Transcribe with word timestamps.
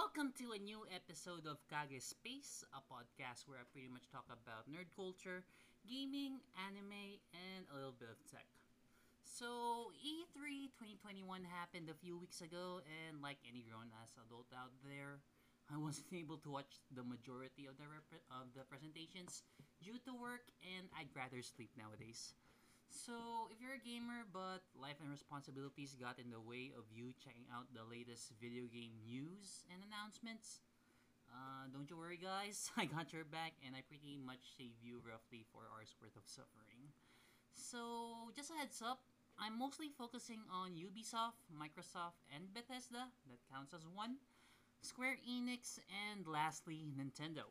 Welcome 0.00 0.32
to 0.40 0.56
a 0.56 0.60
new 0.64 0.88
episode 0.88 1.44
of 1.44 1.60
Kage 1.68 2.00
Space, 2.00 2.64
a 2.72 2.80
podcast 2.80 3.44
where 3.44 3.60
I 3.60 3.68
pretty 3.68 3.92
much 3.92 4.08
talk 4.08 4.24
about 4.32 4.64
nerd 4.64 4.88
culture, 4.96 5.44
gaming, 5.84 6.40
anime, 6.56 7.20
and 7.36 7.68
a 7.68 7.76
little 7.76 7.92
bit 7.92 8.08
of 8.08 8.16
tech. 8.24 8.48
So, 9.28 9.92
E 10.00 10.24
E3 10.24 10.72
2021 11.04 11.44
happened 11.44 11.92
a 11.92 12.00
few 12.00 12.16
weeks 12.16 12.40
ago, 12.40 12.80
and 12.88 13.20
like 13.20 13.44
any 13.44 13.60
grown 13.60 13.92
ass 14.00 14.16
adult 14.16 14.48
out 14.56 14.72
there, 14.80 15.20
I 15.68 15.76
wasn't 15.76 16.16
able 16.16 16.40
to 16.48 16.48
watch 16.48 16.80
the 16.96 17.04
majority 17.04 17.68
of 17.68 17.76
the 17.76 17.84
rep- 17.84 18.24
of 18.32 18.56
the 18.56 18.64
presentations 18.72 19.44
due 19.84 20.00
to 20.08 20.16
work, 20.16 20.48
and 20.64 20.88
I'd 20.96 21.12
rather 21.12 21.44
sleep 21.44 21.76
nowadays. 21.76 22.32
So, 22.90 23.46
if 23.54 23.62
you're 23.62 23.78
a 23.78 23.86
gamer 23.86 24.26
but 24.34 24.66
life 24.74 24.98
and 24.98 25.08
responsibilities 25.08 25.94
got 25.94 26.18
in 26.18 26.26
the 26.28 26.42
way 26.42 26.74
of 26.74 26.90
you 26.90 27.14
checking 27.22 27.46
out 27.46 27.70
the 27.70 27.86
latest 27.86 28.34
video 28.42 28.66
game 28.66 28.98
news 29.06 29.62
and 29.70 29.78
announcements, 29.86 30.58
uh, 31.30 31.70
don't 31.70 31.86
you 31.86 31.94
worry, 31.94 32.18
guys. 32.18 32.66
I 32.76 32.90
got 32.90 33.14
your 33.14 33.22
back, 33.22 33.54
and 33.62 33.78
I 33.78 33.86
pretty 33.86 34.18
much 34.18 34.42
save 34.58 34.74
you 34.82 34.98
roughly 35.06 35.46
four 35.54 35.70
hours 35.70 35.94
worth 36.02 36.18
of 36.18 36.26
suffering. 36.26 36.90
So, 37.54 38.34
just 38.34 38.50
a 38.50 38.58
heads 38.58 38.82
up, 38.82 39.06
I'm 39.38 39.54
mostly 39.54 39.88
focusing 39.94 40.42
on 40.50 40.74
Ubisoft, 40.74 41.38
Microsoft, 41.54 42.18
and 42.34 42.50
Bethesda. 42.50 43.06
That 43.30 43.40
counts 43.46 43.70
as 43.72 43.86
one. 43.86 44.18
Square 44.82 45.22
Enix, 45.22 45.78
and 46.10 46.26
lastly, 46.26 46.90
Nintendo. 46.98 47.46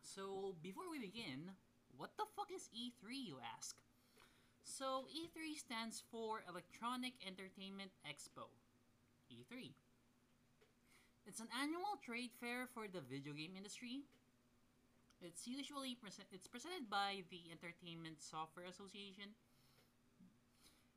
So, 0.00 0.56
before 0.64 0.88
we 0.90 0.98
begin, 0.98 1.52
what 1.96 2.16
the 2.16 2.24
fuck 2.34 2.48
is 2.48 2.72
E3, 2.72 3.12
you 3.12 3.36
ask? 3.44 3.76
So, 4.68 5.08
E3 5.08 5.56
stands 5.56 6.04
for 6.12 6.44
Electronic 6.44 7.16
Entertainment 7.24 7.88
Expo. 8.04 8.52
E3. 9.32 9.72
It's 11.24 11.40
an 11.40 11.48
annual 11.56 11.96
trade 12.04 12.36
fair 12.36 12.68
for 12.68 12.84
the 12.84 13.00
video 13.00 13.32
game 13.32 13.56
industry. 13.56 14.04
It's 15.24 15.48
usually 15.48 15.96
prese- 15.96 16.28
it's 16.30 16.46
presented 16.46 16.92
by 16.92 17.24
the 17.32 17.48
Entertainment 17.48 18.20
Software 18.20 18.68
Association. 18.68 19.32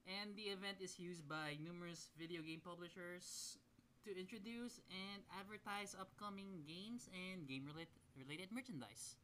And 0.04 0.36
the 0.36 0.52
event 0.52 0.84
is 0.84 1.00
used 1.00 1.24
by 1.24 1.56
numerous 1.64 2.12
video 2.20 2.44
game 2.44 2.60
publishers 2.60 3.56
to 4.04 4.12
introduce 4.12 4.84
and 4.92 5.24
advertise 5.40 5.96
upcoming 5.96 6.68
games 6.68 7.08
and 7.16 7.48
game 7.48 7.72
related 8.20 8.52
merchandise. 8.52 9.16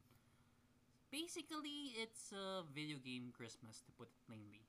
Basically, 1.10 1.96
it's 1.96 2.32
a 2.32 2.62
video 2.74 2.98
game 2.98 3.32
Christmas, 3.32 3.80
to 3.86 3.92
put 3.96 4.08
it 4.08 4.26
plainly. 4.26 4.60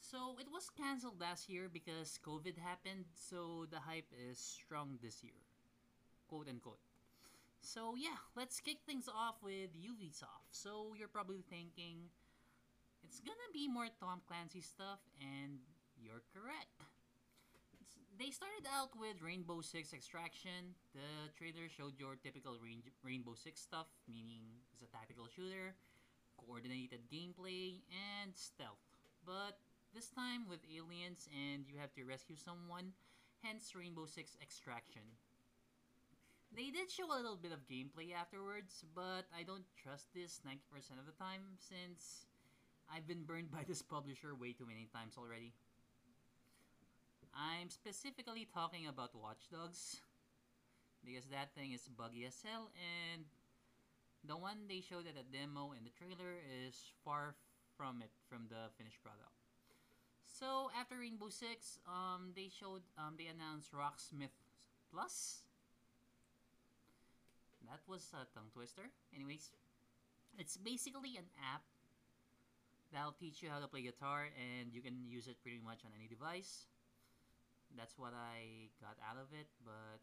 So, 0.00 0.36
it 0.38 0.46
was 0.52 0.70
cancelled 0.70 1.20
last 1.20 1.48
year 1.48 1.68
because 1.72 2.20
COVID 2.24 2.58
happened, 2.58 3.06
so 3.14 3.66
the 3.70 3.80
hype 3.80 4.12
is 4.12 4.38
strong 4.38 4.98
this 5.02 5.24
year. 5.24 5.40
Quote 6.28 6.48
unquote. 6.48 6.78
So, 7.62 7.94
yeah, 7.96 8.20
let's 8.36 8.60
kick 8.60 8.78
things 8.86 9.08
off 9.08 9.36
with 9.42 9.72
Ubisoft. 9.74 10.52
So, 10.52 10.92
you're 10.98 11.08
probably 11.08 11.42
thinking, 11.48 12.12
it's 13.02 13.20
gonna 13.20 13.50
be 13.52 13.68
more 13.68 13.88
Tom 13.98 14.20
Clancy 14.28 14.60
stuff, 14.60 15.00
and 15.18 15.58
you're 15.98 16.22
correct. 16.34 16.75
They 18.18 18.30
started 18.32 18.64
out 18.72 18.96
with 18.96 19.20
Rainbow 19.20 19.60
Six 19.60 19.92
Extraction. 19.92 20.72
The 20.94 21.28
trailer 21.36 21.68
showed 21.68 22.00
your 22.00 22.16
typical 22.16 22.56
Rain- 22.64 22.88
Rainbow 23.04 23.34
Six 23.34 23.60
stuff, 23.60 23.88
meaning 24.08 24.40
it's 24.72 24.80
a 24.80 24.86
tactical 24.86 25.28
shooter, 25.28 25.76
coordinated 26.40 27.00
gameplay, 27.12 27.84
and 27.92 28.32
stealth. 28.34 28.80
But 29.26 29.60
this 29.92 30.08
time 30.08 30.48
with 30.48 30.64
aliens 30.64 31.28
and 31.28 31.68
you 31.68 31.76
have 31.76 31.92
to 31.92 32.04
rescue 32.04 32.36
someone, 32.36 32.94
hence 33.44 33.76
Rainbow 33.76 34.06
Six 34.06 34.38
Extraction. 34.40 35.04
They 36.56 36.70
did 36.70 36.90
show 36.90 37.12
a 37.12 37.20
little 37.20 37.36
bit 37.36 37.52
of 37.52 37.68
gameplay 37.68 38.16
afterwards, 38.16 38.82
but 38.94 39.28
I 39.36 39.42
don't 39.44 39.66
trust 39.76 40.06
this 40.14 40.40
90% 40.40 40.98
of 40.98 41.04
the 41.04 41.12
time 41.20 41.60
since 41.60 42.24
I've 42.88 43.06
been 43.06 43.24
burned 43.24 43.50
by 43.56 43.64
this 43.68 43.82
publisher 43.82 44.34
way 44.34 44.54
too 44.54 44.64
many 44.64 44.88
times 44.88 45.18
already. 45.18 45.52
I'm 47.36 47.68
specifically 47.68 48.48
talking 48.48 48.88
about 48.88 49.12
Watch 49.12 49.52
Dogs 49.52 50.00
because 51.04 51.28
that 51.28 51.52
thing 51.52 51.72
is 51.72 51.84
buggy 51.84 52.24
as 52.24 52.40
hell 52.40 52.72
and 52.80 53.28
the 54.24 54.36
one 54.36 54.64
they 54.68 54.80
showed 54.80 55.04
at 55.04 55.20
the 55.20 55.26
demo 55.28 55.76
and 55.76 55.84
the 55.84 55.92
trailer 55.92 56.40
is 56.64 56.96
far 57.04 57.36
from 57.76 58.00
it 58.00 58.08
from 58.24 58.48
the 58.48 58.72
finished 58.80 59.04
product. 59.04 59.36
So 60.24 60.72
after 60.72 60.96
Rainbow 60.96 61.28
Six, 61.28 61.78
um, 61.84 62.32
they 62.34 62.48
showed 62.48 62.80
um, 62.96 63.20
they 63.20 63.28
announced 63.28 63.68
Rocksmith 63.70 64.32
Plus. 64.90 65.44
That 67.68 67.84
was 67.86 68.08
a 68.16 68.24
tongue 68.32 68.48
twister. 68.54 68.88
Anyways, 69.14 69.52
it's 70.38 70.56
basically 70.56 71.20
an 71.20 71.28
app 71.36 71.68
that'll 72.92 73.12
teach 73.12 73.42
you 73.42 73.50
how 73.50 73.60
to 73.60 73.68
play 73.68 73.82
guitar 73.82 74.32
and 74.40 74.72
you 74.72 74.80
can 74.80 75.04
use 75.04 75.26
it 75.28 75.36
pretty 75.42 75.60
much 75.60 75.84
on 75.84 75.92
any 75.98 76.08
device 76.08 76.64
that's 77.76 77.94
what 77.96 78.16
I 78.16 78.72
got 78.80 78.96
out 79.04 79.20
of 79.20 79.30
it. 79.36 79.46
But 79.64 80.00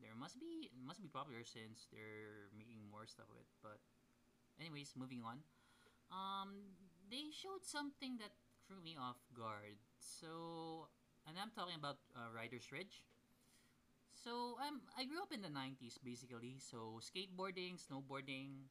there 0.00 0.14
must 0.14 0.38
be 0.38 0.68
it 0.68 0.84
must 0.84 1.00
be 1.00 1.08
popular 1.08 1.42
since 1.42 1.88
they're 1.90 2.52
making 2.52 2.84
more 2.92 3.08
stuff 3.08 3.26
of 3.32 3.40
it. 3.40 3.48
But 3.64 3.80
anyways, 4.60 4.94
moving 4.96 5.24
on. 5.24 5.40
Um, 6.12 6.76
they 7.10 7.32
showed 7.34 7.66
something 7.66 8.18
that 8.22 8.30
threw 8.66 8.78
me 8.82 8.94
off 8.98 9.18
guard. 9.34 9.78
So, 9.98 10.88
and 11.26 11.34
I'm 11.38 11.50
talking 11.50 11.74
about 11.78 11.98
uh, 12.14 12.30
Riders 12.34 12.70
Ridge. 12.70 13.02
So 14.14 14.56
I'm 14.58 14.82
I 14.96 15.04
grew 15.04 15.22
up 15.22 15.32
in 15.32 15.42
the 15.42 15.52
'90s 15.52 15.98
basically. 16.02 16.58
So 16.58 16.98
skateboarding, 16.98 17.78
snowboarding, 17.78 18.68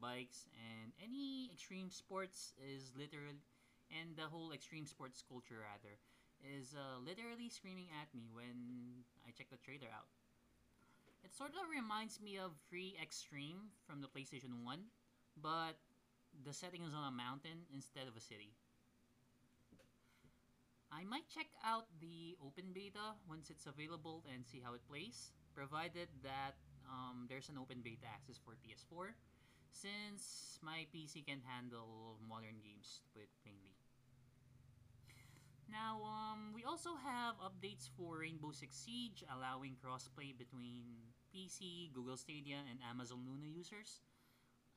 bikes, 0.00 0.46
and 0.54 0.92
any 1.02 1.50
extreme 1.52 1.90
sports 1.90 2.54
is 2.60 2.92
literally, 2.96 3.42
and 3.90 4.16
the 4.16 4.28
whole 4.30 4.52
extreme 4.52 4.86
sports 4.86 5.24
culture 5.26 5.64
rather 5.64 5.98
is 6.42 6.74
uh, 6.74 6.98
literally 6.98 7.48
screaming 7.48 7.88
at 7.94 8.10
me 8.14 8.28
when 8.34 9.06
I 9.26 9.30
check 9.30 9.50
the 9.50 9.62
trailer 9.62 9.90
out. 9.90 10.10
It 11.22 11.34
sort 11.34 11.54
of 11.54 11.70
reminds 11.70 12.20
me 12.20 12.36
of 12.36 12.50
Free 12.68 12.98
Extreme 13.00 13.70
from 13.86 14.02
the 14.02 14.10
PlayStation 14.10 14.66
1, 14.66 14.78
but 15.38 15.78
the 16.44 16.52
setting 16.52 16.82
is 16.82 16.92
on 16.92 17.06
a 17.06 17.14
mountain 17.14 17.70
instead 17.72 18.10
of 18.10 18.16
a 18.16 18.20
city. 18.20 18.52
I 20.92 21.04
might 21.08 21.24
check 21.32 21.48
out 21.64 21.88
the 22.00 22.36
open 22.44 22.74
beta 22.74 23.16
once 23.24 23.48
it's 23.48 23.64
available 23.64 24.24
and 24.28 24.44
see 24.44 24.60
how 24.60 24.74
it 24.74 24.84
plays, 24.84 25.32
provided 25.54 26.08
that 26.22 26.58
um, 26.84 27.24
there's 27.30 27.48
an 27.48 27.56
open 27.56 27.80
beta 27.80 28.04
access 28.12 28.36
for 28.36 28.52
PS4, 28.60 29.16
since 29.72 30.58
my 30.60 30.84
PC 30.92 31.24
can 31.24 31.40
handle 31.48 32.20
modern 32.28 32.60
games, 32.60 33.00
it 33.16 33.30
plainly. 33.42 33.71
Now, 35.70 36.00
um, 36.04 36.52
we 36.54 36.64
also 36.64 36.90
have 36.96 37.34
updates 37.40 37.88
for 37.96 38.18
Rainbow 38.20 38.52
Six 38.52 38.76
Siege, 38.76 39.24
allowing 39.34 39.76
crossplay 39.82 40.36
between 40.36 40.84
PC, 41.34 41.92
Google 41.92 42.16
Stadia, 42.16 42.58
and 42.68 42.78
Amazon 42.88 43.24
Luna 43.26 43.46
users, 43.46 44.00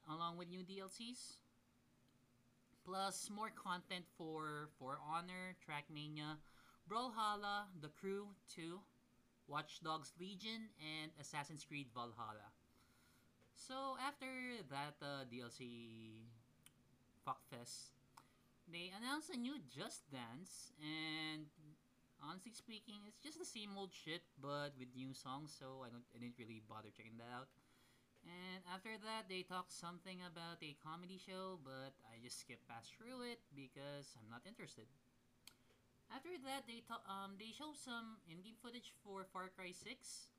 along 0.10 0.38
with 0.38 0.50
new 0.50 0.62
DLCs. 0.64 1.38
Plus, 2.86 3.30
more 3.34 3.50
content 3.50 4.06
for 4.18 4.70
For 4.78 5.00
Honor, 5.02 5.58
Trackmania, 5.66 6.38
Brawlhalla, 6.88 7.66
The 7.82 7.90
Crew 7.90 8.28
2, 8.54 8.80
Watch 9.48 9.82
Dogs 9.84 10.14
Legion, 10.20 10.70
and 10.80 11.12
Assassin's 11.20 11.66
Creed 11.66 11.88
Valhalla. 11.94 12.54
So, 13.56 13.98
after 14.06 14.28
that 14.70 14.96
uh, 15.02 15.26
DLC 15.26 16.30
fuckfest, 17.26 17.95
they 18.72 18.92
announced 18.96 19.30
a 19.30 19.38
new 19.38 19.56
Just 19.70 20.10
Dance, 20.12 20.74
and 20.82 21.46
honestly 22.22 22.52
speaking, 22.54 23.06
it's 23.08 23.22
just 23.22 23.38
the 23.38 23.46
same 23.48 23.78
old 23.78 23.94
shit, 23.94 24.24
but 24.42 24.74
with 24.78 24.90
new 24.96 25.14
songs. 25.14 25.54
So 25.58 25.86
I 25.86 25.90
don't, 25.90 26.06
I 26.14 26.20
didn't 26.20 26.38
really 26.40 26.62
bother 26.66 26.90
checking 26.90 27.18
that 27.22 27.30
out. 27.34 27.50
And 28.26 28.66
after 28.74 28.98
that, 29.06 29.30
they 29.30 29.46
talked 29.46 29.72
something 29.72 30.18
about 30.26 30.58
a 30.66 30.74
comedy 30.82 31.22
show, 31.22 31.62
but 31.62 31.94
I 32.10 32.18
just 32.24 32.42
skipped 32.42 32.66
past 32.66 32.90
through 32.98 33.22
it 33.22 33.38
because 33.54 34.18
I'm 34.18 34.30
not 34.34 34.42
interested. 34.50 34.90
After 36.10 36.34
that, 36.46 36.66
they 36.66 36.82
ta- 36.86 37.06
um 37.06 37.38
they 37.38 37.54
showed 37.54 37.78
some 37.78 38.18
in-game 38.30 38.58
footage 38.62 38.94
for 39.06 39.26
Far 39.30 39.50
Cry 39.54 39.74
6. 39.74 40.30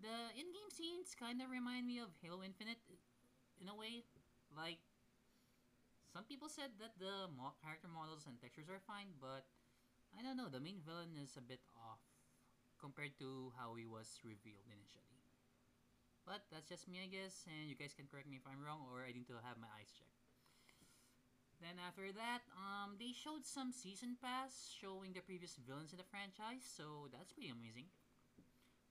The 0.00 0.32
in-game 0.36 0.70
scenes 0.72 1.16
kind 1.16 1.40
of 1.40 1.50
remind 1.50 1.86
me 1.86 1.98
of 1.98 2.12
Halo 2.20 2.44
Infinite 2.44 2.80
in 3.60 3.68
a 3.68 3.76
way, 3.76 4.04
like 4.56 4.80
some 6.12 6.24
people 6.24 6.48
said 6.48 6.72
that 6.80 6.98
the 6.98 7.28
mo- 7.32 7.56
character 7.62 7.88
models 7.88 8.26
and 8.26 8.40
textures 8.40 8.68
are 8.68 8.80
fine, 8.80 9.14
but 9.20 9.46
I 10.16 10.22
don't 10.22 10.36
know. 10.36 10.48
The 10.48 10.60
main 10.60 10.80
villain 10.84 11.16
is 11.16 11.36
a 11.36 11.42
bit 11.44 11.60
off 11.76 12.00
compared 12.80 13.18
to 13.20 13.52
how 13.58 13.74
he 13.74 13.86
was 13.86 14.20
revealed 14.24 14.66
initially. 14.68 15.22
But 16.26 16.44
that's 16.50 16.68
just 16.68 16.86
me, 16.88 17.00
I 17.02 17.08
guess, 17.08 17.44
and 17.48 17.68
you 17.68 17.74
guys 17.74 17.92
can 17.94 18.06
correct 18.06 18.28
me 18.28 18.36
if 18.36 18.46
I'm 18.46 18.62
wrong 18.62 18.86
or 18.86 19.02
I 19.02 19.12
need 19.12 19.26
to 19.28 19.40
have 19.42 19.58
my 19.58 19.68
eyes 19.78 19.90
checked. 19.96 20.14
Then 21.60 21.78
after 21.78 22.10
that, 22.12 22.42
um, 22.54 22.96
they 22.98 23.12
showed 23.12 23.44
some 23.44 23.72
season 23.72 24.16
pass 24.20 24.70
showing 24.80 25.12
the 25.12 25.20
previous 25.20 25.56
villains 25.56 25.92
in 25.92 25.98
the 25.98 26.04
franchise, 26.04 26.62
so 26.64 27.08
that's 27.12 27.32
pretty 27.32 27.50
amazing. 27.50 27.90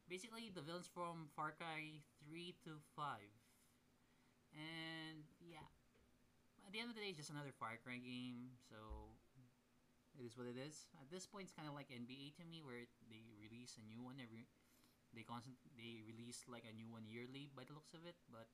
basically 0.09 0.49
the 0.53 0.61
villains 0.61 0.87
from 0.87 1.27
Far 1.35 1.51
Cry 1.51 2.01
3 2.27 2.55
to 2.65 2.79
5. 2.95 3.19
And 4.55 5.23
at 6.67 6.75
the 6.75 6.83
end 6.83 6.91
of 6.91 6.99
the 6.99 7.03
day, 7.03 7.15
it's 7.15 7.21
just 7.23 7.31
another 7.31 7.55
Far 7.55 7.79
Cry 7.79 7.95
game, 8.03 8.51
so 8.67 9.15
it 10.19 10.27
is 10.27 10.35
what 10.35 10.51
it 10.51 10.59
is. 10.59 10.91
At 10.99 11.07
this 11.07 11.23
point, 11.23 11.47
it's 11.47 11.55
kind 11.55 11.71
of 11.71 11.71
like 11.71 11.87
NBA 11.87 12.35
to 12.35 12.43
me, 12.43 12.59
where 12.59 12.83
they 13.07 13.23
release 13.39 13.79
a 13.79 13.87
new 13.87 14.03
one 14.03 14.19
every. 14.19 14.51
They 15.15 15.23
constant 15.23 15.55
they 15.79 16.03
release 16.03 16.43
like 16.51 16.67
a 16.67 16.75
new 16.75 16.91
one 16.91 17.07
yearly 17.07 17.47
by 17.55 17.63
the 17.63 17.71
looks 17.71 17.95
of 17.95 18.03
it, 18.03 18.19
but 18.27 18.51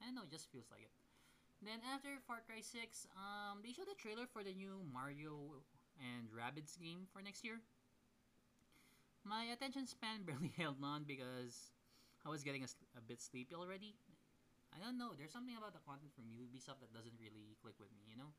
I 0.00 0.08
don't 0.08 0.16
know, 0.16 0.24
it 0.24 0.32
just 0.32 0.48
feels 0.48 0.72
like 0.72 0.80
it. 0.80 0.96
Then 1.60 1.84
after 1.84 2.16
Far 2.24 2.40
Cry 2.42 2.64
6, 2.64 2.72
um, 3.14 3.60
they 3.60 3.76
showed 3.76 3.92
a 3.92 3.94
trailer 3.94 4.24
for 4.24 4.42
the 4.42 4.56
new 4.56 4.80
Mario 4.88 5.62
and 6.00 6.32
Rabbids 6.32 6.80
game 6.80 7.04
for 7.12 7.20
next 7.20 7.44
year. 7.44 7.60
My 9.22 9.44
attention 9.52 9.86
span 9.86 10.22
barely 10.26 10.56
held 10.56 10.80
on 10.82 11.04
because 11.04 11.70
I 12.24 12.32
was 12.32 12.42
getting 12.42 12.64
a, 12.64 12.70
a 12.96 13.04
bit 13.04 13.20
sleepy 13.20 13.54
already. 13.54 13.94
I 14.72 14.80
don't 14.80 14.96
know, 14.96 15.12
there's 15.12 15.32
something 15.32 15.54
about 15.54 15.76
the 15.76 15.84
content 15.84 16.16
from 16.16 16.32
Ubisoft 16.32 16.80
that 16.80 16.92
doesn't 16.96 17.16
really 17.20 17.54
click 17.60 17.76
with 17.76 17.92
me, 17.92 18.08
you 18.08 18.16
know? 18.16 18.32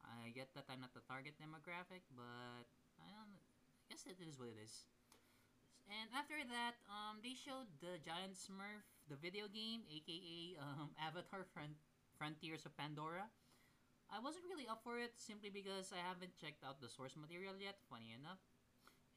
I 0.00 0.32
get 0.32 0.48
that 0.56 0.64
I'm 0.72 0.80
not 0.80 0.96
the 0.96 1.04
target 1.04 1.36
demographic, 1.36 2.02
but 2.16 2.64
I 2.98 3.08
don't 3.12 3.36
I 3.36 3.84
guess 3.92 4.08
it 4.08 4.16
is 4.22 4.38
what 4.38 4.48
it 4.48 4.58
is. 4.62 4.86
And 5.90 6.06
after 6.14 6.38
that, 6.38 6.78
um, 6.86 7.18
they 7.18 7.34
showed 7.34 7.66
the 7.82 7.98
Giant 7.98 8.38
Smurf, 8.38 8.86
the 9.10 9.18
video 9.18 9.50
game, 9.50 9.82
aka 9.90 10.54
um, 10.62 10.94
Avatar 11.06 11.42
Front 11.50 11.74
Frontiers 12.14 12.62
of 12.62 12.72
Pandora. 12.78 13.26
I 14.06 14.22
wasn't 14.22 14.46
really 14.46 14.70
up 14.70 14.86
for 14.86 15.02
it 15.02 15.18
simply 15.18 15.50
because 15.50 15.90
I 15.90 15.98
haven't 16.02 16.38
checked 16.38 16.62
out 16.62 16.78
the 16.78 16.90
source 16.90 17.18
material 17.18 17.58
yet, 17.58 17.82
funny 17.90 18.14
enough. 18.14 18.38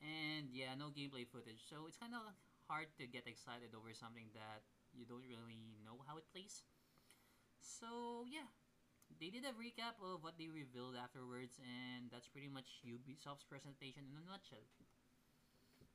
And 0.02 0.50
yeah, 0.50 0.74
no 0.74 0.90
gameplay 0.90 1.30
footage, 1.30 1.62
so 1.62 1.86
it's 1.86 1.98
kind 1.98 2.18
of 2.18 2.26
hard 2.66 2.90
to 2.98 3.06
get 3.06 3.30
excited 3.30 3.78
over 3.78 3.94
something 3.94 4.34
that 4.34 4.66
you 4.94 5.06
don't 5.06 5.26
really 5.26 5.78
know 5.84 6.02
how 6.08 6.18
it 6.18 6.30
plays. 6.32 6.64
So 7.60 8.26
yeah, 8.30 8.48
they 9.20 9.30
did 9.30 9.46
a 9.46 9.54
recap 9.58 9.98
of 10.02 10.24
what 10.24 10.38
they 10.38 10.50
revealed 10.50 10.96
afterwards, 10.96 11.60
and 11.62 12.10
that's 12.12 12.28
pretty 12.28 12.50
much 12.50 12.82
Ubisoft's 12.86 13.46
presentation 13.46 14.06
in 14.10 14.16
a 14.18 14.26
nutshell. 14.26 14.66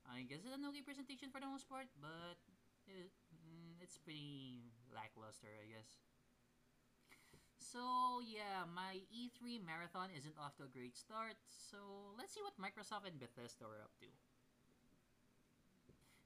I 0.08 0.24
guess 0.24 0.40
it's 0.44 0.54
an 0.56 0.64
okay 0.72 0.80
presentation 0.82 1.28
for 1.28 1.40
the 1.40 1.46
most 1.50 1.68
part, 1.68 1.86
but 2.00 2.40
it, 2.88 3.12
mm, 3.28 3.76
it's 3.80 3.98
pretty 4.00 4.72
lackluster, 4.88 5.52
I 5.52 5.68
guess. 5.68 6.00
So 7.60 8.24
yeah, 8.24 8.64
my 8.64 9.04
E3 9.12 9.60
marathon 9.60 10.08
isn't 10.16 10.38
off 10.40 10.56
to 10.56 10.64
a 10.64 10.72
great 10.72 10.96
start. 10.96 11.36
So 11.46 12.16
let's 12.16 12.32
see 12.32 12.40
what 12.40 12.56
Microsoft 12.56 13.04
and 13.04 13.20
Bethesda 13.20 13.68
are 13.68 13.84
up 13.84 13.92
to. 14.00 14.08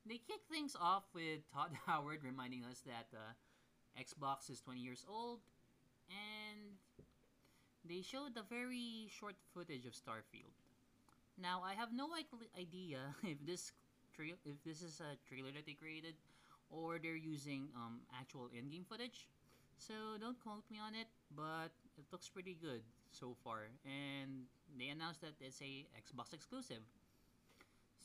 They 0.06 0.18
kick 0.18 0.42
things 0.50 0.76
off 0.80 1.04
with 1.14 1.46
Todd 1.52 1.70
Howard 1.86 2.20
reminding 2.24 2.64
us 2.64 2.82
that 2.86 3.06
uh, 3.14 3.32
Xbox 3.98 4.50
is 4.50 4.60
20 4.60 4.80
years 4.80 5.04
old, 5.08 5.40
and 6.10 6.74
they 7.84 8.02
showed 8.02 8.36
a 8.36 8.42
very 8.42 9.06
short 9.10 9.36
footage 9.54 9.86
of 9.86 9.92
Starfield. 9.92 10.54
Now, 11.40 11.62
I 11.64 11.74
have 11.74 11.92
no 11.92 12.08
idea 12.58 13.14
if 13.22 13.38
this 13.46 13.72
tra- 14.14 14.38
if 14.44 14.62
this 14.64 14.82
is 14.82 15.00
a 15.00 15.16
trailer 15.28 15.50
that 15.52 15.66
they 15.66 15.74
created 15.74 16.14
or 16.70 16.98
they're 16.98 17.16
using 17.20 17.68
um, 17.76 18.00
actual 18.18 18.48
in-game 18.56 18.84
footage. 18.88 19.28
So 19.78 20.16
don't 20.20 20.38
quote 20.40 20.64
me 20.70 20.78
on 20.78 20.94
it, 20.94 21.08
but 21.36 21.70
it 21.98 22.04
looks 22.12 22.28
pretty 22.28 22.56
good 22.60 22.82
so 23.10 23.34
far. 23.44 23.68
And 23.84 24.46
they 24.78 24.88
announced 24.88 25.20
that 25.20 25.34
it's 25.40 25.60
a 25.60 25.86
Xbox 25.98 26.32
exclusive. 26.32 26.80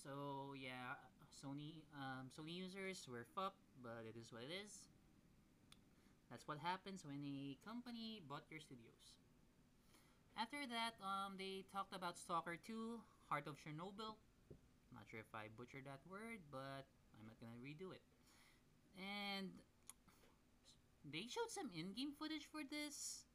So 0.04 0.54
yeah, 0.58 0.96
Sony 1.38 1.86
um, 1.94 2.34
Sony 2.34 2.58
users 2.58 3.06
were 3.06 3.26
fucked, 3.38 3.62
but 3.86 4.02
it 4.10 4.18
is 4.18 4.34
what 4.34 4.42
it 4.42 4.50
is. 4.50 4.90
That's 6.34 6.48
what 6.48 6.58
happens 6.58 7.06
when 7.06 7.22
a 7.22 7.56
company 7.62 8.20
bought 8.26 8.44
your 8.50 8.60
studios. 8.60 9.22
After 10.34 10.58
that, 10.66 10.98
um, 11.00 11.38
they 11.38 11.64
talked 11.72 11.94
about 11.94 12.18
Stalker 12.18 12.58
2, 12.58 13.00
Heart 13.30 13.48
of 13.48 13.56
Chernobyl. 13.62 14.18
Not 14.94 15.06
sure 15.10 15.22
if 15.22 15.30
I 15.34 15.54
butchered 15.54 15.86
that 15.86 16.02
word, 16.10 16.42
but 16.52 16.90
I'm 17.14 17.26
not 17.30 17.38
gonna 17.38 17.58
redo 17.62 17.94
it. 17.94 18.02
And 18.98 19.54
they 21.06 21.30
showed 21.30 21.54
some 21.54 21.70
in-game 21.70 22.18
footage 22.18 22.50
for 22.50 22.66
this, 22.66 23.30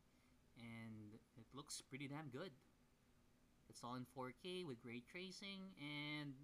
and 0.58 1.14
it 1.38 1.46
looks 1.54 1.80
pretty 1.86 2.06
damn 2.10 2.28
good. 2.28 2.50
It's 3.70 3.80
all 3.82 3.94
in 3.94 4.04
4K 4.10 4.66
with 4.66 4.78
ray 4.84 5.02
tracing, 5.06 5.72
and 5.78 6.34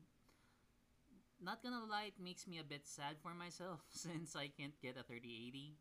not 1.42 1.62
gonna 1.62 1.84
lie, 1.84 2.10
it 2.10 2.22
makes 2.22 2.46
me 2.46 2.58
a 2.58 2.66
bit 2.66 2.86
sad 2.86 3.16
for 3.22 3.34
myself 3.34 3.80
since 3.90 4.34
I 4.34 4.48
can't 4.48 4.74
get 4.80 4.96
a 4.98 5.02
3080, 5.02 5.76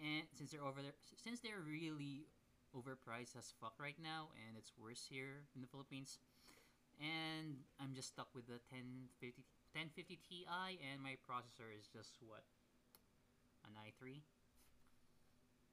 and 0.00 0.24
since 0.32 0.50
they're 0.50 0.64
over 0.64 0.82
there, 0.82 0.96
since 1.16 1.40
they're 1.40 1.60
really 1.60 2.26
overpriced 2.72 3.36
as 3.36 3.52
fuck 3.60 3.76
right 3.78 4.00
now, 4.00 4.32
and 4.48 4.56
it's 4.56 4.72
worse 4.76 5.04
here 5.08 5.44
in 5.54 5.60
the 5.60 5.68
Philippines. 5.68 6.18
And 7.00 7.64
I'm 7.80 7.96
just 7.96 8.12
stuck 8.12 8.28
with 8.36 8.46
the 8.46 8.60
1050 8.68 9.44
1050 9.72 10.20
Ti 10.20 10.44
and 10.84 11.00
my 11.00 11.16
processor 11.24 11.72
is 11.72 11.88
just 11.88 12.20
what? 12.20 12.44
An 13.64 13.72
i3 13.78 14.20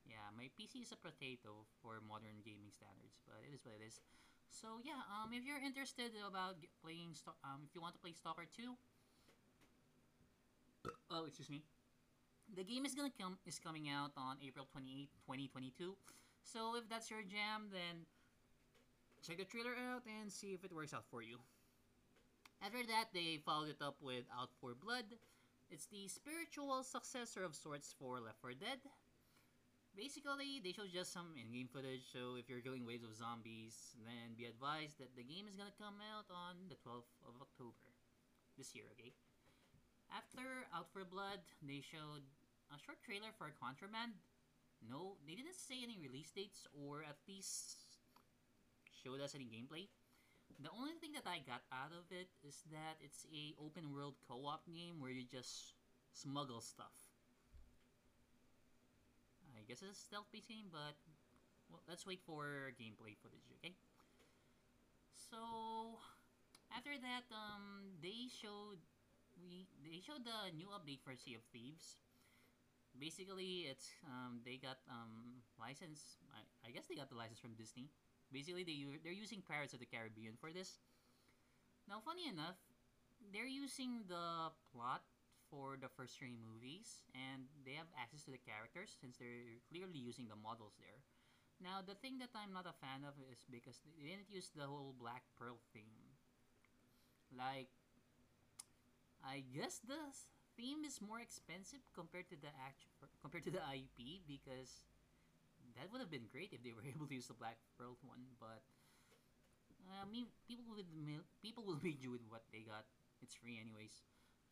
yeah 0.07 0.25
my 0.34 0.48
PC 0.56 0.81
is 0.81 0.95
a 0.95 0.98
potato 0.98 1.68
for 1.84 2.02
modern 2.02 2.40
gaming 2.42 2.72
standards 2.72 3.19
but 3.28 3.44
it 3.44 3.54
is 3.54 3.62
what 3.62 3.75
it 3.78 3.84
is. 3.84 4.00
So 4.48 4.80
yeah 4.81 5.04
um 5.12 5.36
if 5.36 5.44
you're 5.44 5.62
interested 5.62 6.16
about 6.24 6.57
playing 6.81 7.13
um 7.44 7.68
if 7.68 7.75
you 7.75 7.84
want 7.84 7.94
to 7.94 8.02
play 8.02 8.16
Stalker 8.16 8.48
2 8.48 8.74
oh 11.12 11.25
excuse 11.25 11.50
me 11.50 11.63
the 12.56 12.63
game 12.63 12.86
is 12.86 12.95
gonna 12.95 13.13
come 13.19 13.38
is 13.45 13.59
coming 13.59 13.89
out 13.89 14.12
on 14.18 14.38
April 14.45 14.68
28 14.71 15.09
2022 15.25 15.95
so 16.44 16.75
if 16.75 16.88
that's 16.89 17.09
your 17.09 17.21
jam 17.21 17.69
then 17.71 18.06
check 19.21 19.38
the 19.38 19.45
trailer 19.45 19.75
out 19.75 20.03
and 20.07 20.31
see 20.31 20.56
if 20.56 20.63
it 20.63 20.71
works 20.71 20.94
out 20.94 21.03
for 21.12 21.21
you. 21.21 21.38
After 22.63 22.83
that, 22.88 23.12
they 23.13 23.39
followed 23.44 23.69
it 23.69 23.81
up 23.83 23.95
with 24.01 24.27
Out 24.36 24.51
for 24.59 24.75
Blood. 24.75 25.07
It's 25.69 25.88
the 25.88 26.07
spiritual 26.07 26.83
successor 26.83 27.44
of 27.44 27.56
sorts 27.56 27.95
for 27.95 28.19
Left 28.19 28.39
4 28.42 28.51
Dead. 28.56 28.80
Basically, 29.95 30.62
they 30.63 30.71
showed 30.71 30.92
just 30.94 31.12
some 31.12 31.35
in-game 31.35 31.68
footage, 31.71 32.07
so 32.12 32.35
if 32.38 32.47
you're 32.47 32.63
killing 32.63 32.85
waves 32.85 33.03
of 33.03 33.15
zombies, 33.15 33.95
then 34.06 34.38
be 34.38 34.45
advised 34.45 35.00
that 35.00 35.15
the 35.15 35.24
game 35.24 35.47
is 35.47 35.56
gonna 35.56 35.75
come 35.75 36.00
out 36.15 36.27
on 36.31 36.56
the 36.69 36.80
12th 36.80 37.12
of 37.27 37.35
October 37.42 37.92
this 38.57 38.75
year, 38.75 38.85
okay? 38.95 39.12
After 40.09 40.65
Out 40.73 40.89
for 40.91 41.06
Blood, 41.06 41.39
they 41.61 41.81
showed 41.85 42.25
a 42.73 42.78
short 42.81 42.97
trailer 43.06 43.30
for 43.37 43.54
Contraband. 43.54 44.18
No, 44.81 45.18
they 45.28 45.35
didn't 45.35 45.57
say 45.59 45.83
any 45.83 45.99
release 46.01 46.31
dates, 46.31 46.66
or 46.73 47.04
at 47.04 47.19
least 47.28 47.78
showed 48.89 49.21
us 49.21 49.35
any 49.35 49.45
gameplay. 49.45 49.87
The 50.57 50.73
only 50.73 50.97
thing 50.99 51.13
that 51.13 51.30
I 51.30 51.45
got 51.45 51.61
out 51.71 51.94
of 51.94 52.09
it 52.11 52.28
is 52.42 52.66
that 52.71 52.97
it's 52.99 53.25
a 53.31 53.54
open 53.61 53.94
world 53.94 54.16
co-op 54.28 54.66
game 54.66 54.99
where 54.99 55.11
you 55.11 55.23
just 55.23 55.78
smuggle 56.11 56.59
stuff. 56.59 56.95
I 59.56 59.63
guess 59.68 59.83
it's 59.85 59.99
a 59.99 60.06
stealth-based 60.09 60.49
game, 60.49 60.68
but 60.71 60.97
well, 61.69 61.83
let's 61.87 62.07
wait 62.07 62.19
for 62.25 62.73
gameplay 62.81 63.13
footage, 63.21 63.45
okay? 63.59 63.75
So 65.13 65.99
after 66.75 66.97
that, 66.97 67.30
um, 67.30 67.94
they 68.01 68.28
showed 68.28 68.81
we 69.42 69.68
they 69.84 70.02
showed 70.02 70.26
the 70.26 70.52
new 70.56 70.68
update 70.74 71.02
for 71.04 71.16
Sea 71.16 71.36
of 71.36 71.44
Thieves. 71.52 71.98
Basically, 73.00 73.69
it's 73.69 73.94
um, 74.06 74.42
they 74.44 74.58
got 74.58 74.81
um, 74.90 75.42
license. 75.60 76.18
I, 76.34 76.42
I 76.68 76.72
guess 76.72 76.86
they 76.90 76.96
got 76.96 77.10
the 77.10 77.16
license 77.16 77.40
from 77.40 77.54
Disney 77.54 77.90
Basically, 78.31 78.64
they 78.64 78.86
they're 79.04 79.16
using 79.16 79.42
Pirates 79.42 79.74
of 79.74 79.80
the 79.81 79.90
Caribbean 79.90 80.38
for 80.38 80.54
this. 80.54 80.78
Now, 81.90 82.00
funny 82.06 82.30
enough, 82.30 82.62
they're 83.34 83.50
using 83.50 84.06
the 84.08 84.54
plot 84.72 85.02
for 85.50 85.78
the 85.81 85.90
first 85.90 86.18
three 86.18 86.38
movies, 86.38 87.02
and 87.18 87.50
they 87.66 87.74
have 87.74 87.90
access 87.98 88.24
to 88.26 88.31
the 88.31 88.38
characters 88.42 88.94
since 89.02 89.18
they're 89.18 89.58
clearly 89.74 89.98
using 89.98 90.30
the 90.30 90.38
models 90.38 90.78
there. 90.78 91.02
Now, 91.62 91.81
the 91.81 91.98
thing 91.98 92.19
that 92.22 92.30
I'm 92.38 92.54
not 92.54 92.69
a 92.69 92.78
fan 92.78 93.02
of 93.02 93.18
is 93.34 93.42
because 93.50 93.81
they 93.98 94.14
didn't 94.14 94.30
use 94.30 94.54
the 94.54 94.69
whole 94.69 94.94
Black 94.98 95.26
Pearl 95.38 95.58
theme. 95.74 96.14
Like, 97.34 97.69
I 99.23 99.44
guess 99.54 99.80
the 99.83 99.99
theme 100.57 100.83
is 100.83 100.99
more 100.99 101.19
expensive 101.19 101.80
compared 101.95 102.28
to 102.30 102.38
the 102.40 102.52
actual 102.59 102.92
compared 103.21 103.45
to 103.45 103.52
the 103.52 103.64
IP 103.71 104.23
because 104.28 104.83
that 105.76 105.92
would 105.92 106.02
have 106.02 106.11
been 106.11 106.28
great 106.31 106.52
if 106.52 106.64
they 106.64 106.71
were 106.76 106.83
able 106.95 107.07
to 107.07 107.16
use 107.16 107.28
the 107.28 107.38
Black 107.38 107.57
Pearl 107.78 107.95
one, 108.04 108.23
but 108.40 108.64
I 109.90 110.06
mean, 110.06 110.28
people 110.47 110.66
will 110.69 110.85
people 111.42 111.64
will 111.66 111.80
be 111.83 111.97
with 112.07 112.23
what 112.30 112.44
they 112.52 112.61
got. 112.68 112.85
It's 113.21 113.35
free 113.35 113.59
anyways. 113.59 114.04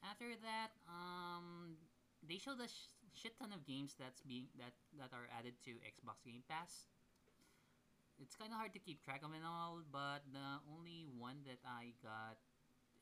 After 0.04 0.30
that, 0.44 0.72
um, 0.86 1.78
they 2.22 2.38
showed 2.38 2.62
a 2.62 2.70
sh- 2.70 2.94
shit 3.14 3.38
ton 3.40 3.54
of 3.54 3.66
games 3.66 3.96
that's 3.98 4.22
being 4.22 4.48
that 4.58 4.74
that 4.98 5.12
are 5.14 5.30
added 5.34 5.58
to 5.66 5.78
Xbox 5.84 6.24
Game 6.26 6.44
Pass. 6.48 6.88
It's 8.18 8.34
kind 8.34 8.50
of 8.50 8.58
hard 8.58 8.74
to 8.74 8.82
keep 8.82 9.06
track 9.06 9.22
of 9.22 9.30
it 9.38 9.46
all, 9.46 9.86
but 9.94 10.26
the 10.34 10.58
only 10.74 11.06
one 11.06 11.46
that 11.46 11.62
I 11.62 11.94
got 12.02 12.42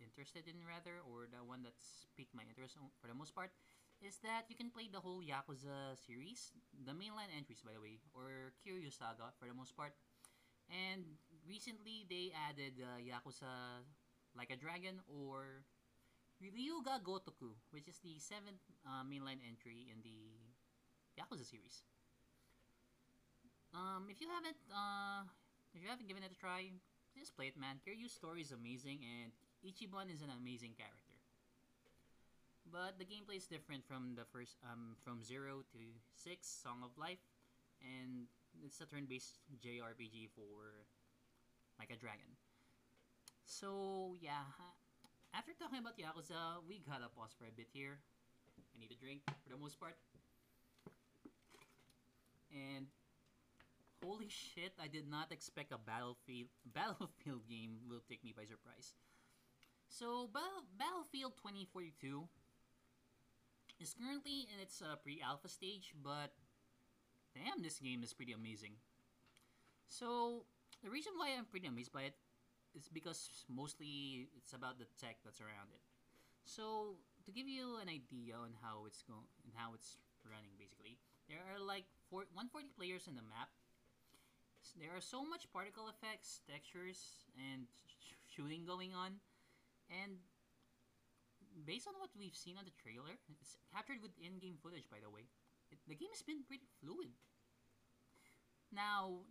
interested 0.01 0.47
in 0.47 0.61
rather, 0.65 1.01
or 1.03 1.27
the 1.29 1.43
one 1.43 1.63
that's 1.63 2.07
piqued 2.17 2.35
my 2.35 2.43
interest 2.47 2.77
for 2.99 3.07
the 3.07 3.17
most 3.17 3.33
part, 3.35 3.51
is 4.03 4.19
that 4.23 4.45
you 4.49 4.55
can 4.55 4.69
play 4.69 4.89
the 4.91 4.99
whole 4.99 5.23
Yakuza 5.23 5.95
series, 5.95 6.51
the 6.85 6.91
mainline 6.91 7.31
entries 7.31 7.63
by 7.63 7.71
the 7.73 7.81
way, 7.81 7.99
or 8.13 8.51
Kiryu 8.63 8.91
Saga 8.91 9.31
for 9.39 9.47
the 9.47 9.55
most 9.55 9.75
part. 9.75 9.93
And 10.67 11.05
recently 11.47 12.05
they 12.09 12.33
added 12.33 12.81
uh, 12.81 12.97
Yakuza 12.99 13.85
Like 14.35 14.51
a 14.51 14.57
Dragon 14.59 14.99
or 15.07 15.63
Ryu 16.41 16.83
ga 16.83 16.99
Gotoku, 16.99 17.55
which 17.71 17.87
is 17.87 17.99
the 18.03 18.19
seventh 18.19 18.61
uh, 18.83 19.03
mainline 19.07 19.39
entry 19.47 19.87
in 19.87 20.03
the 20.03 20.35
Yakuza 21.15 21.45
series. 21.47 21.83
Um, 23.73 24.07
if 24.09 24.19
you 24.21 24.27
haven't, 24.31 24.59
uh, 24.71 25.23
if 25.73 25.81
you 25.83 25.87
haven't 25.87 26.07
given 26.07 26.23
it 26.23 26.31
a 26.31 26.39
try, 26.39 26.71
just 27.17 27.35
play 27.35 27.47
it, 27.47 27.57
man. 27.57 27.79
Kiryu's 27.83 28.11
story 28.11 28.41
is 28.41 28.51
amazing, 28.51 29.03
and 29.03 29.31
Ichiban 29.65 30.13
is 30.13 30.21
an 30.21 30.29
amazing 30.29 30.77
character. 30.77 31.17
But 32.69 32.97
the 33.01 33.05
gameplay 33.05 33.37
is 33.37 33.49
different 33.49 33.81
from 33.85 34.13
the 34.13 34.25
first, 34.29 34.57
um, 34.61 34.93
from 35.01 35.25
zero 35.25 35.65
to 35.73 35.81
six, 36.13 36.45
Song 36.45 36.85
of 36.85 36.93
Life, 36.97 37.21
and 37.81 38.29
it's 38.61 38.81
a 38.81 38.85
turn-based 38.85 39.41
JRPG 39.57 40.29
for 40.37 40.85
like 41.79 41.89
a 41.89 41.97
dragon. 41.97 42.29
So 43.45 44.15
yeah, 44.21 44.45
after 45.33 45.53
talking 45.57 45.79
about 45.79 45.97
Yakuza, 45.97 46.61
we 46.67 46.81
gotta 46.85 47.09
pause 47.09 47.33
for 47.37 47.45
a 47.45 47.53
bit 47.53 47.67
here. 47.73 47.97
I 48.73 48.79
need 48.79 48.91
a 48.91 48.99
drink 49.01 49.21
for 49.25 49.49
the 49.49 49.57
most 49.57 49.79
part. 49.79 49.97
And 52.53 52.87
holy 54.03 54.29
shit, 54.29 54.73
I 54.81 54.87
did 54.87 55.09
not 55.09 55.31
expect 55.31 55.73
a 55.73 55.77
battlefield 55.77 56.49
battlefield 56.73 57.49
game 57.49 57.81
will 57.89 58.01
take 58.07 58.23
me 58.23 58.33
by 58.35 58.45
surprise. 58.45 58.93
So 59.95 60.27
Battlefield 60.27 61.39
2042 61.39 62.27
is 63.79 63.95
currently 63.95 64.43
in 64.51 64.59
its 64.59 64.83
uh, 64.83 64.99
pre-alpha 64.99 65.47
stage, 65.47 65.95
but 66.03 66.35
damn, 67.31 67.63
this 67.63 67.79
game 67.79 68.03
is 68.03 68.11
pretty 68.11 68.35
amazing. 68.35 68.75
So 69.87 70.43
the 70.83 70.91
reason 70.91 71.15
why 71.15 71.31
I'm 71.31 71.47
pretty 71.47 71.71
amazed 71.71 71.95
by 71.95 72.11
it 72.11 72.15
is 72.75 72.91
because 72.91 73.47
mostly 73.47 74.27
it's 74.35 74.51
about 74.51 74.83
the 74.83 74.87
tech 74.99 75.23
that's 75.23 75.39
around 75.39 75.71
it. 75.71 75.79
So 76.43 76.99
to 77.23 77.31
give 77.31 77.47
you 77.47 77.79
an 77.79 77.87
idea 77.87 78.35
on 78.35 78.51
how 78.59 78.83
it's 78.91 78.99
going 79.07 79.31
and 79.47 79.55
how 79.55 79.71
it's 79.71 79.95
running, 80.27 80.59
basically, 80.59 80.99
there 81.31 81.39
are 81.39 81.63
like 81.63 81.87
four, 82.11 82.27
140 82.35 82.67
players 82.75 83.07
in 83.07 83.15
the 83.15 83.23
map. 83.23 83.47
There 84.75 84.91
are 84.91 84.99
so 84.99 85.23
much 85.23 85.47
particle 85.55 85.87
effects, 85.87 86.43
textures, 86.51 87.23
and 87.39 87.71
sh- 87.87 88.19
shooting 88.35 88.67
going 88.67 88.91
on, 88.91 89.23
and 89.89 90.17
based 91.65 91.87
on 91.87 91.95
what 91.97 92.11
we've 92.17 92.35
seen 92.35 92.57
on 92.57 92.65
the 92.65 92.75
trailer, 92.75 93.15
it's 93.29 93.57
captured 93.73 94.01
with 94.01 94.11
in-game 94.19 94.57
footage, 94.61 94.89
by 94.89 94.99
the 95.01 95.09
way. 95.09 95.25
It, 95.71 95.79
the 95.87 95.95
game 95.95 96.11
has 96.13 96.21
been 96.21 96.43
pretty 96.45 96.67
fluid. 96.81 97.15
Now, 98.71 99.25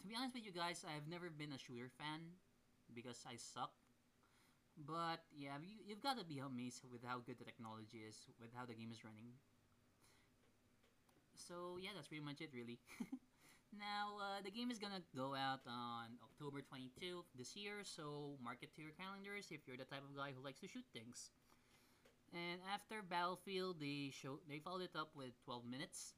to 0.00 0.06
be 0.06 0.14
honest 0.14 0.34
with 0.34 0.44
you 0.44 0.52
guys, 0.52 0.84
I've 0.84 1.08
never 1.08 1.30
been 1.30 1.52
a 1.52 1.58
shooter 1.58 1.88
fan 1.88 2.38
because 2.92 3.24
I 3.26 3.36
suck. 3.36 3.72
But 4.76 5.22
yeah, 5.30 5.56
you, 5.62 5.78
you've 5.86 6.02
got 6.02 6.18
to 6.18 6.24
be 6.26 6.42
amazed 6.42 6.82
with 6.90 7.02
how 7.06 7.22
good 7.22 7.38
the 7.38 7.46
technology 7.46 8.02
is, 8.02 8.18
with 8.40 8.50
how 8.54 8.66
the 8.66 8.74
game 8.74 8.90
is 8.90 9.04
running. 9.04 9.38
So 11.34 11.78
yeah, 11.80 11.90
that's 11.94 12.08
pretty 12.08 12.24
much 12.24 12.40
it, 12.40 12.50
really. 12.52 12.78
now, 13.78 14.18
uh, 14.20 14.40
the 14.42 14.50
game 14.50 14.70
is 14.70 14.78
gonna 14.78 15.02
go 15.14 15.34
out 15.34 15.60
on 15.66 16.18
October 16.22 16.62
22 16.62 17.24
this 17.36 17.56
year, 17.56 17.84
so 17.84 18.36
mark 18.42 18.58
it 18.62 18.74
to 18.76 18.82
your 18.82 18.92
calendars 18.92 19.50
if 19.50 19.66
you're 19.66 19.76
the 19.76 19.84
type 19.84 20.02
of 20.02 20.16
guy 20.16 20.32
who 20.32 20.42
likes 20.42 20.60
to 20.60 20.68
shoot 20.68 20.84
things. 20.92 21.30
And 22.32 22.60
after 22.72 23.02
Battlefield, 23.02 23.78
they 23.78 24.10
show 24.10 24.40
they 24.48 24.58
followed 24.58 24.82
it 24.82 24.96
up 24.98 25.14
with 25.14 25.38
12 25.44 25.64
minutes. 25.64 26.14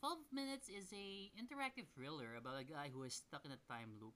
12 0.00 0.18
minutes 0.32 0.68
is 0.68 0.92
a 0.92 1.30
interactive 1.38 1.86
thriller 1.94 2.34
about 2.36 2.60
a 2.60 2.64
guy 2.64 2.90
who 2.92 3.02
is 3.04 3.14
stuck 3.14 3.44
in 3.44 3.52
a 3.52 3.62
time 3.70 3.96
loop, 4.00 4.14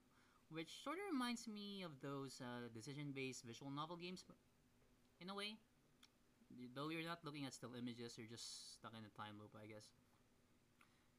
which 0.50 0.82
sort 0.82 0.99
of 0.99 1.06
reminds 1.12 1.46
me 1.46 1.82
of 1.82 1.92
those 2.02 2.42
uh, 2.42 2.68
decision-based 2.75 3.44
visual 3.44 3.70
novel 3.70 3.96
games, 3.96 4.25
in 5.20 5.30
a 5.30 5.34
way. 5.34 5.56
Though 6.75 6.90
you're 6.90 7.06
not 7.06 7.25
looking 7.25 7.46
at 7.46 7.54
still 7.54 7.75
images, 7.78 8.18
you're 8.18 8.26
just 8.26 8.75
stuck 8.75 8.92
in 8.92 9.06
a 9.06 9.14
time 9.16 9.38
loop, 9.38 9.54
I 9.54 9.66
guess. 9.66 9.87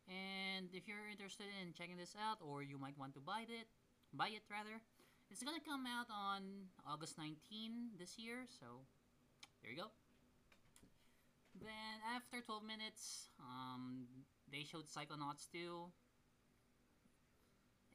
And 0.08 0.70
if 0.74 0.88
you're 0.88 1.08
interested 1.10 1.48
in 1.62 1.74
checking 1.74 1.98
this 1.98 2.15
out, 2.17 2.38
or 2.41 2.63
you 2.63 2.77
might 2.77 2.98
want 2.98 3.13
to 3.15 3.22
buy 3.22 3.46
it, 3.48 3.67
buy 4.13 4.29
it 4.29 4.43
rather, 4.50 4.81
it's 5.29 5.43
gonna 5.43 5.63
come 5.63 5.88
out 5.88 6.08
on 6.12 6.67
August 6.86 7.17
19 7.17 7.96
this 7.98 8.20
year, 8.20 8.46
so 8.60 8.84
there 9.62 9.72
you 9.72 9.77
go. 9.77 9.89
Then 11.55 12.01
after 12.15 12.41
12 12.41 12.63
minutes, 12.63 13.29
um, 13.39 14.08
they 14.51 14.63
showed 14.63 14.88
Psychonauts 14.88 15.48
2. 15.51 15.88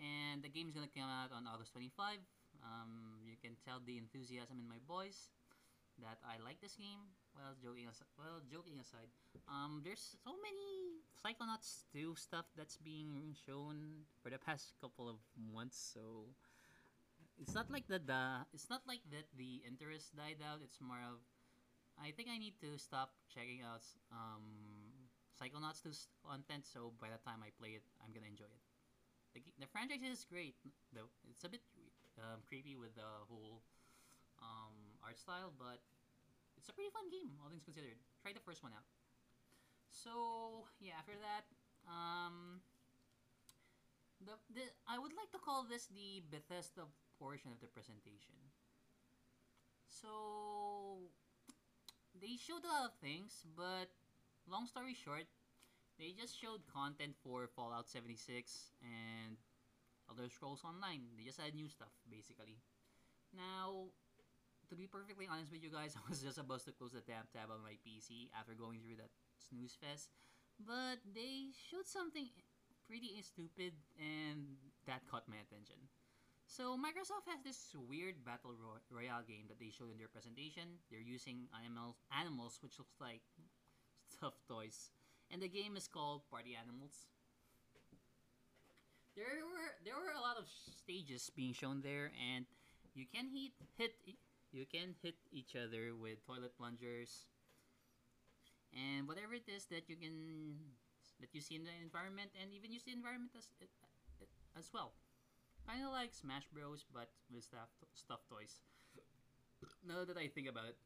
And 0.00 0.42
the 0.42 0.48
game's 0.48 0.72
gonna 0.72 0.92
come 0.92 1.08
out 1.08 1.32
on 1.32 1.46
August 1.46 1.72
25. 1.72 2.20
Um, 2.62 3.20
you 3.24 3.36
can 3.40 3.56
tell 3.64 3.80
the 3.84 3.96
enthusiasm 3.96 4.60
in 4.60 4.68
my 4.68 4.80
voice 4.86 5.28
that 6.00 6.18
I 6.24 6.42
like 6.42 6.60
this 6.60 6.76
game. 6.76 7.12
Well, 7.36 7.52
joking 7.60 7.84
aside, 7.84 8.08
well, 8.16 8.40
joking 8.48 8.80
aside, 8.80 9.12
um, 9.44 9.84
there's 9.84 10.16
so 10.24 10.32
many 10.40 11.04
Psychonauts 11.20 11.84
2 11.92 12.16
stuff 12.16 12.48
that's 12.56 12.80
being 12.80 13.36
shown 13.36 14.08
for 14.24 14.32
the 14.32 14.40
past 14.40 14.72
couple 14.80 15.04
of 15.04 15.20
months, 15.36 15.76
so 15.76 16.32
it's 17.36 17.52
not 17.52 17.68
like 17.68 17.84
that 17.92 18.08
the 18.08 18.48
it's 18.56 18.72
not 18.72 18.80
like 18.88 19.04
that 19.12 19.28
the 19.36 19.60
interest 19.68 20.16
died 20.16 20.40
out. 20.40 20.64
It's 20.64 20.80
more 20.80 21.04
of 21.04 21.20
I 22.00 22.08
think 22.16 22.32
I 22.32 22.40
need 22.40 22.56
to 22.64 22.80
stop 22.80 23.12
checking 23.28 23.60
out 23.60 23.84
um, 24.08 24.44
Psychonauts 25.36 25.84
2's 25.84 26.08
content, 26.24 26.64
so 26.64 26.96
by 26.96 27.12
the 27.12 27.20
time 27.20 27.44
I 27.44 27.52
play 27.60 27.76
it, 27.76 27.84
I'm 28.00 28.16
gonna 28.16 28.32
enjoy 28.32 28.48
it. 28.48 28.64
The, 29.36 29.40
the 29.60 29.68
franchise 29.68 30.00
is 30.00 30.24
great, 30.24 30.56
though. 30.96 31.12
It's 31.28 31.44
a 31.44 31.52
bit 31.52 31.60
um, 32.16 32.40
creepy 32.48 32.80
with 32.80 32.96
the 32.96 33.08
whole 33.28 33.60
um, 34.40 34.72
art 35.04 35.20
style, 35.20 35.52
but 35.52 35.84
it's 36.56 36.68
a 36.68 36.74
pretty 36.74 36.90
fun 36.90 37.08
game, 37.08 37.36
all 37.40 37.48
things 37.48 37.64
considered. 37.64 37.96
Try 38.22 38.32
the 38.32 38.44
first 38.44 38.62
one 38.62 38.72
out. 38.72 38.84
So, 39.90 40.66
yeah, 40.80 40.98
after 40.98 41.16
that, 41.16 41.44
um, 41.88 42.60
the, 44.20 44.36
the 44.52 44.64
I 44.88 44.98
would 44.98 45.12
like 45.16 45.30
to 45.32 45.40
call 45.40 45.64
this 45.64 45.86
the 45.86 46.20
Bethesda 46.28 46.88
portion 47.18 47.52
of 47.52 47.60
the 47.60 47.68
presentation. 47.68 48.36
So, 49.88 51.08
they 52.20 52.36
showed 52.36 52.64
a 52.64 52.68
lot 52.68 52.84
of 52.92 52.94
things, 53.00 53.44
but 53.56 53.88
long 54.48 54.66
story 54.66 54.92
short, 54.92 55.26
they 55.98 56.12
just 56.12 56.36
showed 56.36 56.60
content 56.68 57.16
for 57.24 57.48
Fallout 57.56 57.88
76 57.88 58.76
and 58.84 59.36
Elder 60.08 60.28
Scrolls 60.28 60.60
Online. 60.64 61.08
They 61.16 61.24
just 61.24 61.40
add 61.40 61.54
new 61.54 61.68
stuff, 61.68 61.92
basically. 62.10 62.60
Now, 63.32 63.92
to 64.68 64.74
be 64.74 64.86
perfectly 64.86 65.26
honest 65.30 65.52
with 65.52 65.62
you 65.62 65.70
guys, 65.70 65.94
I 66.00 66.02
was 66.08 66.20
just 66.20 66.38
about 66.38 66.64
to 66.66 66.72
close 66.72 66.92
the 66.92 67.04
tab 67.04 67.30
tab 67.32 67.50
on 67.50 67.62
my 67.62 67.78
PC 67.86 68.30
after 68.34 68.54
going 68.54 68.82
through 68.82 68.98
that 68.98 69.12
snooze 69.38 69.76
fest. 69.78 70.10
But 70.58 71.04
they 71.04 71.52
showed 71.52 71.86
something 71.86 72.26
pretty 72.88 73.12
stupid, 73.20 73.76
and 73.98 74.56
that 74.86 75.04
caught 75.10 75.28
my 75.28 75.36
attention. 75.36 75.76
So 76.46 76.78
Microsoft 76.78 77.26
has 77.26 77.42
this 77.42 77.74
weird 77.74 78.22
battle 78.24 78.54
ro- 78.54 78.80
royale 78.88 79.26
game 79.26 79.50
that 79.50 79.58
they 79.58 79.68
showed 79.68 79.90
in 79.90 79.98
their 79.98 80.08
presentation. 80.08 80.78
They're 80.88 81.02
using 81.02 81.50
animals, 81.52 81.98
animals 82.14 82.62
which 82.62 82.78
looks 82.78 82.94
like 83.02 83.20
stuffed 84.06 84.46
toys, 84.48 84.94
and 85.30 85.42
the 85.42 85.50
game 85.50 85.76
is 85.76 85.90
called 85.90 86.22
Party 86.30 86.54
Animals. 86.54 87.10
There 89.18 89.42
were 89.42 89.72
there 89.82 89.96
were 89.96 90.14
a 90.14 90.22
lot 90.22 90.38
of 90.38 90.46
stages 90.46 91.32
being 91.34 91.52
shown 91.52 91.82
there, 91.82 92.12
and 92.14 92.46
you 92.94 93.04
can 93.10 93.26
hit 93.32 93.52
hit 93.76 93.92
you 94.56 94.64
can 94.64 94.96
hit 95.04 95.20
each 95.30 95.52
other 95.54 95.92
with 95.92 96.24
toilet 96.24 96.56
plungers, 96.56 97.28
and 98.72 99.06
whatever 99.06 99.36
it 99.36 99.44
is 99.44 99.68
that 99.68 99.88
you 99.88 99.96
can 99.96 100.56
that 101.20 101.32
you 101.32 101.40
see 101.40 101.56
in 101.56 101.64
the 101.64 101.76
environment, 101.84 102.32
and 102.40 102.52
even 102.52 102.72
use 102.72 102.84
the 102.84 102.92
environment 102.92 103.36
as 103.36 103.52
as 104.56 104.72
well. 104.72 104.96
Kind 105.68 105.84
of 105.84 105.92
like 105.92 106.14
Smash 106.14 106.48
Bros, 106.48 106.84
but 106.88 107.12
with 107.28 107.44
stuff 107.44 107.68
stuff 107.92 108.24
toys. 108.32 108.64
Now 109.84 110.04
that 110.04 110.16
I 110.16 110.28
think 110.28 110.48
about 110.48 110.72
it. 110.72 110.76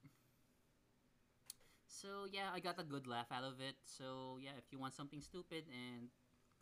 So 1.86 2.26
yeah, 2.30 2.50
I 2.54 2.60
got 2.60 2.80
a 2.80 2.84
good 2.84 3.06
laugh 3.06 3.30
out 3.30 3.44
of 3.44 3.60
it. 3.60 3.76
So 3.84 4.38
yeah, 4.42 4.58
if 4.58 4.72
you 4.72 4.78
want 4.78 4.94
something 4.94 5.20
stupid 5.20 5.64
and 5.70 6.08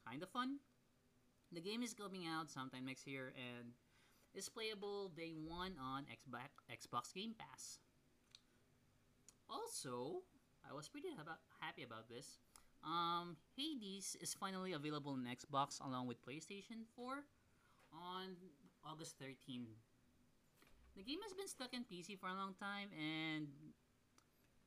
kind 0.05 0.23
of 0.23 0.29
fun, 0.29 0.59
the 1.53 1.61
game 1.61 1.83
is 1.83 1.95
coming 1.95 2.27
out 2.27 2.50
sometime 2.50 2.85
next 2.85 3.07
year 3.07 3.33
and 3.37 3.73
is 4.38 4.49
playable 4.49 5.11
day 5.18 5.35
one 5.35 5.75
on 5.83 6.07
Xbox 6.07 6.54
Xbox 6.71 7.12
Game 7.12 7.35
Pass. 7.35 7.83
Also, 9.50 10.23
I 10.62 10.73
was 10.73 10.87
pretty 10.87 11.09
happy 11.59 11.83
about 11.83 12.07
this. 12.09 12.38
Um, 12.87 13.35
Hades 13.59 14.14
is 14.23 14.38
finally 14.38 14.75
available 14.75 15.18
on 15.18 15.26
Xbox 15.26 15.83
along 15.83 16.07
with 16.07 16.23
PlayStation 16.23 16.87
4 16.95 17.26
on 17.90 18.38
August 18.87 19.18
13. 19.18 19.66
the 20.95 21.02
game 21.02 21.18
has 21.26 21.35
been 21.35 21.49
stuck 21.50 21.75
in 21.75 21.83
PC 21.83 22.14
for 22.14 22.30
a 22.30 22.35
long 22.35 22.54
time, 22.62 22.95
and 22.95 23.49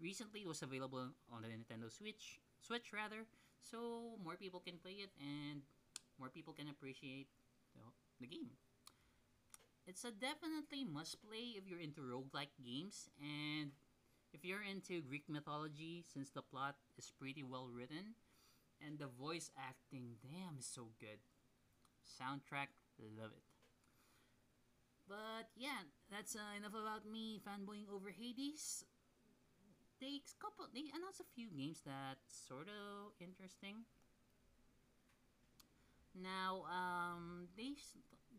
recently 0.01 0.41
it 0.41 0.47
was 0.47 0.61
available 0.63 1.15
on 1.31 1.39
the 1.43 1.47
Nintendo 1.47 1.87
Switch, 1.87 2.43
Switch 2.59 2.91
rather. 2.91 3.23
So 3.63 4.19
more 4.19 4.35
people 4.35 4.59
can 4.59 4.75
play 4.83 4.99
it, 4.99 5.15
and 5.15 5.61
more 6.19 6.27
people 6.27 6.51
can 6.51 6.67
appreciate 6.67 7.27
the, 7.75 7.87
the 8.19 8.27
game. 8.27 8.51
It's 9.87 10.05
a 10.05 10.11
definitely 10.11 10.85
must 10.85 11.21
play 11.21 11.57
if 11.57 11.67
you're 11.67 11.79
into 11.79 12.01
roguelike 12.01 12.53
games 12.63 13.09
and 13.19 13.71
if 14.33 14.45
you're 14.45 14.63
into 14.63 15.01
Greek 15.01 15.27
mythology 15.27 16.03
since 16.13 16.29
the 16.29 16.41
plot 16.41 16.75
is 16.97 17.11
pretty 17.19 17.43
well 17.43 17.67
written 17.67 18.15
and 18.85 18.99
the 18.99 19.07
voice 19.07 19.49
acting 19.57 20.15
damn 20.21 20.57
is 20.59 20.65
so 20.65 20.89
good. 20.99 21.19
Soundtrack 22.05 22.69
love 23.17 23.31
it. 23.35 23.43
But 25.07 25.49
yeah, 25.57 25.83
that's 26.09 26.35
uh, 26.35 26.55
enough 26.57 26.71
about 26.71 27.09
me 27.09 27.41
fanboying 27.41 27.89
over 27.93 28.09
Hades. 28.09 28.85
They 29.99 30.21
couple 30.39 30.65
they 30.73 30.89
announced 30.95 31.19
a 31.19 31.29
few 31.35 31.49
games 31.49 31.81
that 31.85 32.17
sort 32.25 32.67
of 32.69 33.13
interesting. 33.19 33.85
Now, 36.15 36.65
um, 36.67 37.47
they 37.55 37.75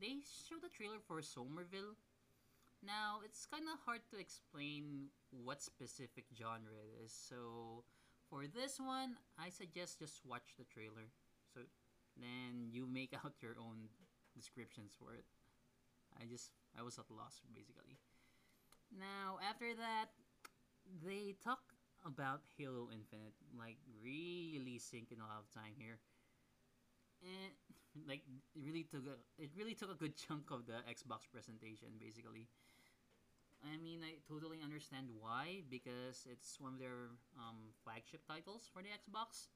they 0.00 0.22
showed 0.24 0.64
a 0.64 0.72
trailer 0.72 1.00
for 1.06 1.22
Somerville. 1.22 1.96
Now, 2.82 3.20
it's 3.24 3.46
kind 3.46 3.64
of 3.70 3.78
hard 3.86 4.02
to 4.10 4.18
explain 4.18 5.12
what 5.30 5.62
specific 5.62 6.26
genre 6.36 6.74
it 6.74 7.04
is. 7.04 7.12
So, 7.14 7.84
for 8.28 8.46
this 8.46 8.80
one, 8.80 9.14
I 9.38 9.50
suggest 9.50 10.00
just 10.00 10.26
watch 10.26 10.58
the 10.58 10.64
trailer. 10.64 11.10
So, 11.54 11.60
then 12.18 12.70
you 12.70 12.86
make 12.86 13.14
out 13.24 13.38
your 13.40 13.54
own 13.58 13.88
descriptions 14.34 14.94
for 14.98 15.14
it. 15.14 15.24
I 16.20 16.26
just 16.26 16.52
I 16.78 16.82
was 16.82 16.98
at 16.98 17.10
loss 17.10 17.40
basically. 17.54 17.96
Now, 18.92 19.38
after 19.40 19.72
that, 19.74 20.12
they 21.00 21.34
talk 21.42 21.62
about 22.04 22.42
Halo 22.58 22.90
Infinite, 22.92 23.32
like 23.56 23.78
really 24.02 24.78
sinking 24.78 25.18
a 25.22 25.26
lot 25.26 25.40
of 25.40 25.48
time 25.54 25.72
here 25.78 25.98
and 27.22 27.52
like 28.08 28.22
it 28.26 28.62
really 28.64 28.84
took 28.84 29.06
a 29.06 29.16
it 29.38 29.50
really 29.56 29.74
took 29.74 29.90
a 29.90 29.98
good 29.98 30.16
chunk 30.16 30.50
of 30.50 30.66
the 30.66 30.82
Xbox 30.88 31.28
presentation 31.30 31.88
basically. 31.98 32.48
I 33.62 33.78
mean, 33.78 34.02
I 34.02 34.18
totally 34.26 34.58
understand 34.58 35.06
why 35.20 35.62
because 35.70 36.26
it's 36.26 36.58
one 36.58 36.74
of 36.74 36.80
their 36.80 37.14
um, 37.38 37.70
flagship 37.84 38.26
titles 38.26 38.66
for 38.72 38.82
the 38.82 38.90
Xbox. 38.90 39.46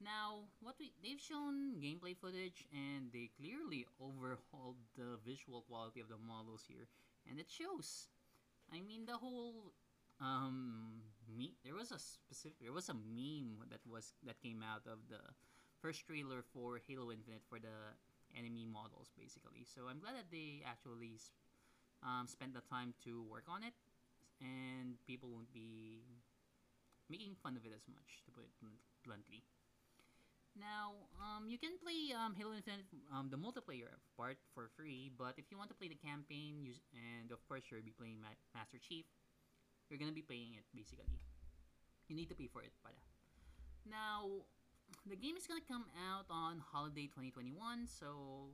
Now, 0.00 0.48
what 0.62 0.76
we 0.78 0.92
they've 1.02 1.20
shown 1.20 1.76
gameplay 1.82 2.16
footage 2.16 2.64
and 2.72 3.12
they 3.12 3.30
clearly 3.36 3.84
overhauled 4.00 4.78
the 4.96 5.18
visual 5.26 5.62
quality 5.68 6.00
of 6.00 6.08
the 6.08 6.16
models 6.16 6.64
here, 6.66 6.86
and 7.28 7.38
it 7.38 7.50
shows. 7.50 8.08
I 8.72 8.80
mean, 8.80 9.04
the 9.06 9.18
whole 9.18 9.74
um 10.20 11.02
me 11.30 11.54
there 11.62 11.74
was 11.74 11.92
a 11.92 11.98
specific 11.98 12.58
there 12.60 12.72
was 12.72 12.88
a 12.88 12.94
meme 12.94 13.62
that 13.70 13.80
was 13.86 14.14
that 14.24 14.40
came 14.40 14.62
out 14.62 14.82
of 14.86 14.98
the 15.08 15.20
first 15.80 16.06
trailer 16.06 16.42
for 16.52 16.80
Halo 16.86 17.10
Infinite 17.10 17.42
for 17.48 17.58
the 17.58 17.94
enemy 18.36 18.66
models, 18.66 19.10
basically. 19.16 19.64
So 19.64 19.88
I'm 19.88 19.98
glad 20.00 20.16
that 20.16 20.30
they 20.30 20.62
actually 20.66 21.18
um, 22.02 22.26
spent 22.26 22.54
the 22.54 22.62
time 22.68 22.94
to 23.04 23.22
work 23.24 23.44
on 23.48 23.62
it, 23.62 23.74
and 24.40 24.98
people 25.06 25.30
won't 25.30 25.52
be 25.52 26.02
making 27.08 27.34
fun 27.42 27.56
of 27.56 27.64
it 27.64 27.72
as 27.74 27.86
much, 27.88 28.22
to 28.26 28.30
put 28.30 28.44
it 28.44 28.52
bluntly. 29.04 29.42
Now, 30.58 31.06
um, 31.22 31.46
you 31.46 31.56
can 31.58 31.78
play 31.78 32.10
um, 32.10 32.34
Halo 32.34 32.52
Infinite, 32.52 32.90
um, 33.14 33.30
the 33.30 33.38
multiplayer 33.38 34.02
part 34.16 34.38
for 34.54 34.70
free, 34.74 35.10
but 35.16 35.38
if 35.38 35.46
you 35.50 35.56
want 35.56 35.70
to 35.70 35.78
play 35.78 35.86
the 35.86 35.98
campaign, 35.98 36.58
use, 36.66 36.82
and 36.90 37.30
of 37.30 37.38
course 37.46 37.62
you'll 37.70 37.86
be 37.86 37.94
playing 37.94 38.18
Ma- 38.20 38.34
Master 38.54 38.78
Chief, 38.82 39.06
you're 39.88 39.98
gonna 39.98 40.12
be 40.12 40.26
paying 40.26 40.58
it 40.58 40.66
basically. 40.74 41.22
You 42.08 42.16
need 42.16 42.28
to 42.28 42.34
pay 42.34 42.48
for 42.50 42.62
it, 42.62 42.72
but 42.82 42.98
now 43.86 44.42
the 45.06 45.16
game 45.16 45.36
is 45.36 45.46
gonna 45.46 45.64
come 45.64 45.84
out 45.96 46.26
on 46.30 46.60
holiday 46.60 47.08
2021, 47.08 47.88
so 47.88 48.52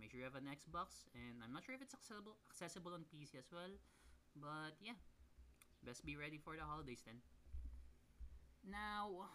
make 0.00 0.10
sure 0.10 0.20
you 0.20 0.28
have 0.28 0.36
an 0.36 0.48
Xbox. 0.48 1.08
And 1.16 1.40
I'm 1.44 1.52
not 1.52 1.64
sure 1.64 1.74
if 1.74 1.82
it's 1.82 1.94
accessible 1.94 2.36
accessible 2.50 2.92
on 2.92 3.04
PC 3.08 3.36
as 3.40 3.48
well, 3.52 3.72
but 4.36 4.76
yeah, 4.80 4.96
best 5.84 6.04
be 6.04 6.16
ready 6.16 6.36
for 6.36 6.56
the 6.56 6.64
holidays 6.64 7.00
then. 7.04 7.20
Now, 8.64 9.32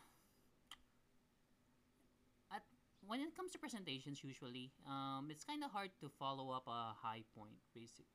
at 2.54 2.62
when 3.02 3.22
it 3.22 3.34
comes 3.36 3.52
to 3.54 3.58
presentations, 3.58 4.24
usually 4.24 4.72
um, 4.86 5.30
it's 5.30 5.44
kind 5.44 5.64
of 5.64 5.72
hard 5.72 5.90
to 6.02 6.10
follow 6.10 6.52
up 6.52 6.68
a 6.68 6.94
high 6.94 7.26
point, 7.34 7.58
basic. 7.74 8.06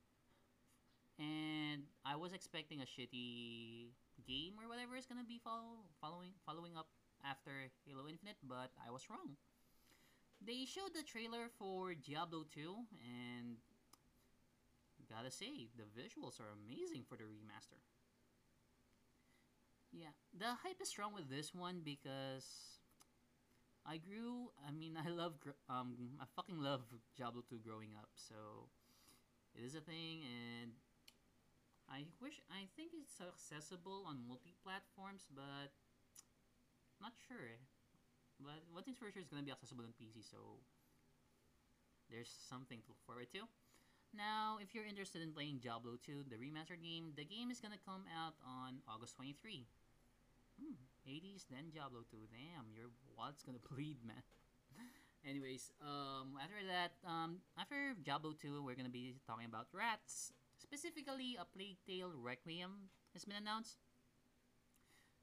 And 1.19 1.85
I 2.07 2.17
was 2.17 2.33
expecting 2.33 2.81
a 2.81 2.89
shitty 2.89 3.93
game 4.27 4.55
or 4.57 4.69
whatever 4.69 4.97
is 4.97 5.07
gonna 5.07 5.27
be 5.27 5.39
follow, 5.43 5.85
following 6.01 6.31
following 6.47 6.77
up 6.77 6.87
after 7.29 7.51
Halo 7.87 8.09
Infinite, 8.09 8.37
but 8.43 8.71
I 8.87 8.91
was 8.91 9.09
wrong. 9.11 9.37
They 10.41 10.65
showed 10.65 10.95
the 10.95 11.03
trailer 11.03 11.51
for 11.59 11.95
Diablo 11.95 12.45
2, 12.55 12.75
and 13.05 13.57
gotta 15.11 15.31
say, 15.31 15.69
the 15.77 15.85
visuals 15.91 16.41
are 16.41 16.55
amazing 16.55 17.05
for 17.09 17.17
the 17.17 17.25
remaster. 17.25 17.83
Yeah, 19.93 20.15
the 20.39 20.55
hype 20.63 20.81
is 20.81 20.89
strong 20.89 21.15
with 21.15 21.29
this 21.29 21.53
one 21.53 21.83
because 21.85 22.79
I 23.85 23.99
grew. 23.99 24.55
I 24.67 24.71
mean, 24.71 24.97
I 25.05 25.11
love. 25.11 25.35
Um, 25.69 26.15
I 26.21 26.25
fucking 26.37 26.63
love 26.63 26.83
Diablo 27.17 27.43
2 27.51 27.59
growing 27.67 27.91
up, 27.99 28.09
so 28.15 28.71
it 29.55 29.65
is 29.67 29.75
a 29.75 29.81
thing, 29.81 30.23
and 30.23 30.71
I 31.91 32.07
wish. 32.23 32.41
I 32.51 32.71
think 32.77 32.93
it's 32.95 33.19
accessible 33.21 34.07
on 34.07 34.23
multi 34.29 34.55
platforms, 34.63 35.27
but 35.35 35.75
not 37.01 37.17
sure. 37.29 37.59
But 38.41 38.65
one 38.73 38.85
thing's 38.85 38.97
for 38.97 39.11
sure 39.13 39.21
is 39.21 39.29
going 39.29 39.43
to 39.43 39.47
be 39.47 39.53
accessible 39.53 39.85
on 39.85 39.93
PC, 39.97 40.25
so 40.25 40.61
there's 42.09 42.33
something 42.49 42.81
to 42.81 42.87
look 42.89 43.03
forward 43.05 43.29
to. 43.37 43.45
Now, 44.11 44.59
if 44.59 44.75
you're 44.75 44.87
interested 44.87 45.23
in 45.23 45.31
playing 45.31 45.63
Diablo 45.63 45.95
2, 46.03 46.27
the 46.27 46.35
remastered 46.35 46.83
game, 46.83 47.15
the 47.15 47.25
game 47.25 47.51
is 47.51 47.63
gonna 47.63 47.79
come 47.79 48.03
out 48.11 48.35
on 48.43 48.83
August 48.91 49.15
23. 49.15 49.67
Hmm, 50.59 50.75
80s, 51.07 51.47
then 51.47 51.71
Diablo 51.71 52.03
2. 52.11 52.19
Damn, 52.27 52.75
your 52.75 52.91
wallet's 53.15 53.47
gonna 53.47 53.63
bleed, 53.71 54.03
man. 54.03 54.23
Anyways, 55.29 55.71
um, 55.79 56.35
after 56.43 56.59
that, 56.67 56.99
um, 57.07 57.39
after 57.55 57.95
Diablo 58.03 58.35
2, 58.35 58.65
we're 58.67 58.75
gonna 58.75 58.91
be 58.91 59.15
talking 59.27 59.47
about 59.47 59.69
rats. 59.73 60.33
Specifically, 60.59 61.39
a 61.39 61.45
Plague 61.45 61.79
Tale 61.87 62.11
Requiem 62.11 62.91
has 63.15 63.25
been 63.25 63.37
announced. 63.37 63.79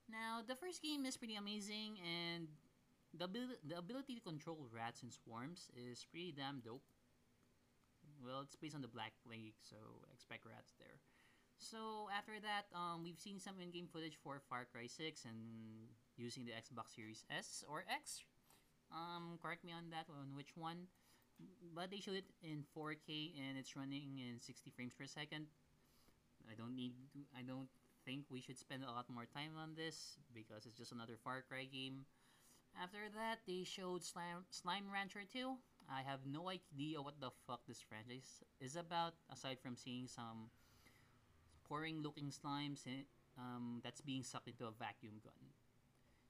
Now, 0.07 0.39
the 0.45 0.55
first 0.55 0.81
game 0.81 1.05
is 1.05 1.17
pretty 1.17 1.35
amazing, 1.35 1.99
and 1.99 2.47
the, 3.13 3.25
abil- 3.25 3.59
the 3.67 3.77
ability 3.77 4.15
to 4.15 4.21
control 4.21 4.67
rats 4.71 5.03
and 5.03 5.11
swarms 5.11 5.69
is 5.75 6.05
pretty 6.09 6.31
damn 6.31 6.59
dope. 6.63 6.83
Well, 8.23 8.41
it's 8.41 8.55
based 8.55 8.75
on 8.75 8.81
the 8.81 8.87
Black 8.87 9.13
Plague, 9.27 9.59
so 9.61 9.75
expect 10.13 10.45
rats 10.45 10.73
there. 10.79 10.97
So 11.59 12.07
after 12.15 12.39
that, 12.39 12.69
um, 12.71 13.03
we've 13.03 13.19
seen 13.19 13.39
some 13.39 13.59
in-game 13.61 13.87
footage 13.91 14.17
for 14.23 14.39
Far 14.49 14.65
Cry 14.71 14.87
6 14.87 15.25
and 15.25 15.89
using 16.15 16.45
the 16.45 16.51
Xbox 16.51 16.95
Series 16.95 17.25
S 17.29 17.63
or 17.67 17.83
X. 17.89 18.23
Um, 18.91 19.37
correct 19.41 19.65
me 19.65 19.73
on 19.73 19.89
that 19.91 20.05
on 20.09 20.35
which 20.35 20.55
one. 20.55 20.87
But 21.75 21.91
they 21.91 21.99
showed 21.99 22.15
it 22.15 22.29
in 22.41 22.63
4K 22.75 23.33
and 23.37 23.57
it's 23.57 23.75
running 23.75 24.17
in 24.17 24.39
60 24.39 24.71
frames 24.71 24.93
per 24.93 25.05
second. 25.05 25.45
I 26.49 26.55
don't 26.55 26.75
need 26.75 26.93
to, 27.13 27.19
I 27.37 27.41
don't 27.41 27.69
think 28.07 28.23
we 28.31 28.39
should 28.39 28.57
spend 28.57 28.87
a 28.87 28.91
lot 28.91 29.11
more 29.11 29.27
time 29.27 29.59
on 29.59 29.75
this 29.75 30.15
because 30.31 30.63
it's 30.63 30.79
just 30.79 30.95
another 30.95 31.19
Far 31.19 31.43
Cry 31.43 31.67
game. 31.67 32.07
After 32.71 33.11
that, 33.19 33.43
they 33.43 33.67
showed 33.67 34.05
Slime, 34.07 34.47
Slime 34.49 34.87
Rancher 34.87 35.27
2. 35.27 35.59
I 35.91 36.07
have 36.07 36.23
no 36.23 36.47
idea 36.47 37.03
what 37.03 37.19
the 37.19 37.35
fuck 37.43 37.67
this 37.67 37.83
franchise 37.83 38.39
is 38.63 38.79
about, 38.79 39.19
aside 39.27 39.59
from 39.59 39.75
seeing 39.75 40.07
some 40.07 40.47
pouring 41.67 41.99
looking 41.99 42.31
slimes 42.31 42.87
in, 42.87 43.03
um, 43.35 43.81
that's 43.83 43.99
being 43.99 44.23
sucked 44.23 44.47
into 44.47 44.63
a 44.63 44.71
vacuum 44.71 45.19
gun. 45.19 45.51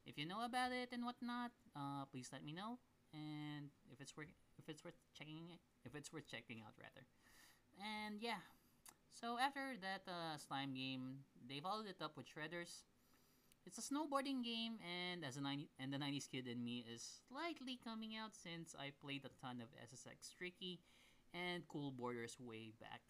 If 0.05 0.17
you 0.17 0.25
know 0.25 0.45
about 0.45 0.71
it 0.71 0.89
and 0.91 1.05
whatnot, 1.05 1.51
uh, 1.75 2.09
please 2.09 2.29
let 2.33 2.43
me 2.43 2.53
know. 2.53 2.79
And 3.13 3.69
if 3.93 4.01
it's 4.01 4.17
worth 4.17 4.33
if 4.57 4.67
it's 4.67 4.83
worth 4.83 4.97
checking 5.17 5.61
if 5.85 5.95
it's 5.95 6.11
worth 6.11 6.27
checking 6.27 6.59
out 6.65 6.73
rather. 6.79 7.05
And 7.77 8.19
yeah, 8.21 8.41
so 9.19 9.37
after 9.41 9.73
that 9.81 10.05
uh, 10.05 10.37
slime 10.37 10.73
game, 10.73 11.25
they 11.49 11.59
followed 11.59 11.87
it 11.87 11.97
up 12.01 12.13
with 12.17 12.27
Shredders. 12.29 12.85
It's 13.65 13.77
a 13.77 13.81
snowboarding 13.81 14.45
game, 14.45 14.77
and 14.85 15.25
as 15.25 15.35
a 15.35 15.41
90, 15.41 15.67
and 15.79 15.91
the 15.91 15.97
90s 15.97 16.29
kid 16.29 16.47
in 16.47 16.63
me 16.63 16.85
is 16.87 17.03
slightly 17.27 17.79
coming 17.83 18.15
out 18.15 18.31
since 18.31 18.75
I 18.77 18.93
played 19.01 19.25
a 19.25 19.33
ton 19.41 19.59
of 19.59 19.67
SSX 19.81 20.37
Tricky 20.37 20.79
and 21.33 21.67
Cool 21.67 21.91
Borders 21.91 22.37
way 22.39 22.71
back. 22.79 23.01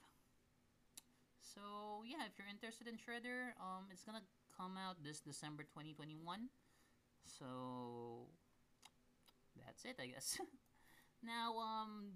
So 1.43 2.07
yeah, 2.07 2.25
if 2.25 2.39
you're 2.39 2.49
interested 2.49 2.87
in 2.87 2.95
Shredder, 2.95 3.53
um, 3.59 3.91
it's 3.91 4.03
gonna 4.03 4.23
come 4.55 4.79
out 4.79 5.03
this 5.03 5.19
December 5.19 5.63
2021. 5.63 6.49
So 7.25 8.31
that's 9.65 9.83
it, 9.85 9.99
I 10.01 10.07
guess. 10.07 10.39
now, 11.23 11.57
um, 11.59 12.13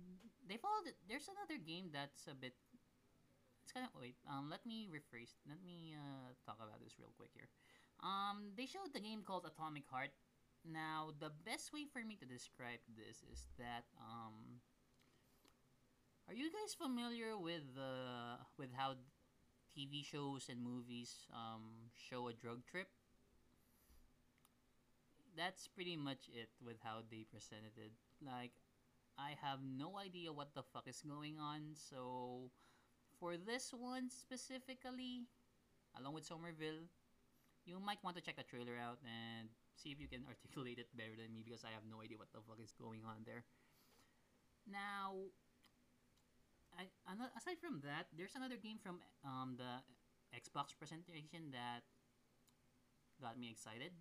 they 0.47 0.57
followed. 0.57 0.87
It. 0.87 0.95
There's 1.07 1.27
another 1.27 1.59
game 1.61 1.89
that's 1.91 2.27
a 2.27 2.33
bit 2.33 2.53
it's 3.63 3.71
kind 3.71 3.85
of 3.85 3.93
wait. 3.99 4.15
Um, 4.27 4.49
let 4.49 4.65
me 4.65 4.89
rephrase. 4.89 5.37
Let 5.47 5.61
me 5.63 5.93
uh, 5.93 6.33
talk 6.45 6.57
about 6.57 6.81
this 6.83 6.97
real 6.99 7.13
quick 7.17 7.31
here. 7.33 7.47
Um, 8.01 8.51
they 8.57 8.65
showed 8.65 8.93
the 8.93 8.99
game 8.99 9.21
called 9.21 9.45
Atomic 9.45 9.85
Heart. 9.89 10.11
Now, 10.65 11.13
the 11.19 11.31
best 11.45 11.73
way 11.73 11.85
for 11.85 12.03
me 12.05 12.17
to 12.17 12.25
describe 12.25 12.81
this 12.89 13.25
is 13.31 13.45
that 13.57 13.85
um, 13.97 14.61
are 16.27 16.33
you 16.33 16.49
guys 16.49 16.73
familiar 16.73 17.37
with 17.37 17.65
uh, 17.77 18.41
with 18.57 18.69
how 18.73 18.95
TV 19.77 20.05
shows 20.05 20.49
and 20.49 20.61
movies 20.61 21.27
um, 21.33 21.89
show 21.93 22.27
a 22.27 22.33
drug 22.33 22.65
trip? 22.65 22.87
That's 25.37 25.67
pretty 25.67 25.95
much 25.95 26.29
it 26.33 26.49
with 26.63 26.77
how 26.83 27.01
they 27.09 27.25
presented 27.29 27.77
it. 27.77 27.93
Like, 28.21 28.51
I 29.17 29.35
have 29.41 29.59
no 29.63 29.97
idea 29.97 30.33
what 30.33 30.53
the 30.53 30.63
fuck 30.63 30.87
is 30.87 31.01
going 31.01 31.39
on, 31.39 31.73
so 31.73 32.51
for 33.21 33.37
this 33.37 33.69
one 33.69 34.09
specifically, 34.09 35.29
along 35.93 36.17
with 36.17 36.25
Somerville, 36.25 36.89
you 37.69 37.77
might 37.77 38.01
want 38.01 38.17
to 38.17 38.21
check 38.25 38.33
the 38.33 38.43
trailer 38.43 38.73
out 38.81 38.97
and 39.05 39.53
see 39.77 39.93
if 39.93 40.01
you 40.01 40.09
can 40.09 40.25
articulate 40.33 40.81
it 40.81 40.89
better 40.97 41.13
than 41.13 41.29
me 41.29 41.45
because 41.45 41.61
I 41.61 41.69
have 41.77 41.85
no 41.85 42.01
idea 42.01 42.17
what 42.17 42.33
the 42.33 42.41
fuck 42.41 42.57
is 42.57 42.73
going 42.73 43.05
on 43.05 43.21
there. 43.29 43.45
Now, 44.65 45.29
I, 46.73 46.89
aside 47.37 47.61
from 47.61 47.85
that, 47.85 48.09
there's 48.17 48.33
another 48.33 48.57
game 48.57 48.81
from 48.81 48.97
um, 49.21 49.53
the 49.53 49.85
Xbox 50.33 50.73
presentation 50.73 51.53
that 51.53 51.85
got 53.21 53.37
me 53.37 53.53
excited. 53.53 53.93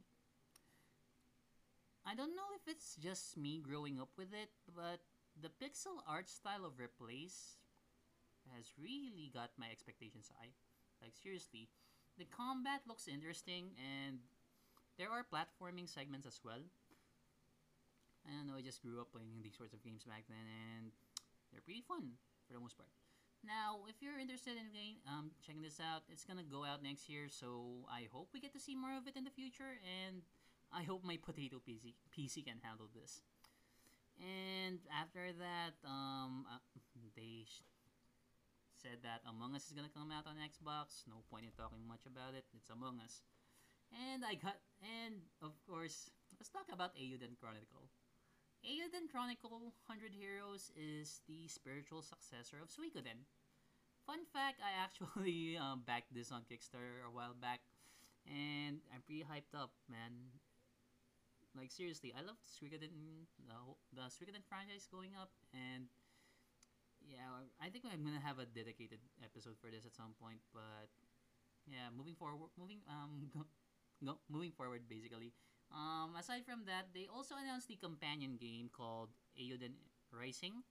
I 2.08 2.16
don't 2.16 2.32
know 2.32 2.56
if 2.56 2.64
it's 2.64 2.96
just 2.96 3.36
me 3.36 3.60
growing 3.60 4.00
up 4.00 4.16
with 4.16 4.32
it, 4.32 4.48
but 4.72 5.04
the 5.36 5.52
pixel 5.52 6.00
art 6.08 6.32
style 6.32 6.64
of 6.64 6.80
Replace 6.80 7.59
has 8.56 8.72
really 8.78 9.30
got 9.32 9.50
my 9.58 9.68
expectations 9.70 10.30
high. 10.38 10.52
Like 11.02 11.16
seriously, 11.16 11.68
the 12.18 12.28
combat 12.28 12.84
looks 12.86 13.08
interesting 13.08 13.72
and 13.80 14.20
there 14.98 15.08
are 15.08 15.24
platforming 15.24 15.88
segments 15.88 16.26
as 16.26 16.40
well. 16.44 16.60
I 18.28 18.36
don't 18.36 18.46
know, 18.46 18.58
I 18.58 18.62
just 18.62 18.82
grew 18.84 19.00
up 19.00 19.12
playing 19.12 19.40
these 19.40 19.56
sorts 19.56 19.72
of 19.72 19.82
games 19.82 20.04
back 20.04 20.28
then 20.28 20.44
and 20.44 20.92
they're 21.50 21.64
pretty 21.64 21.80
fun 21.80 22.20
for 22.46 22.52
the 22.52 22.60
most 22.60 22.76
part. 22.76 22.90
Now, 23.40 23.88
if 23.88 23.96
you're 24.04 24.20
interested 24.20 24.60
in 24.60 24.68
um, 25.08 25.32
checking 25.40 25.62
this 25.62 25.80
out, 25.80 26.04
it's 26.12 26.28
gonna 26.28 26.44
go 26.44 26.64
out 26.64 26.84
next 26.84 27.08
year, 27.08 27.32
so 27.32 27.88
I 27.88 28.04
hope 28.12 28.28
we 28.34 28.40
get 28.40 28.52
to 28.52 28.60
see 28.60 28.76
more 28.76 28.92
of 28.92 29.08
it 29.08 29.16
in 29.16 29.24
the 29.24 29.32
future, 29.32 29.80
and 29.80 30.20
I 30.68 30.84
hope 30.84 31.02
my 31.04 31.16
potato 31.16 31.56
PC 31.56 31.96
PC 32.12 32.44
can 32.44 32.60
handle 32.62 32.88
this. 32.92 33.22
And 34.20 34.78
after 34.92 35.32
that, 35.32 35.80
um, 35.88 36.44
uh, 36.52 36.60
they 37.16 37.48
said 38.80 39.04
that 39.04 39.20
Among 39.28 39.52
Us 39.52 39.68
is 39.68 39.76
gonna 39.76 39.92
come 39.92 40.08
out 40.08 40.24
on 40.24 40.40
Xbox. 40.40 41.04
No 41.04 41.20
point 41.28 41.44
in 41.44 41.52
talking 41.52 41.84
much 41.84 42.08
about 42.08 42.32
it. 42.32 42.48
It's 42.56 42.72
Among 42.72 42.96
Us. 43.04 43.20
And 43.92 44.24
I 44.24 44.40
got, 44.40 44.56
and 44.80 45.20
of 45.44 45.52
course, 45.68 46.08
let's 46.40 46.48
talk 46.48 46.64
about 46.72 46.96
Eiyuden 46.96 47.36
Chronicle. 47.36 47.92
Eiyuden 48.64 49.12
Chronicle 49.12 49.76
100 49.84 50.16
Heroes 50.16 50.72
is 50.72 51.20
the 51.28 51.44
spiritual 51.48 52.00
successor 52.00 52.56
of 52.56 52.72
Suikoden. 52.72 53.28
Fun 54.08 54.24
fact, 54.32 54.64
I 54.64 54.72
actually 54.72 55.58
um, 55.60 55.84
backed 55.84 56.14
this 56.16 56.32
on 56.32 56.48
Kickstarter 56.48 57.04
a 57.04 57.12
while 57.12 57.36
back, 57.36 57.60
and 58.24 58.80
I'm 58.94 59.04
pretty 59.04 59.28
hyped 59.28 59.52
up, 59.52 59.76
man. 59.92 60.40
Like 61.52 61.74
seriously, 61.74 62.14
I 62.16 62.22
love 62.22 62.38
Suikoden, 62.46 63.28
the 63.44 63.58
the 63.92 64.06
Suikoden 64.08 64.46
franchise 64.48 64.86
going 64.88 65.18
up, 65.18 65.34
and 65.52 65.90
yeah, 67.10 67.26
I 67.58 67.68
think 67.68 67.84
I'm 67.90 68.06
gonna 68.06 68.22
have 68.22 68.38
a 68.38 68.46
dedicated 68.46 69.02
episode 69.18 69.58
for 69.58 69.68
this 69.68 69.82
at 69.84 69.94
some 69.98 70.14
point. 70.22 70.38
But 70.54 70.86
yeah, 71.66 71.90
moving 71.90 72.14
forward, 72.14 72.54
moving 72.54 72.80
um, 72.86 73.26
go, 73.34 73.42
go, 74.06 74.14
moving 74.30 74.54
forward, 74.54 74.86
basically, 74.86 75.34
um, 75.74 76.14
aside 76.18 76.46
from 76.46 76.62
that, 76.66 76.94
they 76.94 77.06
also 77.10 77.34
announced 77.34 77.68
the 77.68 77.76
companion 77.76 78.38
game 78.38 78.70
called 78.70 79.10
Eiyuden 79.34 79.74
Rising, 80.14 80.62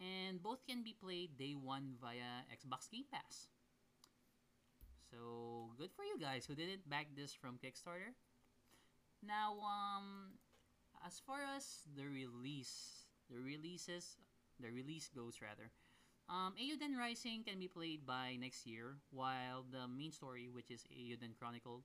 and 0.00 0.42
both 0.42 0.64
can 0.64 0.82
be 0.82 0.96
played 0.96 1.36
day 1.36 1.52
one 1.52 1.96
via 2.00 2.48
Xbox 2.48 2.88
Game 2.88 3.08
Pass. 3.12 3.48
So 5.10 5.72
good 5.76 5.90
for 5.92 6.04
you 6.04 6.16
guys 6.20 6.46
who 6.46 6.54
didn't 6.54 6.88
back 6.88 7.08
this 7.16 7.34
from 7.34 7.58
Kickstarter. 7.58 8.14
Now, 9.24 9.58
um, 9.60 10.38
as 11.04 11.20
far 11.20 11.40
as 11.56 11.88
the 11.96 12.04
release, 12.04 13.04
the 13.28 13.40
releases, 13.40 14.16
the 14.60 14.70
release 14.70 15.08
goes 15.14 15.40
rather, 15.42 15.70
um, 16.28 16.54
Rising 16.98 17.42
can 17.42 17.58
be 17.58 17.68
played 17.68 18.06
by 18.06 18.36
next 18.38 18.66
year, 18.66 18.98
while 19.10 19.64
the 19.66 19.88
main 19.88 20.12
story, 20.12 20.48
which 20.48 20.70
is 20.70 20.86
Eiyuden 20.92 21.34
Chronicle, 21.38 21.82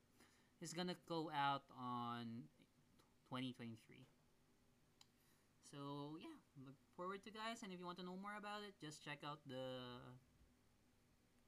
is 0.61 0.73
gonna 0.73 0.95
go 1.07 1.31
out 1.33 1.63
on 1.77 2.45
2023. 3.29 4.05
So 5.63 6.17
yeah, 6.21 6.37
look 6.65 6.77
forward 6.95 7.23
to 7.25 7.31
guys. 7.31 7.63
And 7.63 7.73
if 7.73 7.79
you 7.79 7.85
want 7.85 7.97
to 7.99 8.05
know 8.05 8.17
more 8.21 8.37
about 8.37 8.61
it, 8.63 8.77
just 8.79 9.03
check 9.03 9.19
out 9.25 9.39
the. 9.47 9.99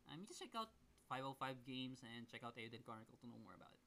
I 0.10 0.16
mean, 0.16 0.26
just 0.26 0.40
check 0.40 0.56
out 0.56 0.70
505 1.10 1.64
games 1.66 2.02
and 2.04 2.28
check 2.28 2.44
out 2.44 2.56
Eiyuden 2.58 2.84
Chronicle 2.84 3.16
to 3.22 3.28
know 3.28 3.40
more 3.44 3.54
about 3.56 3.72
it. 3.74 3.82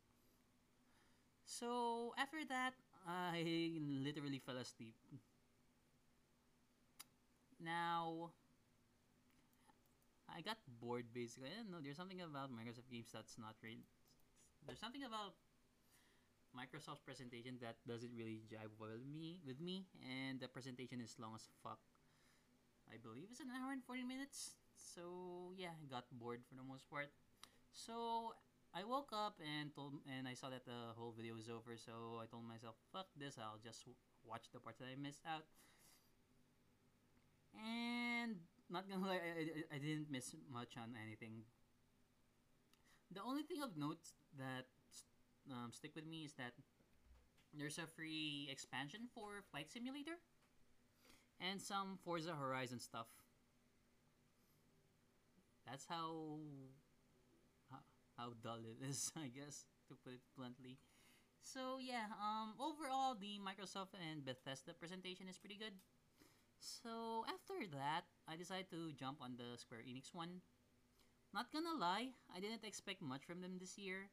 So 1.45 2.15
after 2.17 2.45
that, 2.49 2.75
I 3.07 3.73
literally 3.81 4.39
fell 4.39 4.57
asleep. 4.57 4.95
Now, 7.61 8.33
I 10.29 10.41
got 10.41 10.59
bored 10.81 11.13
basically. 11.13 11.51
I 11.53 11.63
don't 11.63 11.71
know. 11.71 11.83
There's 11.83 11.97
something 12.01 12.21
about 12.21 12.51
Microsoft 12.51 12.89
games 12.91 13.13
that's 13.13 13.37
not 13.37 13.55
really 13.63 13.85
there's 14.67 14.81
something 14.81 15.05
about 15.05 15.37
Microsoft's 16.53 17.05
presentation 17.05 17.57
that 17.63 17.79
doesn't 17.87 18.11
really 18.17 18.43
jive 18.51 18.75
well 18.79 18.91
with 18.91 19.07
me 19.07 19.39
with 19.47 19.61
me 19.61 19.87
and 20.03 20.41
the 20.41 20.49
presentation 20.49 21.01
is 21.01 21.17
long 21.21 21.35
as 21.35 21.47
fuck. 21.63 21.79
I 22.91 22.99
believe 22.99 23.31
it's 23.31 23.41
an 23.41 23.55
hour 23.55 23.71
and 23.71 23.85
40 23.85 24.03
minutes. 24.03 24.59
So 24.75 25.55
yeah, 25.55 25.79
I 25.79 25.87
got 25.87 26.11
bored 26.11 26.43
for 26.49 26.59
the 26.59 26.67
most 26.67 26.91
part. 26.91 27.15
So 27.71 28.35
I 28.75 28.83
woke 28.83 29.15
up 29.15 29.39
and 29.39 29.71
told 29.75 30.03
and 30.11 30.27
I 30.27 30.35
saw 30.35 30.51
that 30.51 30.67
the 30.67 30.95
whole 30.99 31.15
video 31.15 31.39
was 31.39 31.47
over. 31.47 31.79
So 31.79 32.19
I 32.19 32.27
told 32.27 32.47
myself, 32.47 32.75
"Fuck 32.91 33.15
this! 33.15 33.39
I'll 33.39 33.63
just 33.63 33.87
watch 34.27 34.51
the 34.51 34.59
parts 34.59 34.83
that 34.83 34.91
I 34.91 34.99
missed 34.99 35.23
out." 35.23 35.47
And 37.55 38.37
not 38.71 38.89
gonna 38.89 39.07
lie, 39.07 39.21
I, 39.21 39.75
I, 39.75 39.77
I 39.77 39.79
didn't 39.79 40.11
miss 40.11 40.35
much 40.53 40.77
on 40.77 40.95
anything. 41.05 41.43
The 43.13 43.23
only 43.23 43.43
thing 43.43 43.63
of 43.63 43.77
note 43.77 44.07
that 44.39 44.67
um, 45.51 45.73
stick 45.73 45.93
with 45.97 46.07
me 46.07 46.25
is 46.25 46.35
that 46.35 46.53
there's 47.53 47.79
a 47.79 47.87
free 47.87 48.49
expansion 48.51 49.09
for 49.13 49.43
Flight 49.51 49.71
Simulator 49.71 50.19
and 51.41 51.61
some 51.61 51.99
Forza 52.05 52.35
Horizon 52.35 52.79
stuff. 52.79 53.09
That's 55.67 55.87
how 55.89 56.39
how, 57.71 57.79
how 58.17 58.33
dull 58.43 58.61
it 58.63 58.87
is, 58.87 59.11
I 59.17 59.29
guess, 59.29 59.65
to 59.89 59.95
put 60.05 60.15
it 60.15 60.21
bluntly. 60.37 60.79
So 61.43 61.79
yeah, 61.81 62.07
um, 62.21 62.55
overall 62.61 63.15
the 63.15 63.41
Microsoft 63.41 63.97
and 63.99 64.25
Bethesda 64.25 64.75
presentation 64.75 65.27
is 65.29 65.39
pretty 65.39 65.57
good. 65.57 65.73
So 66.61 67.25
after 67.27 67.67
that, 67.73 68.05
I 68.29 68.37
decided 68.37 68.71
to 68.71 68.93
jump 68.93 69.19
on 69.21 69.37
the 69.37 69.57
Square 69.57 69.81
Enix 69.89 70.15
one. 70.15 70.45
Not 71.33 71.53
gonna 71.53 71.75
lie, 71.79 72.13
I 72.35 72.41
didn't 72.41 72.65
expect 72.65 73.03
much 73.03 73.25
from 73.25 73.41
them 73.41 73.57
this 73.59 73.79
year 73.79 74.11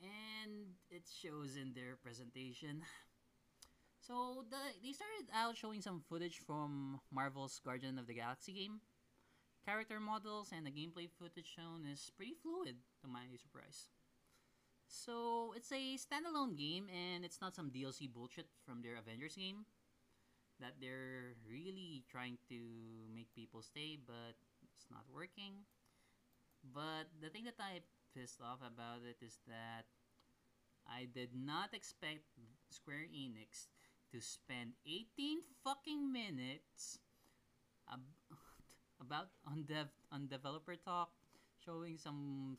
and 0.00 0.78
it 0.90 1.02
shows 1.10 1.56
in 1.56 1.72
their 1.74 1.96
presentation. 1.96 2.82
So 4.08 4.46
the, 4.48 4.56
they 4.82 4.92
started 4.96 5.28
out 5.36 5.54
showing 5.54 5.82
some 5.82 6.00
footage 6.00 6.38
from 6.38 6.98
Marvel's 7.12 7.60
Guardian 7.62 7.98
of 7.98 8.06
the 8.06 8.14
Galaxy 8.14 8.54
game. 8.54 8.80
Character 9.66 10.00
models 10.00 10.48
and 10.50 10.64
the 10.64 10.70
gameplay 10.70 11.10
footage 11.20 11.44
shown 11.44 11.84
is 11.84 12.10
pretty 12.16 12.32
fluid, 12.40 12.76
to 13.02 13.06
my 13.06 13.28
surprise. 13.36 13.88
So 14.86 15.52
it's 15.54 15.70
a 15.72 15.98
standalone 16.00 16.56
game 16.56 16.86
and 16.88 17.22
it's 17.22 17.42
not 17.42 17.54
some 17.54 17.70
DLC 17.70 18.10
bullshit 18.10 18.46
from 18.64 18.80
their 18.80 18.96
Avengers 18.96 19.36
game 19.36 19.66
that 20.60 20.80
they're 20.80 21.34
really 21.46 22.04
trying 22.10 22.38
to 22.48 22.58
make 23.14 23.32
people 23.34 23.62
stay, 23.62 23.98
but 23.98 24.34
it's 24.74 24.86
not 24.90 25.04
working. 25.12 25.64
But 26.62 27.10
the 27.20 27.30
thing 27.30 27.44
that 27.44 27.58
I 27.58 27.82
pissed 28.14 28.40
off 28.40 28.60
about 28.62 29.02
it 29.06 29.18
is 29.24 29.38
that 29.46 29.86
I 30.86 31.06
did 31.06 31.30
not 31.34 31.74
expect 31.74 32.24
Square 32.70 33.12
Enix 33.14 33.68
to 34.12 34.20
spend 34.20 34.72
18 34.86 35.44
fucking 35.62 36.10
minutes 36.12 36.98
ab- 37.90 38.16
about 39.00 39.30
on 39.46 39.64
dev 39.64 39.88
on 40.12 40.28
developer 40.28 40.76
talk 40.76 41.12
showing 41.64 41.98
some 41.98 42.56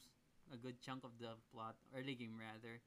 a 0.54 0.58
good 0.58 0.82
chunk 0.82 1.04
of 1.04 1.18
the 1.20 1.38
plot 1.52 1.76
early 1.96 2.16
game 2.16 2.38
rather 2.38 2.82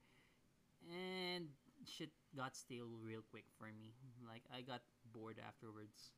and 0.90 1.48
shit 1.86 2.10
got 2.36 2.56
stale 2.56 2.90
real 3.02 3.22
quick 3.30 3.44
for 3.58 3.70
me 3.74 3.94
like 4.26 4.42
i 4.54 4.60
got 4.60 4.82
bored 5.12 5.36
afterwards 5.38 6.16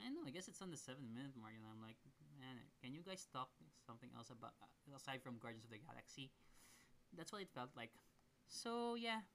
i 0.00 0.04
don't 0.04 0.16
know 0.16 0.24
i 0.26 0.32
guess 0.32 0.48
it's 0.48 0.62
on 0.64 0.70
the 0.72 0.80
seven 0.80 1.04
minute 1.12 1.36
mark 1.36 1.52
and 1.54 1.64
i'm 1.68 1.80
like 1.84 2.00
man, 2.40 2.56
can 2.80 2.96
you 2.96 3.04
guys 3.04 3.28
talk 3.28 3.52
something 3.84 4.08
else 4.16 4.32
about 4.32 4.56
aside 4.96 5.20
from 5.22 5.36
Guardians 5.36 5.64
of 5.64 5.70
the 5.70 5.78
Galaxy? 5.78 6.32
That's 7.12 7.30
what 7.30 7.44
it 7.44 7.52
felt 7.52 7.70
like. 7.76 7.92
So 8.48 8.96
yeah. 8.96 9.28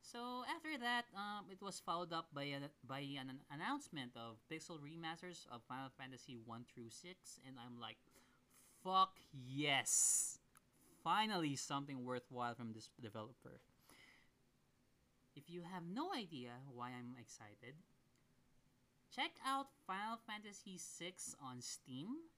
So 0.00 0.44
after 0.44 0.76
that, 0.80 1.04
um, 1.16 1.48
it 1.50 1.62
was 1.62 1.80
followed 1.80 2.12
up 2.12 2.28
by 2.32 2.44
a, 2.44 2.60
by 2.84 3.00
an 3.16 3.40
announcement 3.48 4.12
of 4.16 4.36
pixel 4.52 4.76
remasters 4.76 5.48
of 5.48 5.64
Final 5.68 5.88
Fantasy 5.96 6.36
1 6.44 6.64
through 6.68 6.90
6, 6.90 7.40
and 7.46 7.56
I'm 7.56 7.80
like, 7.80 7.96
fuck 8.84 9.16
yes! 9.32 10.38
Finally, 11.02 11.56
something 11.56 12.04
worthwhile 12.04 12.54
from 12.54 12.72
this 12.74 12.90
developer. 13.00 13.64
If 15.34 15.50
you 15.50 15.62
have 15.66 15.82
no 15.82 16.14
idea 16.14 16.62
why 16.70 16.94
I'm 16.94 17.18
excited, 17.18 17.74
check 19.10 19.34
out 19.44 19.66
Final 19.86 20.18
Fantasy 20.26 20.78
VI 20.78 21.14
on 21.42 21.60
Steam. 21.60 22.30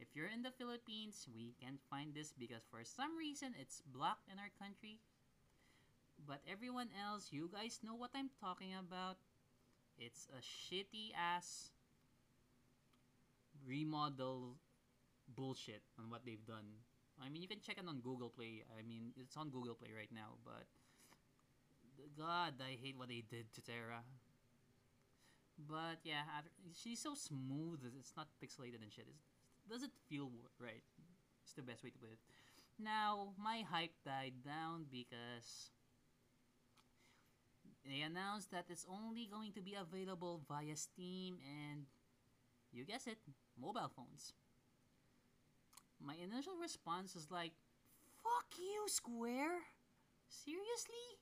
If 0.00 0.16
you're 0.16 0.32
in 0.32 0.42
the 0.42 0.50
Philippines, 0.50 1.28
we 1.28 1.52
can't 1.60 1.80
find 1.90 2.14
this 2.14 2.32
because 2.32 2.64
for 2.70 2.80
some 2.84 3.16
reason 3.16 3.54
it's 3.60 3.82
blocked 3.84 4.32
in 4.32 4.40
our 4.40 4.50
country. 4.58 5.00
But 6.26 6.40
everyone 6.50 6.88
else, 6.96 7.28
you 7.30 7.50
guys 7.52 7.80
know 7.84 7.94
what 7.94 8.10
I'm 8.14 8.30
talking 8.40 8.72
about. 8.78 9.16
It's 9.98 10.26
a 10.32 10.40
shitty 10.40 11.12
ass 11.12 11.70
remodel 13.66 14.56
bullshit 15.28 15.82
on 15.98 16.08
what 16.08 16.24
they've 16.24 16.44
done. 16.46 16.80
I 17.20 17.28
mean, 17.28 17.42
you 17.42 17.48
can 17.48 17.60
check 17.60 17.76
it 17.78 17.84
on 17.86 18.00
Google 18.00 18.30
Play. 18.30 18.64
I 18.72 18.82
mean, 18.82 19.12
it's 19.16 19.36
on 19.36 19.50
Google 19.50 19.74
Play 19.74 19.90
right 19.94 20.10
now, 20.12 20.40
but 20.44 20.66
God, 22.16 22.54
I 22.60 22.76
hate 22.82 22.96
what 22.96 23.08
they 23.08 23.22
did 23.28 23.52
to 23.54 23.60
Terra. 23.60 24.02
But 25.68 26.00
yeah, 26.04 26.22
she's 26.74 27.00
so 27.00 27.14
smooth. 27.14 27.80
It's 27.98 28.14
not 28.16 28.28
pixelated 28.42 28.82
and 28.82 28.92
shit. 28.92 29.06
It 29.06 29.70
doesn't 29.70 29.92
feel 30.08 30.30
right. 30.58 30.82
It's 31.44 31.52
the 31.54 31.62
best 31.62 31.84
way 31.84 31.90
to 31.90 31.98
put 31.98 32.10
it. 32.10 32.18
Now, 32.78 33.28
my 33.38 33.62
hype 33.70 33.94
died 34.04 34.42
down 34.44 34.86
because 34.90 35.70
they 37.84 38.00
announced 38.00 38.50
that 38.50 38.66
it's 38.70 38.86
only 38.88 39.28
going 39.30 39.52
to 39.52 39.60
be 39.60 39.74
available 39.74 40.40
via 40.48 40.76
Steam 40.76 41.38
and, 41.44 41.84
you 42.72 42.84
guess 42.84 43.06
it, 43.06 43.18
mobile 43.60 43.90
phones. 43.94 44.32
My 46.00 46.14
initial 46.22 46.54
response 46.60 47.14
is 47.14 47.30
like, 47.30 47.52
fuck 48.22 48.58
you, 48.58 48.84
Square! 48.88 49.62
Seriously? 50.28 51.21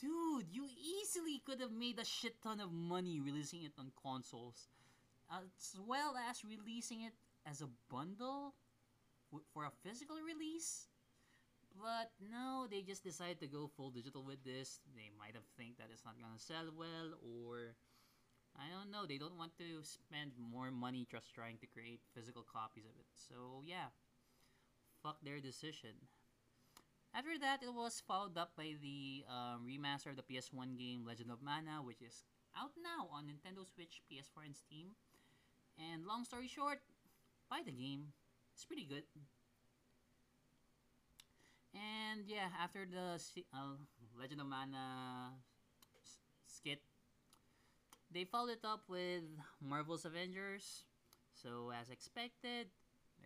Dude, 0.00 0.46
you 0.52 0.64
easily 0.64 1.42
could 1.44 1.60
have 1.60 1.72
made 1.72 1.98
a 1.98 2.04
shit 2.04 2.40
ton 2.42 2.60
of 2.60 2.70
money 2.70 3.20
releasing 3.20 3.64
it 3.64 3.72
on 3.78 3.90
consoles, 4.00 4.68
as 5.30 5.74
well 5.86 6.14
as 6.30 6.44
releasing 6.44 7.02
it 7.02 7.14
as 7.44 7.60
a 7.60 7.68
bundle 7.90 8.54
for 9.52 9.64
a 9.64 9.72
physical 9.82 10.16
release. 10.22 10.86
But 11.74 12.10
no, 12.18 12.66
they 12.70 12.82
just 12.82 13.02
decided 13.02 13.40
to 13.40 13.46
go 13.46 13.66
full 13.66 13.90
digital 13.90 14.22
with 14.22 14.42
this. 14.44 14.80
They 14.94 15.10
might 15.18 15.34
have 15.34 15.46
think 15.56 15.78
that 15.78 15.90
it's 15.92 16.04
not 16.04 16.18
gonna 16.20 16.38
sell 16.38 16.70
well, 16.76 17.18
or 17.22 17.74
I 18.56 18.70
don't 18.70 18.90
know. 18.90 19.06
They 19.06 19.18
don't 19.18 19.38
want 19.38 19.58
to 19.58 19.82
spend 19.82 20.32
more 20.38 20.70
money 20.70 21.06
just 21.10 21.34
trying 21.34 21.58
to 21.58 21.66
create 21.66 22.00
physical 22.14 22.42
copies 22.42 22.86
of 22.86 22.94
it. 22.98 23.06
So 23.14 23.62
yeah, 23.66 23.90
fuck 25.02 25.18
their 25.22 25.40
decision. 25.40 26.08
After 27.14 27.38
that, 27.40 27.62
it 27.62 27.72
was 27.72 28.02
followed 28.06 28.36
up 28.36 28.52
by 28.56 28.74
the 28.80 29.24
um, 29.28 29.66
remaster 29.66 30.10
of 30.10 30.16
the 30.16 30.22
PS1 30.22 30.78
game 30.78 31.04
Legend 31.06 31.30
of 31.30 31.42
Mana, 31.42 31.82
which 31.82 32.02
is 32.02 32.24
out 32.56 32.72
now 32.76 33.08
on 33.12 33.24
Nintendo 33.24 33.66
Switch, 33.66 34.02
PS4, 34.10 34.46
and 34.46 34.56
Steam. 34.56 34.88
And 35.78 36.06
long 36.06 36.24
story 36.24 36.48
short, 36.48 36.80
buy 37.50 37.60
the 37.64 37.72
game. 37.72 38.12
It's 38.54 38.64
pretty 38.64 38.84
good. 38.84 39.04
And 41.74 42.26
yeah, 42.26 42.48
after 42.60 42.86
the 42.86 43.20
uh, 43.54 43.78
Legend 44.18 44.40
of 44.40 44.46
Mana 44.46 45.32
skit, 46.46 46.80
they 48.10 48.24
followed 48.24 48.50
it 48.50 48.64
up 48.64 48.84
with 48.88 49.22
Marvel's 49.60 50.04
Avengers. 50.04 50.84
So 51.34 51.70
as 51.70 51.90
expected, 51.90 52.68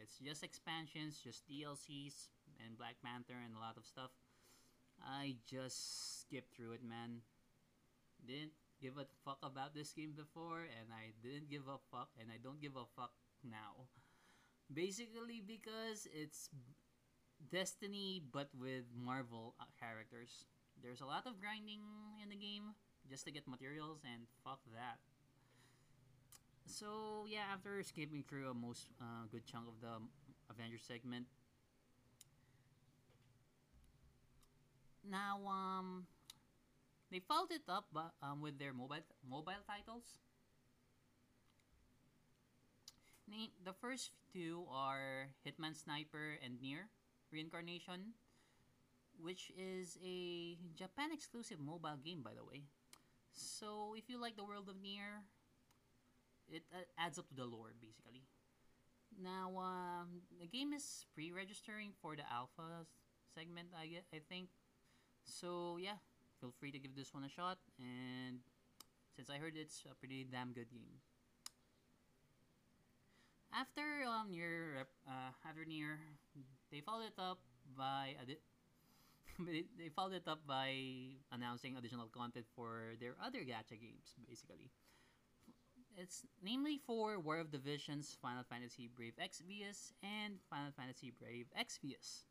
it's 0.02 0.18
just 0.18 0.42
expansions, 0.42 1.20
just 1.22 1.48
DLCs, 1.48 2.28
and 2.64 2.78
Black 2.78 2.96
Panther 3.04 3.38
and 3.38 3.54
a 3.56 3.60
lot 3.60 3.76
of 3.76 3.84
stuff. 3.84 4.10
I 5.02 5.36
just 5.46 6.22
skipped 6.22 6.54
through 6.54 6.72
it, 6.72 6.84
man. 6.84 7.22
Didn't 8.26 8.54
give 8.80 8.98
a 8.98 9.06
fuck 9.24 9.38
about 9.42 9.74
this 9.74 9.92
game 9.92 10.14
before, 10.16 10.62
and 10.62 10.94
I 10.94 11.10
didn't 11.22 11.50
give 11.50 11.66
a 11.66 11.78
fuck, 11.90 12.10
and 12.18 12.30
I 12.30 12.38
don't 12.42 12.60
give 12.60 12.76
a 12.76 12.86
fuck 12.94 13.12
now. 13.42 13.90
Basically, 14.72 15.42
because 15.44 16.06
it's 16.14 16.50
Destiny, 17.50 18.22
but 18.30 18.48
with 18.54 18.84
Marvel 18.94 19.54
uh, 19.58 19.64
characters. 19.80 20.46
There's 20.82 21.00
a 21.00 21.06
lot 21.06 21.26
of 21.26 21.40
grinding 21.40 21.82
in 22.22 22.28
the 22.30 22.36
game 22.36 22.74
just 23.08 23.24
to 23.26 23.32
get 23.32 23.48
materials, 23.48 24.00
and 24.06 24.26
fuck 24.44 24.60
that. 24.74 24.98
So 26.66 27.26
yeah, 27.28 27.50
after 27.52 27.82
skipping 27.82 28.22
through 28.22 28.50
a 28.50 28.54
most 28.54 28.86
uh, 29.00 29.26
good 29.30 29.44
chunk 29.46 29.66
of 29.66 29.80
the 29.82 29.98
Avengers 30.50 30.82
segment, 30.86 31.26
Now, 35.08 35.40
um, 35.48 36.06
they 37.10 37.20
followed 37.20 37.50
it 37.50 37.68
up 37.68 37.86
um, 38.22 38.40
with 38.40 38.58
their 38.58 38.72
mobile 38.72 39.04
mobile 39.28 39.62
titles. 39.66 40.18
The 43.64 43.72
first 43.72 44.12
two 44.32 44.66
are 44.70 45.32
Hitman 45.46 45.74
Sniper 45.74 46.36
and 46.44 46.60
NieR 46.60 46.90
Reincarnation, 47.32 48.12
which 49.16 49.50
is 49.56 49.96
a 50.04 50.58
Japan 50.76 51.12
exclusive 51.12 51.58
mobile 51.58 51.96
game, 52.04 52.20
by 52.20 52.34
the 52.34 52.44
way. 52.44 52.68
So, 53.32 53.94
if 53.96 54.10
you 54.10 54.20
like 54.20 54.36
the 54.36 54.44
world 54.44 54.68
of 54.68 54.76
NieR, 54.76 55.24
it 56.50 56.64
uh, 56.74 56.84
adds 56.98 57.18
up 57.18 57.28
to 57.28 57.34
the 57.34 57.46
lore, 57.46 57.72
basically. 57.80 58.28
Now, 59.16 59.56
um, 59.56 60.20
the 60.38 60.46
game 60.46 60.72
is 60.72 61.06
pre-registering 61.14 61.92
for 62.02 62.16
the 62.16 62.28
alpha 62.30 62.84
segment, 63.34 63.68
I, 63.72 64.04
I 64.12 64.20
think. 64.28 64.48
So 65.24 65.78
yeah, 65.80 65.98
feel 66.40 66.52
free 66.58 66.70
to 66.72 66.78
give 66.78 66.94
this 66.94 67.14
one 67.14 67.24
a 67.24 67.28
shot. 67.28 67.58
And 67.78 68.40
since 69.14 69.30
I 69.30 69.38
heard 69.38 69.54
it's 69.56 69.84
a 69.90 69.94
pretty 69.94 70.24
damn 70.24 70.52
good 70.52 70.70
game. 70.70 71.00
After 73.52 74.04
um 74.08 74.32
NieR 74.32 74.88
uh, 75.06 75.30
after 75.44 75.64
NieR, 75.64 76.00
they 76.70 76.80
followed 76.80 77.12
it 77.12 77.18
up 77.18 77.38
by 77.76 78.16
they 79.78 79.88
followed 79.94 80.14
it 80.14 80.28
up 80.28 80.40
by 80.46 80.74
announcing 81.32 81.76
additional 81.76 82.08
content 82.08 82.46
for 82.54 82.94
their 83.00 83.14
other 83.22 83.40
gacha 83.40 83.76
games, 83.80 84.16
basically. 84.28 84.70
It's 85.96 86.24
namely 86.42 86.78
for 86.78 87.20
War 87.20 87.38
of 87.38 87.50
the 87.50 87.58
Visions, 87.58 88.16
Final 88.20 88.44
Fantasy 88.48 88.88
Brave 88.88 89.12
Exvius, 89.20 89.92
and 90.02 90.40
Final 90.48 90.72
Fantasy 90.72 91.12
Brave 91.12 91.46
Exvius 91.52 92.24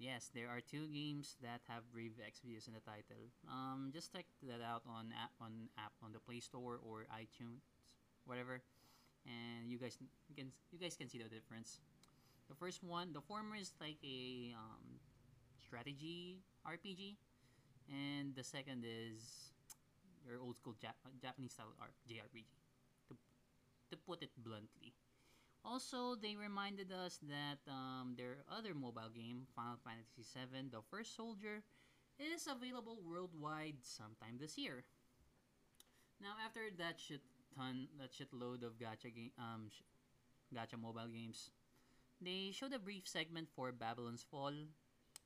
yes, 0.00 0.30
there 0.32 0.48
are 0.48 0.60
two 0.64 0.88
games 0.88 1.36
that 1.44 1.60
have 1.68 1.84
Brave 1.92 2.16
Exvius 2.18 2.66
in 2.66 2.74
the 2.74 2.80
title. 2.80 3.28
Um, 3.46 3.90
just 3.92 4.12
check 4.12 4.24
that 4.48 4.64
out 4.64 4.82
on 4.88 5.12
app 5.12 5.30
on 5.40 5.68
app 5.76 5.92
on 6.02 6.12
the 6.12 6.18
Play 6.20 6.40
Store 6.40 6.80
or 6.80 7.04
iTunes, 7.12 7.68
whatever, 8.24 8.62
and 9.26 9.70
you 9.70 9.78
guys 9.78 9.98
can 10.34 10.52
you 10.72 10.78
guys 10.80 10.96
can 10.96 11.08
see 11.08 11.18
the 11.18 11.28
difference. 11.28 11.80
The 12.48 12.56
first 12.56 12.82
one, 12.82 13.12
the 13.12 13.20
former 13.22 13.56
is 13.56 13.72
like 13.80 14.00
a 14.02 14.52
um, 14.56 14.98
strategy 15.60 16.40
RPG, 16.66 17.16
and 17.92 18.34
the 18.34 18.44
second 18.44 18.84
is 18.88 19.52
your 20.26 20.40
old 20.40 20.56
school 20.56 20.74
Jap- 20.80 21.04
Japanese 21.20 21.52
style 21.52 21.74
JRPG. 22.08 22.48
To 23.08 23.14
to 23.90 23.96
put 23.96 24.22
it 24.22 24.30
bluntly. 24.38 24.94
Also, 25.64 26.16
they 26.16 26.36
reminded 26.36 26.90
us 26.90 27.20
that 27.28 27.60
um, 27.70 28.14
their 28.16 28.38
other 28.48 28.74
mobile 28.74 29.12
game, 29.14 29.44
Final 29.54 29.76
Fantasy 29.84 30.24
VII 30.24 30.68
The 30.72 30.80
First 30.90 31.14
Soldier, 31.14 31.62
is 32.18 32.48
available 32.48 32.98
worldwide 33.04 33.76
sometime 33.82 34.40
this 34.40 34.56
year. 34.56 34.84
Now, 36.20 36.36
after 36.44 36.60
that 36.78 37.00
shit 37.00 37.20
ton, 37.56 37.88
that 37.98 38.12
shitload 38.12 38.62
of 38.64 38.78
gacha 38.80 39.12
um, 39.38 39.68
sh- 39.68 39.84
gacha 40.54 40.80
mobile 40.80 41.08
games, 41.08 41.50
they 42.20 42.52
showed 42.52 42.72
a 42.72 42.78
brief 42.78 43.08
segment 43.08 43.48
for 43.54 43.72
Babylon's 43.72 44.24
Fall. 44.24 44.52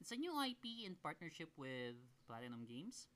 It's 0.01 0.13
a 0.13 0.17
new 0.17 0.35
IP 0.43 0.87
in 0.87 0.95
partnership 1.03 1.51
with 1.57 1.95
Platinum 2.27 2.67
Games. 2.67 3.07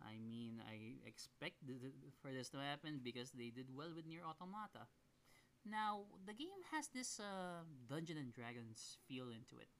I 0.00 0.16
mean, 0.18 0.60
I 0.64 0.96
expect 1.06 1.64
th- 1.66 1.78
for 2.20 2.32
this 2.32 2.48
to 2.50 2.58
happen 2.58 3.00
because 3.02 3.30
they 3.30 3.50
did 3.50 3.68
well 3.72 3.92
with 3.94 4.08
NieR 4.08 4.24
Automata. 4.24 4.88
Now, 5.62 6.10
the 6.26 6.34
game 6.34 6.58
has 6.74 6.88
this 6.88 7.20
uh, 7.20 7.62
Dungeon 7.88 8.18
and 8.18 8.32
Dragons 8.34 8.98
feel 9.06 9.30
into 9.30 9.62
it, 9.62 9.70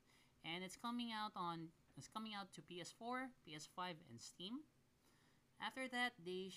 and 0.47 0.63
it's 0.63 0.77
coming 0.77 1.11
out 1.11 1.33
on 1.35 1.75
it's 1.99 2.09
coming 2.09 2.33
out 2.33 2.55
to 2.55 2.63
PS4, 2.63 3.29
PS5, 3.43 3.99
and 4.09 4.21
Steam. 4.23 4.63
After 5.61 5.89
that, 5.91 6.15
they 6.25 6.55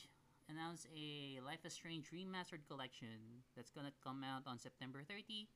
announced 0.48 0.86
a 0.94 1.42
Life 1.42 1.66
is 1.66 1.74
Strange 1.74 2.14
Remastered 2.14 2.70
Collection 2.70 3.42
that's 3.56 3.72
gonna 3.72 3.94
come 4.04 4.24
out 4.24 4.46
on 4.46 4.60
September 4.60 5.02
30. 5.02 5.50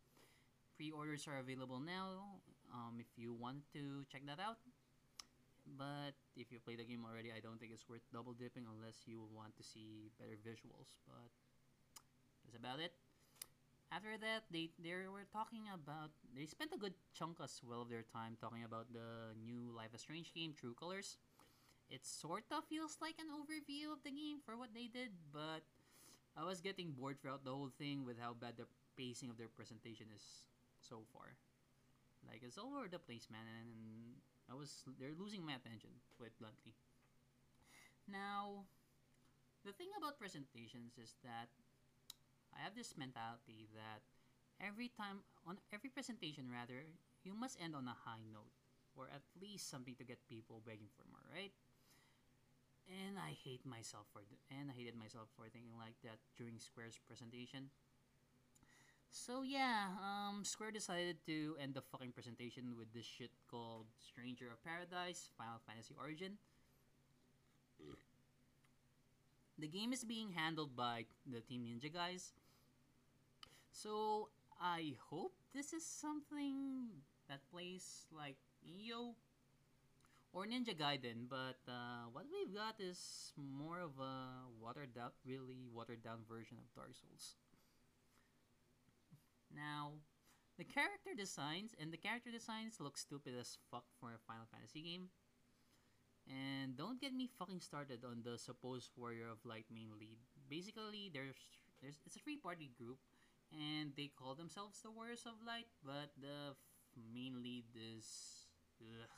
Pre-orders 0.75 1.27
are 1.27 1.37
available 1.37 1.79
now. 1.79 2.41
Um, 2.73 2.97
if 2.99 3.07
you 3.17 3.33
want 3.33 3.69
to 3.73 4.05
check 4.11 4.25
that 4.25 4.39
out. 4.39 4.57
But 5.77 6.17
if 6.35 6.51
you 6.51 6.59
play 6.59 6.75
the 6.75 6.85
game 6.85 7.05
already, 7.05 7.29
I 7.29 7.39
don't 7.39 7.59
think 7.59 7.71
it's 7.73 7.87
worth 7.87 8.01
double 8.11 8.33
dipping 8.33 8.65
unless 8.65 9.05
you 9.05 9.27
want 9.35 9.55
to 9.57 9.63
see 9.63 10.09
better 10.17 10.37
visuals. 10.41 10.97
But 11.05 11.29
that's 12.45 12.57
about 12.57 12.79
it. 12.79 12.93
After 13.91 14.17
that, 14.21 14.45
they 14.53 14.69
they 14.77 14.93
were 15.09 15.25
talking 15.33 15.65
about 15.73 16.13
they 16.37 16.45
spent 16.45 16.73
a 16.73 16.77
good 16.77 16.93
chunk 17.13 17.41
as 17.41 17.61
well 17.65 17.81
of 17.81 17.89
their 17.89 18.05
time 18.05 18.37
talking 18.37 18.63
about 18.63 18.93
the 18.93 19.33
new 19.33 19.73
Life 19.73 19.97
is 19.97 20.01
Strange 20.01 20.29
game, 20.33 20.53
True 20.53 20.77
Colors. 20.77 21.17
It 21.89 22.05
sort 22.05 22.45
of 22.53 22.69
feels 22.69 23.01
like 23.01 23.17
an 23.17 23.33
overview 23.33 23.89
of 23.89 24.05
the 24.05 24.13
game 24.13 24.37
for 24.45 24.53
what 24.53 24.77
they 24.77 24.85
did, 24.85 25.09
but 25.33 25.65
I 26.37 26.45
was 26.45 26.61
getting 26.61 26.93
bored 26.93 27.17
throughout 27.17 27.43
the 27.43 27.49
whole 27.49 27.73
thing 27.81 28.05
with 28.05 28.21
how 28.21 28.37
bad 28.37 28.57
the 28.61 28.69
pacing 28.95 29.29
of 29.33 29.37
their 29.41 29.49
presentation 29.49 30.13
is 30.13 30.45
so 30.77 31.01
far. 31.09 31.33
Like 32.29 32.45
it's 32.45 32.57
all 32.61 32.77
over 32.77 32.87
the 32.87 33.01
place, 33.01 33.25
man, 33.31 33.49
and 33.49 34.21
I 34.45 34.53
was 34.53 34.85
they're 35.01 35.17
losing 35.17 35.41
my 35.41 35.57
attention, 35.57 35.97
quite 36.17 36.37
bluntly. 36.37 36.77
Now, 38.05 38.69
the 39.65 39.73
thing 39.73 39.89
about 39.97 40.19
presentations 40.21 40.97
is 41.01 41.17
that 41.25 41.49
I 42.55 42.63
have 42.63 42.75
this 42.75 42.97
mentality 42.97 43.69
that 43.75 44.01
every 44.59 44.89
time 44.89 45.23
on 45.47 45.57
every 45.73 45.89
presentation 45.89 46.49
rather, 46.51 46.85
you 47.23 47.33
must 47.33 47.59
end 47.61 47.75
on 47.75 47.87
a 47.87 47.95
high 48.05 48.23
note 48.31 48.51
or 48.95 49.07
at 49.13 49.23
least 49.39 49.69
something 49.69 49.95
to 49.95 50.03
get 50.03 50.19
people 50.27 50.61
begging 50.65 50.89
for 50.97 51.05
more, 51.11 51.23
right? 51.33 51.53
And 52.89 53.19
I 53.19 53.37
hate 53.45 53.65
myself 53.65 54.09
for 54.11 54.25
th- 54.25 54.41
and 54.49 54.71
I 54.71 54.73
hated 54.73 54.97
myself 54.97 55.29
for 55.37 55.45
thinking 55.47 55.77
like 55.77 55.95
that 56.03 56.17
during 56.35 56.57
Square's 56.59 56.97
presentation. 57.05 57.69
So 59.09 59.41
yeah, 59.41 59.93
um, 60.01 60.43
Square 60.45 60.71
decided 60.71 61.17
to 61.25 61.55
end 61.61 61.73
the 61.73 61.81
fucking 61.81 62.11
presentation 62.13 62.77
with 62.77 62.93
this 62.93 63.05
shit 63.05 63.31
called 63.49 63.85
Stranger 63.97 64.49
of 64.51 64.61
Paradise 64.63 65.29
Final 65.37 65.61
Fantasy 65.65 65.93
Origin. 65.97 66.37
The 69.59 69.67
game 69.67 69.91
is 69.91 70.05
being 70.05 70.31
handled 70.31 70.75
by 70.75 71.05
the 71.27 71.41
Team 71.41 71.67
Ninja 71.67 71.91
guys. 71.93 72.31
So 73.71 74.29
I 74.61 74.95
hope 75.09 75.33
this 75.53 75.73
is 75.73 75.83
something 75.83 76.87
that 77.27 77.41
plays 77.51 78.07
like 78.15 78.37
Nioh 78.63 79.15
or 80.31 80.45
Ninja 80.45 80.71
Gaiden, 80.71 81.27
but 81.29 81.59
uh, 81.67 82.07
what 82.13 82.25
we've 82.31 82.55
got 82.55 82.75
is 82.79 83.33
more 83.35 83.81
of 83.81 83.99
a 83.99 84.47
watered 84.61 84.95
down, 84.95 85.11
really 85.25 85.67
watered 85.73 86.03
down 86.03 86.19
version 86.29 86.57
of 86.57 86.73
Dark 86.73 86.95
Souls. 86.95 87.35
Now, 89.53 89.99
the 90.57 90.63
character 90.63 91.11
designs 91.17 91.75
and 91.79 91.91
the 91.91 91.97
character 91.97 92.31
designs 92.31 92.79
look 92.79 92.97
stupid 92.97 93.33
as 93.37 93.57
fuck 93.69 93.85
for 93.99 94.13
a 94.13 94.23
Final 94.25 94.47
Fantasy 94.51 94.81
game. 94.81 95.09
And 96.29 96.77
don't 96.77 97.01
get 97.01 97.13
me 97.13 97.27
fucking 97.27 97.59
started 97.59 98.05
on 98.05 98.21
the 98.23 98.37
supposed 98.37 98.91
Warrior 98.95 99.27
of 99.33 99.41
Light 99.45 99.65
main 99.73 99.89
lead. 99.99 100.17
Basically, 100.49 101.09
there's 101.11 101.35
there's 101.81 101.97
it's 102.05 102.15
a 102.15 102.19
three 102.19 102.37
party 102.37 102.69
group, 102.77 102.99
and 103.51 103.91
they 103.97 104.11
call 104.13 104.35
themselves 104.35 104.79
the 104.81 104.91
Warriors 104.91 105.25
of 105.25 105.41
Light, 105.45 105.67
but 105.83 106.13
the 106.21 106.53
f- 106.53 106.61
main 107.13 107.41
lead 107.41 107.65
is. 107.73 108.05
Ugh. 108.79 109.09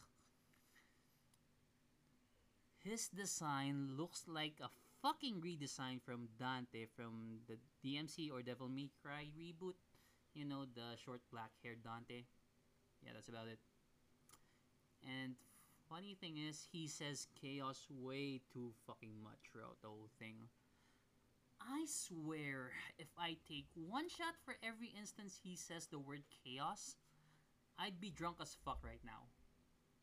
His 2.83 3.07
design 3.07 3.95
looks 3.95 4.27
like 4.27 4.59
a 4.59 4.69
fucking 5.01 5.41
redesign 5.41 6.01
from 6.01 6.27
Dante 6.37 6.85
from 6.85 7.39
the 7.47 7.57
DMC 7.81 8.29
or 8.29 8.41
Devil 8.41 8.67
May 8.67 8.89
Cry 9.01 9.27
reboot. 9.37 9.75
You 10.33 10.45
know, 10.45 10.65
the 10.65 10.97
short 10.97 11.21
black 11.31 11.51
haired 11.63 11.83
Dante. 11.83 12.25
Yeah, 13.03 13.11
that's 13.13 13.29
about 13.29 13.47
it. 13.47 13.59
And 15.03 15.35
funny 15.91 16.15
thing 16.21 16.37
is, 16.37 16.67
he 16.71 16.87
says 16.87 17.27
chaos 17.41 17.85
way 17.89 18.39
too 18.53 18.71
fucking 18.87 19.11
much 19.21 19.51
throughout 19.51 19.75
the 19.81 19.89
whole 19.89 20.09
thing. 20.19 20.35
I 21.59 21.85
swear, 21.85 22.71
if 22.97 23.07
I 23.17 23.35
take 23.47 23.67
one 23.75 24.07
shot 24.07 24.35
for 24.45 24.55
every 24.63 24.91
instance 24.97 25.37
he 25.43 25.55
says 25.55 25.87
the 25.87 25.99
word 25.99 26.23
chaos, 26.43 26.95
I'd 27.77 27.99
be 27.99 28.09
drunk 28.09 28.37
as 28.41 28.55
fuck 28.63 28.79
right 28.83 29.03
now. 29.05 29.27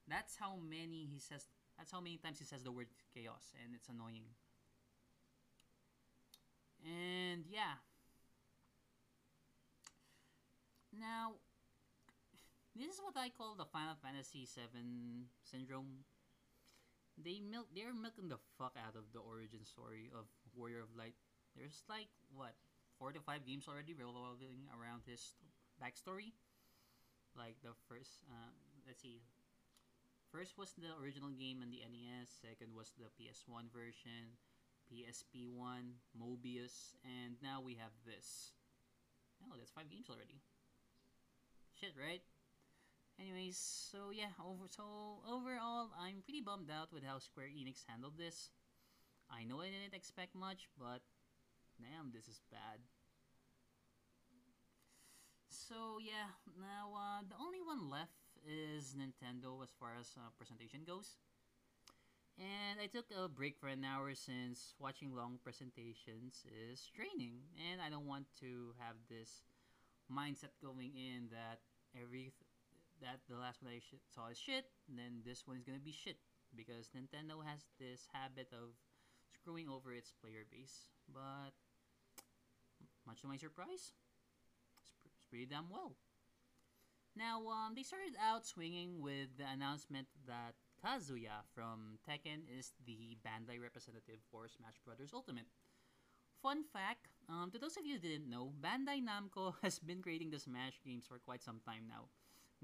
That's 0.06 0.36
how 0.36 0.56
many 0.68 1.08
he 1.10 1.18
says. 1.18 1.46
That's 1.78 1.90
how 1.90 2.00
many 2.00 2.18
times 2.18 2.38
he 2.38 2.44
says 2.44 2.62
the 2.62 2.72
word 2.72 2.88
chaos, 3.14 3.54
and 3.64 3.74
it's 3.74 3.88
annoying. 3.88 4.24
And 6.84 7.44
yeah. 7.48 7.80
Now, 10.98 11.34
this 12.76 12.94
is 12.94 13.00
what 13.00 13.16
I 13.16 13.30
call 13.30 13.54
the 13.54 13.64
Final 13.64 13.96
Fantasy 14.02 14.44
VII 14.44 15.28
syndrome. 15.42 16.04
They 17.18 17.42
milk. 17.42 17.66
They're 17.74 17.94
milking 17.94 18.28
the 18.28 18.38
fuck 18.58 18.78
out 18.78 18.94
of 18.94 19.10
the 19.10 19.18
origin 19.18 19.66
story 19.66 20.10
of 20.14 20.30
Warrior 20.54 20.86
of 20.86 20.94
Light. 20.94 21.18
There's 21.56 21.82
like 21.88 22.06
what 22.30 22.54
four 22.98 23.10
to 23.10 23.18
five 23.18 23.46
games 23.46 23.66
already 23.66 23.94
revolving 23.94 24.70
around 24.70 25.02
his 25.06 25.34
backstory. 25.82 26.34
Like 27.34 27.58
the 27.62 27.74
first, 27.86 28.22
uh, 28.30 28.50
let's 28.86 29.02
see. 29.02 29.22
First 30.30 30.58
was 30.58 30.74
the 30.76 30.92
original 31.00 31.30
game 31.30 31.62
on 31.62 31.70
the 31.70 31.82
NES. 31.82 32.28
Second 32.28 32.74
was 32.74 32.92
the 32.98 33.08
PS1 33.16 33.70
version, 33.72 34.36
PSP 34.86 35.48
one, 35.48 36.02
Mobius, 36.12 36.98
and 37.02 37.34
now 37.42 37.62
we 37.64 37.74
have 37.80 37.94
this. 38.04 38.52
Oh, 39.46 39.56
that's 39.56 39.70
five 39.70 39.90
games 39.90 40.10
already. 40.10 40.42
Shit, 41.78 41.94
right? 41.94 42.22
Anyways, 43.18 43.58
so 43.58 44.10
yeah, 44.14 44.30
over 44.38 44.70
so 44.70 45.18
overall, 45.26 45.90
I'm 45.98 46.22
pretty 46.22 46.40
bummed 46.40 46.70
out 46.70 46.92
with 46.92 47.02
how 47.02 47.18
Square 47.18 47.50
Enix 47.50 47.82
handled 47.86 48.14
this. 48.16 48.50
I 49.28 49.42
know 49.42 49.60
I 49.60 49.74
didn't 49.74 49.94
expect 49.94 50.34
much, 50.34 50.68
but 50.78 51.02
damn, 51.82 52.12
this 52.14 52.28
is 52.28 52.40
bad. 52.50 52.78
So 55.50 55.98
yeah, 55.98 56.30
now 56.62 56.94
uh, 56.94 57.26
the 57.28 57.34
only 57.42 57.58
one 57.60 57.90
left 57.90 58.22
is 58.46 58.94
Nintendo 58.94 59.62
as 59.62 59.74
far 59.78 59.98
as 59.98 60.14
uh, 60.16 60.30
presentation 60.38 60.86
goes. 60.86 61.18
And 62.38 62.78
I 62.80 62.86
took 62.86 63.10
a 63.10 63.28
break 63.28 63.58
for 63.58 63.66
an 63.66 63.84
hour 63.84 64.14
since 64.14 64.74
watching 64.78 65.10
long 65.12 65.40
presentations 65.42 66.46
is 66.46 66.86
draining, 66.94 67.50
and 67.58 67.82
I 67.82 67.90
don't 67.90 68.06
want 68.06 68.26
to 68.40 68.78
have 68.78 68.94
this 69.10 69.42
mindset 70.06 70.54
going 70.62 70.94
in 70.94 71.34
that 71.34 71.58
every 72.00 72.32
that 73.00 73.20
the 73.28 73.36
last 73.36 73.62
one 73.62 73.72
I 73.72 73.78
sh- 73.78 74.02
saw 74.14 74.28
is 74.28 74.38
shit, 74.38 74.66
and 74.88 74.98
then 74.98 75.22
this 75.24 75.46
one 75.46 75.56
is 75.56 75.64
gonna 75.64 75.78
be 75.82 75.92
shit 75.92 76.18
because 76.54 76.90
Nintendo 76.96 77.44
has 77.44 77.66
this 77.78 78.08
habit 78.12 78.48
of 78.52 78.74
screwing 79.34 79.68
over 79.68 79.92
its 79.92 80.12
player 80.12 80.44
base. 80.50 80.88
But 81.12 81.54
much 83.06 83.20
to 83.22 83.28
my 83.28 83.36
surprise, 83.36 83.92
it's, 84.80 84.92
pr- 85.00 85.08
it's 85.08 85.24
pretty 85.28 85.46
damn 85.46 85.70
well. 85.70 85.96
Now, 87.16 87.42
um, 87.48 87.74
they 87.74 87.82
started 87.82 88.14
out 88.22 88.46
swinging 88.46 89.00
with 89.02 89.36
the 89.38 89.48
announcement 89.50 90.06
that 90.26 90.54
Kazuya 90.78 91.42
from 91.54 91.98
Tekken 92.06 92.46
is 92.46 92.72
the 92.86 93.18
Bandai 93.26 93.60
representative 93.60 94.22
for 94.30 94.46
Smash 94.46 94.78
Bros. 94.84 95.10
Ultimate. 95.12 95.46
Fun 96.42 96.62
fact, 96.62 97.08
um, 97.28 97.50
to 97.50 97.58
those 97.58 97.76
of 97.76 97.84
you 97.84 97.94
who 97.94 97.98
didn't 97.98 98.30
know, 98.30 98.52
Bandai 98.62 99.02
Namco 99.02 99.54
has 99.62 99.80
been 99.80 100.00
creating 100.00 100.30
the 100.30 100.38
Smash 100.38 100.78
games 100.84 101.04
for 101.06 101.18
quite 101.18 101.42
some 101.42 101.58
time 101.66 101.88
now. 101.88 102.06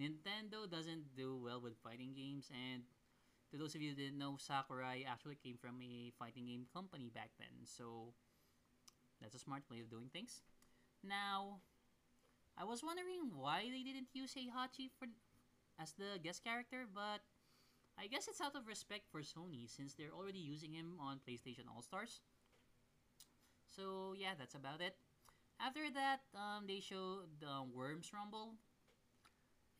Nintendo 0.01 0.69
doesn't 0.71 1.15
do 1.17 1.37
well 1.37 1.61
with 1.61 1.79
fighting 1.83 2.13
games, 2.15 2.51
and 2.51 2.83
to 3.51 3.57
those 3.57 3.75
of 3.75 3.83
you 3.83 3.91
who 3.91 3.97
didn't 3.97 4.19
know, 4.19 4.37
Sakurai 4.39 5.05
actually 5.07 5.39
came 5.39 5.57
from 5.57 5.81
a 5.83 6.13
fighting 6.19 6.47
game 6.47 6.67
company 6.73 7.11
back 7.15 7.31
then, 7.39 7.63
so 7.63 8.15
that's 9.21 9.35
a 9.35 9.39
smart 9.39 9.63
way 9.71 9.81
of 9.81 9.91
doing 9.91 10.11
things. 10.13 10.43
Now, 11.03 11.61
I 12.59 12.65
was 12.65 12.83
wondering 12.83 13.31
why 13.35 13.71
they 13.71 13.83
didn't 13.83 14.09
use 14.13 14.35
Heihachi 14.35 14.91
for 14.99 15.07
as 15.79 15.93
the 15.93 16.19
guest 16.23 16.43
character, 16.45 16.87
but 16.93 17.23
I 17.99 18.07
guess 18.07 18.29
it's 18.29 18.41
out 18.41 18.55
of 18.55 18.67
respect 18.67 19.07
for 19.11 19.23
Sony 19.23 19.71
since 19.71 19.95
they're 19.95 20.15
already 20.15 20.39
using 20.39 20.73
him 20.73 20.99
on 21.01 21.21
PlayStation 21.23 21.67
All 21.71 21.83
Stars. 21.83 22.21
So 23.71 24.15
yeah, 24.19 24.35
that's 24.39 24.55
about 24.55 24.81
it. 24.81 24.97
After 25.61 25.91
that, 25.95 26.23
um, 26.35 26.67
they 26.67 26.81
showed 26.81 27.39
the 27.41 27.63
Worms 27.73 28.11
Rumble. 28.15 28.55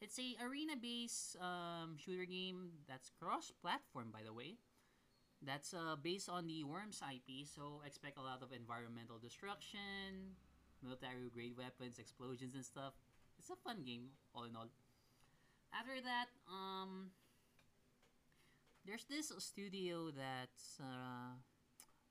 It's 0.05 0.21
a 0.21 0.37
arena-based 0.45 1.41
um, 1.41 1.97
shooter 1.97 2.29
game 2.29 2.77
that's 2.85 3.09
cross-platform, 3.17 4.13
by 4.13 4.21
the 4.21 4.37
way. 4.37 4.61
That's 5.41 5.73
uh, 5.73 5.97
based 5.97 6.29
on 6.29 6.45
the 6.45 6.61
Worms 6.61 7.01
IP, 7.01 7.49
so 7.49 7.81
expect 7.87 8.19
a 8.19 8.21
lot 8.21 8.45
of 8.45 8.53
environmental 8.53 9.17
destruction, 9.17 10.37
military-grade 10.85 11.57
weapons, 11.57 11.97
explosions, 11.97 12.53
and 12.53 12.61
stuff. 12.61 12.93
It's 13.39 13.49
a 13.49 13.57
fun 13.57 13.81
game, 13.81 14.13
all 14.37 14.45
in 14.45 14.53
all. 14.53 14.69
After 15.73 15.97
that, 16.05 16.29
um, 16.53 17.09
there's 18.85 19.09
this 19.09 19.33
studio 19.39 20.13
that's 20.13 20.85
uh, 20.85 21.33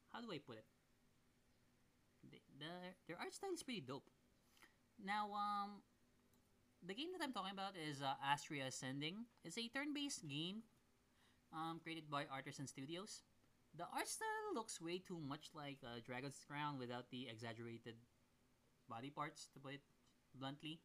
how 0.10 0.20
do 0.20 0.34
I 0.34 0.42
put 0.42 0.58
it? 0.58 0.66
the, 2.26 2.42
the 2.58 2.74
their 3.06 3.22
art 3.22 3.34
style 3.38 3.54
is 3.54 3.62
pretty 3.62 3.86
dope. 3.86 4.10
Now, 4.98 5.30
um, 5.38 5.86
the 6.86 6.94
game 6.94 7.16
that 7.16 7.24
I'm 7.24 7.32
talking 7.32 7.56
about 7.56 7.80
is 7.80 8.02
uh, 8.02 8.20
Astria 8.20 8.68
Ascending. 8.68 9.24
It's 9.44 9.58
a 9.58 9.68
turn-based 9.72 10.28
game 10.28 10.68
um, 11.56 11.80
created 11.82 12.12
by 12.12 12.28
Artisan 12.28 12.68
Studios. 12.68 13.24
The 13.76 13.88
art 13.96 14.08
style 14.08 14.52
looks 14.54 14.82
way 14.82 15.00
too 15.00 15.18
much 15.18 15.50
like 15.56 15.80
uh, 15.82 16.04
Dragon's 16.06 16.44
Crown 16.46 16.78
without 16.78 17.10
the 17.10 17.28
exaggerated 17.32 17.96
body 18.90 19.10
parts, 19.10 19.48
to 19.54 19.60
put 19.60 19.74
it 19.74 19.86
bluntly. 20.36 20.80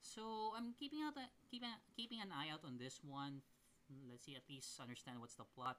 So 0.00 0.52
I'm 0.56 0.76
keeping 0.78 1.00
out 1.02 1.16
a, 1.16 1.26
keeping 1.50 1.72
keeping 1.96 2.20
an 2.20 2.30
eye 2.30 2.52
out 2.52 2.62
on 2.64 2.78
this 2.78 3.00
one. 3.02 3.42
Let's 4.08 4.24
see, 4.24 4.36
at 4.36 4.46
least 4.48 4.78
understand 4.78 5.18
what's 5.18 5.34
the 5.34 5.48
plot. 5.56 5.76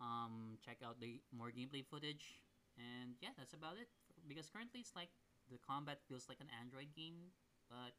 Um, 0.00 0.58
check 0.64 0.82
out 0.82 0.98
the 0.98 1.20
more 1.30 1.54
gameplay 1.54 1.86
footage, 1.86 2.42
and 2.74 3.14
yeah, 3.20 3.36
that's 3.38 3.54
about 3.54 3.78
it. 3.78 3.88
Because 4.26 4.50
currently 4.50 4.80
it's 4.80 4.96
like 4.96 5.14
the 5.46 5.60
combat 5.62 6.02
feels 6.08 6.26
like 6.28 6.42
an 6.42 6.50
Android 6.58 6.90
game, 6.96 7.30
but 7.70 7.94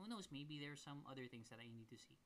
who 0.00 0.08
knows? 0.08 0.28
Maybe 0.32 0.56
there's 0.56 0.80
some 0.80 1.04
other 1.04 1.28
things 1.28 1.52
that 1.52 1.60
I 1.60 1.68
need 1.68 1.88
to 1.92 1.98
see. 2.00 2.16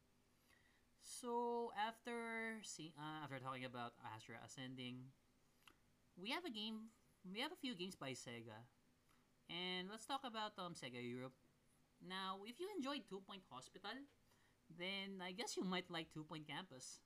So 1.03 1.73
after 1.75 2.63
see, 2.63 2.95
uh, 2.97 3.27
after 3.27 3.43
talking 3.43 3.67
about 3.67 3.93
Astria 4.15 4.39
Ascending, 4.47 5.11
we 6.17 6.31
have 6.31 6.47
a 6.47 6.55
game. 6.55 6.95
We 7.27 7.41
have 7.41 7.53
a 7.53 7.61
few 7.61 7.75
games 7.75 7.97
by 7.97 8.13
Sega, 8.13 8.57
and 9.51 9.89
let's 9.91 10.07
talk 10.07 10.23
about 10.25 10.57
um, 10.57 10.73
Sega 10.73 11.01
Europe. 11.01 11.35
Now, 12.01 12.45
if 12.47 12.61
you 12.61 12.69
enjoyed 12.77 13.09
Two 13.09 13.21
Point 13.27 13.43
Hospital, 13.51 13.97
then 14.71 15.21
I 15.21 15.33
guess 15.33 15.57
you 15.57 15.65
might 15.65 15.91
like 15.91 16.13
Two 16.13 16.25
Point 16.25 16.47
Campus. 16.49 17.01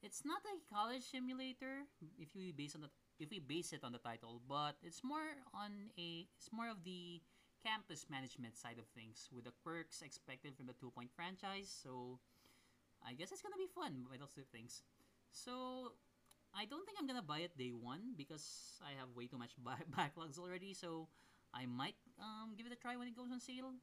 It's 0.00 0.22
not 0.24 0.40
a 0.46 0.62
college 0.70 1.02
simulator 1.10 1.84
if 2.16 2.30
you 2.36 2.52
base 2.52 2.74
on 2.74 2.82
the 2.86 2.90
if 3.18 3.30
we 3.30 3.40
base 3.40 3.72
it 3.72 3.82
on 3.82 3.92
the 3.92 3.98
title, 3.98 4.40
but 4.46 4.78
it's 4.80 5.02
more 5.02 5.36
on 5.52 5.90
a 5.98 6.28
it's 6.38 6.52
more 6.52 6.70
of 6.70 6.84
the 6.84 7.20
campus 7.64 8.06
management 8.10 8.56
side 8.56 8.78
of 8.78 8.86
things 8.94 9.28
with 9.34 9.44
the 9.44 9.54
quirks 9.62 10.02
expected 10.02 10.56
from 10.56 10.66
the 10.66 10.76
Two 10.76 10.90
Point 10.90 11.10
franchise. 11.14 11.68
So 11.70 12.18
I 13.04 13.14
guess 13.14 13.32
it's 13.32 13.42
gonna 13.42 13.58
be 13.58 13.70
fun 13.70 14.06
by 14.10 14.16
those 14.16 14.32
two 14.34 14.46
things. 14.52 14.82
So 15.32 15.94
I 16.54 16.64
don't 16.64 16.84
think 16.86 16.98
I'm 16.98 17.06
gonna 17.06 17.24
buy 17.24 17.40
it 17.46 17.56
day 17.58 17.72
one 17.72 18.14
because 18.16 18.78
I 18.82 18.96
have 18.98 19.14
way 19.14 19.26
too 19.26 19.38
much 19.38 19.52
ba- 19.64 19.86
backlogs 19.92 20.38
already. 20.38 20.74
So 20.74 21.08
I 21.54 21.66
might 21.66 21.96
um, 22.20 22.54
give 22.56 22.66
it 22.66 22.72
a 22.72 22.80
try 22.80 22.96
when 22.96 23.08
it 23.08 23.16
goes 23.16 23.30
on 23.32 23.40
sale. 23.40 23.74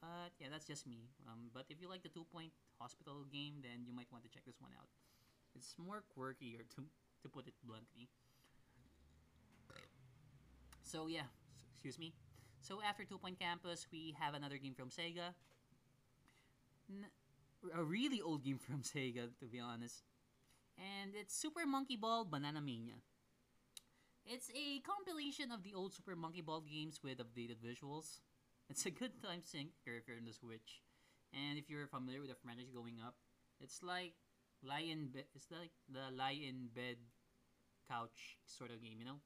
But 0.00 0.34
yeah, 0.40 0.48
that's 0.50 0.66
just 0.66 0.86
me. 0.86 1.06
Um, 1.28 1.50
but 1.54 1.66
if 1.70 1.80
you 1.80 1.88
like 1.88 2.02
the 2.02 2.10
Two 2.10 2.26
Point 2.32 2.50
Hospital 2.80 3.24
game, 3.30 3.62
then 3.62 3.86
you 3.86 3.94
might 3.94 4.10
want 4.10 4.24
to 4.24 4.30
check 4.30 4.44
this 4.44 4.58
one 4.60 4.72
out. 4.74 4.90
It's 5.54 5.76
more 5.78 6.02
quirkier 6.10 6.66
to 6.74 6.82
to 7.22 7.28
put 7.28 7.46
it 7.46 7.54
bluntly. 7.62 8.10
So 10.82 11.06
yeah, 11.06 11.30
excuse 11.72 11.98
me. 11.98 12.12
So 12.62 12.78
after 12.80 13.02
Two 13.04 13.18
Point 13.18 13.40
Campus, 13.40 13.88
we 13.90 14.14
have 14.20 14.34
another 14.34 14.56
game 14.56 14.74
from 14.74 14.88
Sega. 14.88 15.34
N- 16.88 17.10
a 17.76 17.82
really 17.82 18.22
old 18.22 18.44
game 18.44 18.58
from 18.58 18.82
Sega, 18.94 19.34
to 19.40 19.46
be 19.50 19.58
honest. 19.58 20.04
And 20.78 21.10
it's 21.18 21.34
Super 21.34 21.66
Monkey 21.66 21.96
Ball 21.96 22.24
Banana 22.24 22.60
Mania. 22.60 23.02
It's 24.24 24.48
a 24.54 24.78
compilation 24.80 25.50
of 25.50 25.64
the 25.64 25.74
old 25.74 25.92
Super 25.92 26.14
Monkey 26.14 26.40
Ball 26.40 26.60
games 26.60 27.00
with 27.02 27.18
updated 27.18 27.58
visuals. 27.58 28.20
It's 28.70 28.86
a 28.86 28.90
good 28.90 29.20
time 29.20 29.42
sinker 29.42 29.98
if 29.98 30.06
you're 30.06 30.16
in 30.16 30.24
the 30.24 30.32
Switch. 30.32 30.82
And 31.34 31.58
if 31.58 31.68
you're 31.68 31.88
familiar 31.88 32.20
with 32.20 32.30
the 32.30 32.36
franchise 32.36 32.70
going 32.72 32.94
up, 33.04 33.16
it's 33.60 33.82
like 33.82 34.14
lie 34.62 34.86
in 34.86 35.08
bed. 35.08 35.24
It's 35.34 35.50
like 35.50 35.72
the 35.90 36.14
lie 36.16 36.38
in 36.38 36.68
bed 36.72 36.96
couch 37.90 38.38
sort 38.46 38.70
of 38.70 38.80
game, 38.80 39.00
you 39.00 39.04
know. 39.04 39.18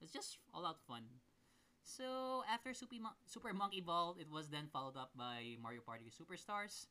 It's 0.00 0.12
just 0.12 0.38
all 0.52 0.66
out 0.66 0.74
of 0.74 0.80
fun. 0.88 1.04
So 1.82 2.44
after 2.48 2.72
Super, 2.74 2.96
Mon- 3.00 3.20
Super 3.26 3.52
Monkey 3.52 3.80
Ball, 3.80 4.16
it 4.20 4.30
was 4.30 4.48
then 4.48 4.68
followed 4.72 4.96
up 4.96 5.10
by 5.16 5.56
Mario 5.62 5.80
Party 5.80 6.12
Superstars. 6.12 6.86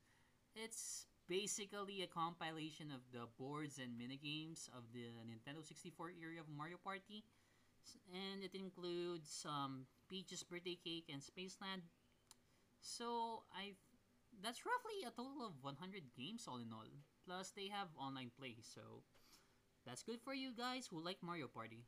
It's 0.56 1.06
basically 1.28 2.02
a 2.02 2.08
compilation 2.08 2.92
of 2.92 3.02
the 3.14 3.30
boards 3.38 3.78
and 3.78 3.94
minigames 3.94 4.68
of 4.76 4.84
the 4.92 5.06
Nintendo 5.24 5.66
64 5.66 6.12
era 6.20 6.42
of 6.42 6.50
Mario 6.50 6.78
Party. 6.84 7.24
And 8.12 8.44
it 8.44 8.54
includes 8.54 9.46
um, 9.48 9.86
Peach's 10.10 10.44
birthday 10.44 10.78
cake 10.84 11.10
and 11.12 11.22
Spaceland. 11.22 11.86
So 12.82 13.44
I 13.54 13.74
that's 14.42 14.66
roughly 14.66 15.04
a 15.06 15.12
total 15.12 15.46
of 15.46 15.54
100 15.62 16.16
games 16.16 16.46
all 16.48 16.58
in 16.58 16.72
all. 16.72 16.86
Plus 17.26 17.52
they 17.52 17.68
have 17.68 17.90
online 17.98 18.32
play, 18.38 18.58
so 18.62 19.04
that's 19.86 20.04
good 20.04 20.22
for 20.22 20.34
you 20.34 20.52
guys 20.56 20.88
who 20.88 21.04
like 21.04 21.18
Mario 21.22 21.48
Party. 21.48 21.86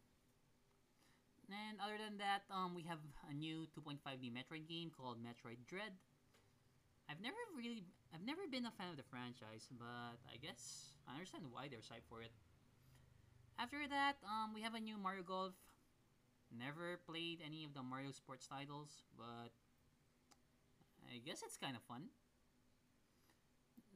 And 1.50 1.80
other 1.84 1.98
than 1.98 2.18
that, 2.20 2.48
um, 2.54 2.76
we 2.76 2.84
have 2.84 3.00
a 3.30 3.34
new 3.34 3.68
2.5D 3.76 4.32
Metroid 4.32 4.68
game 4.68 4.90
called 4.90 5.18
Metroid 5.20 5.60
Dread. 5.68 5.92
I've 7.10 7.20
never 7.20 7.40
really, 7.58 7.84
I've 8.14 8.24
never 8.24 8.48
been 8.50 8.66
a 8.66 8.72
fan 8.72 8.88
of 8.90 8.96
the 8.96 9.04
franchise, 9.04 9.68
but 9.76 10.16
I 10.32 10.40
guess 10.40 10.94
I 11.08 11.14
understand 11.20 11.44
why 11.52 11.68
they're 11.68 11.84
psyched 11.84 12.08
for 12.08 12.22
it. 12.22 12.32
After 13.60 13.84
that, 13.90 14.16
um, 14.24 14.54
we 14.54 14.62
have 14.62 14.76
a 14.76 14.80
new 14.80 14.98
Mario 14.98 15.24
Golf. 15.24 15.54
Never 16.52 17.00
played 17.08 17.40
any 17.46 17.64
of 17.64 17.74
the 17.74 17.84
Mario 17.84 18.12
Sports 18.12 18.48
titles, 18.48 19.04
but 19.18 19.52
I 21.08 21.20
guess 21.24 21.44
it's 21.44 21.58
kind 21.58 21.76
of 21.76 21.84
fun. 21.84 22.12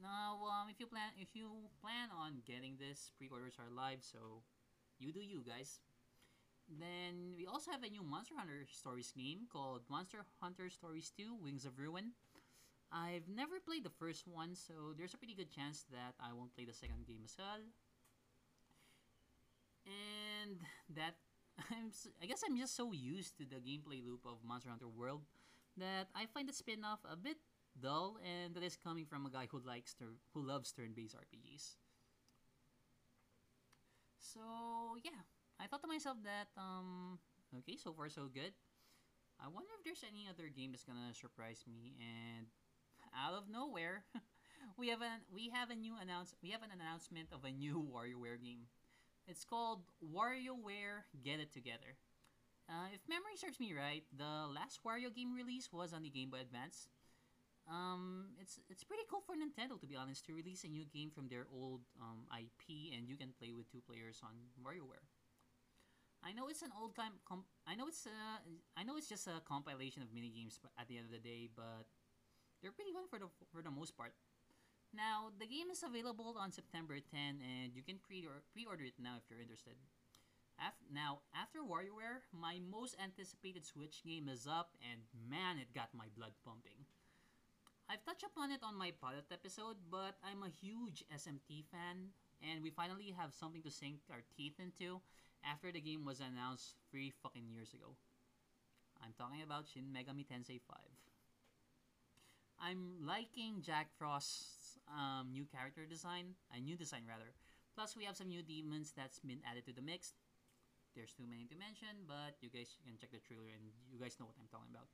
Now, 0.02 0.40
um, 0.44 0.68
if 0.68 0.78
you 0.78 0.86
plan, 0.86 1.12
if 1.16 1.32
you 1.32 1.72
plan 1.80 2.12
on 2.12 2.44
getting 2.44 2.76
this, 2.76 3.10
pre-orders 3.16 3.56
are 3.58 3.72
live, 3.72 4.04
so 4.04 4.44
you 4.98 5.12
do 5.12 5.20
you 5.20 5.40
guys. 5.40 5.80
Then 6.68 7.34
we 7.36 7.46
also 7.46 7.70
have 7.70 7.82
a 7.84 7.88
new 7.88 8.02
Monster 8.02 8.34
Hunter 8.36 8.66
Stories 8.66 9.12
game 9.16 9.46
called 9.50 9.82
Monster 9.88 10.26
Hunter 10.42 10.68
Stories 10.68 11.12
2 11.16 11.34
Wings 11.42 11.64
of 11.64 11.78
Ruin. 11.78 12.12
I've 12.90 13.28
never 13.28 13.60
played 13.60 13.84
the 13.84 13.94
first 13.98 14.26
one, 14.26 14.54
so 14.54 14.94
there's 14.96 15.14
a 15.14 15.18
pretty 15.18 15.34
good 15.34 15.50
chance 15.50 15.86
that 15.90 16.14
I 16.18 16.32
won't 16.32 16.54
play 16.54 16.64
the 16.64 16.74
second 16.74 17.06
game 17.06 17.22
as 17.24 17.34
well. 17.38 17.62
And 19.86 20.58
that 20.94 21.14
I'm 21.70 21.90
I 22.22 22.26
guess 22.26 22.42
I'm 22.44 22.58
just 22.58 22.76
so 22.76 22.92
used 22.92 23.38
to 23.38 23.44
the 23.44 23.62
gameplay 23.62 24.04
loop 24.04 24.26
of 24.26 24.42
Monster 24.44 24.70
Hunter 24.70 24.88
World 24.88 25.22
that 25.76 26.08
I 26.14 26.26
find 26.26 26.48
the 26.48 26.52
spin-off 26.52 27.00
a 27.10 27.16
bit 27.16 27.38
dull 27.80 28.18
and 28.24 28.54
that 28.54 28.62
is 28.62 28.76
coming 28.76 29.06
from 29.06 29.26
a 29.26 29.30
guy 29.30 29.46
who 29.50 29.60
likes 29.60 29.94
who 30.34 30.42
loves 30.42 30.72
turn-based 30.72 31.14
RPGs. 31.14 31.76
So, 34.18 34.40
yeah. 35.04 35.22
I 35.60 35.66
thought 35.66 35.82
to 35.82 35.88
myself 35.88 36.18
that 36.24 36.48
um 36.60 37.18
okay, 37.58 37.76
so 37.76 37.92
far 37.92 38.08
so 38.08 38.28
good. 38.32 38.52
I 39.40 39.48
wonder 39.48 39.68
if 39.76 39.84
there's 39.84 40.04
any 40.04 40.28
other 40.28 40.48
game 40.48 40.72
that's 40.72 40.84
gonna 40.84 41.12
surprise 41.12 41.64
me. 41.68 41.96
And 42.00 42.46
out 43.12 43.34
of 43.34 43.48
nowhere, 43.48 44.04
we 44.78 44.88
have 44.88 45.00
an 45.00 45.24
we 45.32 45.50
have 45.50 45.70
a 45.70 45.76
new 45.76 45.94
announce 46.00 46.34
we 46.42 46.50
have 46.50 46.62
an 46.62 46.72
announcement 46.72 47.28
of 47.32 47.44
a 47.44 47.52
new 47.52 47.84
WarioWare 47.92 48.40
game. 48.40 48.68
It's 49.26 49.44
called 49.44 49.82
WarioWare 50.04 51.08
Get 51.24 51.40
It 51.40 51.52
Together. 51.52 51.98
Uh, 52.68 52.90
if 52.94 53.00
memory 53.08 53.38
serves 53.38 53.60
me 53.60 53.74
right, 53.74 54.02
the 54.16 54.50
last 54.50 54.82
Wario 54.82 55.14
game 55.14 55.34
release 55.34 55.70
was 55.72 55.92
on 55.92 56.02
the 56.02 56.10
Game 56.10 56.30
Boy 56.30 56.42
Advance. 56.42 56.88
Um, 57.70 58.34
it's 58.40 58.60
it's 58.70 58.84
pretty 58.84 59.02
cool 59.10 59.22
for 59.26 59.34
Nintendo 59.34 59.78
to 59.80 59.86
be 59.86 59.96
honest 59.96 60.24
to 60.26 60.34
release 60.34 60.62
a 60.62 60.68
new 60.68 60.84
game 60.86 61.10
from 61.10 61.28
their 61.28 61.46
old 61.50 61.80
um, 62.00 62.22
IP 62.30 62.94
and 62.94 63.08
you 63.08 63.16
can 63.16 63.34
play 63.38 63.50
with 63.50 63.70
two 63.70 63.82
players 63.82 64.20
on 64.22 64.34
WarioWare. 64.62 65.02
I 66.26 66.32
know 66.34 66.50
it's 66.50 66.62
an 66.66 66.74
old 66.74 66.98
time. 66.98 67.22
Com- 67.22 67.46
I 67.70 67.78
know 67.78 67.86
it's 67.86 68.02
uh, 68.02 68.42
I 68.74 68.82
know 68.82 68.98
it's 68.98 69.06
just 69.06 69.30
a 69.30 69.38
compilation 69.46 70.02
of 70.02 70.10
mini 70.10 70.34
games 70.34 70.58
at 70.74 70.90
the 70.90 70.98
end 70.98 71.06
of 71.06 71.14
the 71.14 71.22
day, 71.22 71.46
but 71.54 71.86
they're 72.58 72.74
pretty 72.74 72.90
fun 72.90 73.06
for 73.06 73.22
the 73.22 73.30
for 73.54 73.62
the 73.62 73.70
most 73.70 73.94
part. 73.94 74.10
Now 74.90 75.30
the 75.38 75.46
game 75.46 75.70
is 75.70 75.86
available 75.86 76.34
on 76.34 76.50
September 76.50 76.98
10, 76.98 77.38
and 77.38 77.70
you 77.78 77.86
can 77.86 78.02
pre 78.02 78.26
pre-order 78.50 78.82
it 78.82 78.98
now 78.98 79.22
if 79.22 79.30
you're 79.30 79.38
interested. 79.38 79.78
Af- 80.58 80.82
now 80.90 81.22
after 81.30 81.62
WarioWare, 81.62 82.26
my 82.34 82.58
most 82.58 82.98
anticipated 82.98 83.62
Switch 83.62 84.02
game 84.02 84.26
is 84.26 84.50
up, 84.50 84.74
and 84.82 85.06
man, 85.14 85.62
it 85.62 85.70
got 85.78 85.94
my 85.94 86.10
blood 86.18 86.34
pumping. 86.42 86.90
I've 87.86 88.02
touched 88.02 88.26
upon 88.26 88.50
it 88.50 88.66
on 88.66 88.74
my 88.74 88.90
pilot 88.90 89.30
episode, 89.30 89.78
but 89.94 90.18
I'm 90.26 90.42
a 90.42 90.50
huge 90.50 91.06
SMT 91.06 91.70
fan, 91.70 92.10
and 92.42 92.66
we 92.66 92.74
finally 92.74 93.14
have 93.14 93.30
something 93.30 93.62
to 93.62 93.70
sink 93.70 94.02
our 94.10 94.26
teeth 94.34 94.58
into 94.58 94.98
after 95.46 95.70
the 95.70 95.80
game 95.80 96.04
was 96.04 96.18
announced 96.20 96.74
three 96.90 97.14
fucking 97.22 97.46
years 97.48 97.72
ago. 97.72 97.94
I'm 98.98 99.14
talking 99.14 99.42
about 99.42 99.70
Shin 99.70 99.94
Megami 99.94 100.26
Tensei 100.26 100.58
5. 100.58 100.76
I'm 102.58 103.06
liking 103.06 103.62
Jack 103.62 103.92
Frost's 103.98 104.78
um, 104.90 105.30
new 105.30 105.46
character 105.46 105.86
design, 105.86 106.34
a 106.50 106.60
new 106.60 106.76
design 106.76 107.06
rather. 107.06 107.30
Plus, 107.76 107.94
we 107.94 108.08
have 108.08 108.16
some 108.16 108.32
new 108.32 108.42
demons 108.42 108.92
that's 108.96 109.20
been 109.20 109.44
added 109.44 109.68
to 109.68 109.72
the 109.72 109.84
mix. 109.84 110.16
There's 110.96 111.12
too 111.12 111.28
many 111.28 111.44
to 111.52 111.56
mention, 111.60 112.08
but 112.08 112.40
you 112.40 112.48
guys 112.48 112.80
can 112.80 112.96
check 112.96 113.12
the 113.12 113.20
trailer 113.20 113.52
and 113.52 113.68
you 113.92 114.00
guys 114.00 114.16
know 114.16 114.24
what 114.24 114.40
I'm 114.40 114.48
talking 114.48 114.72
about. 114.72 114.88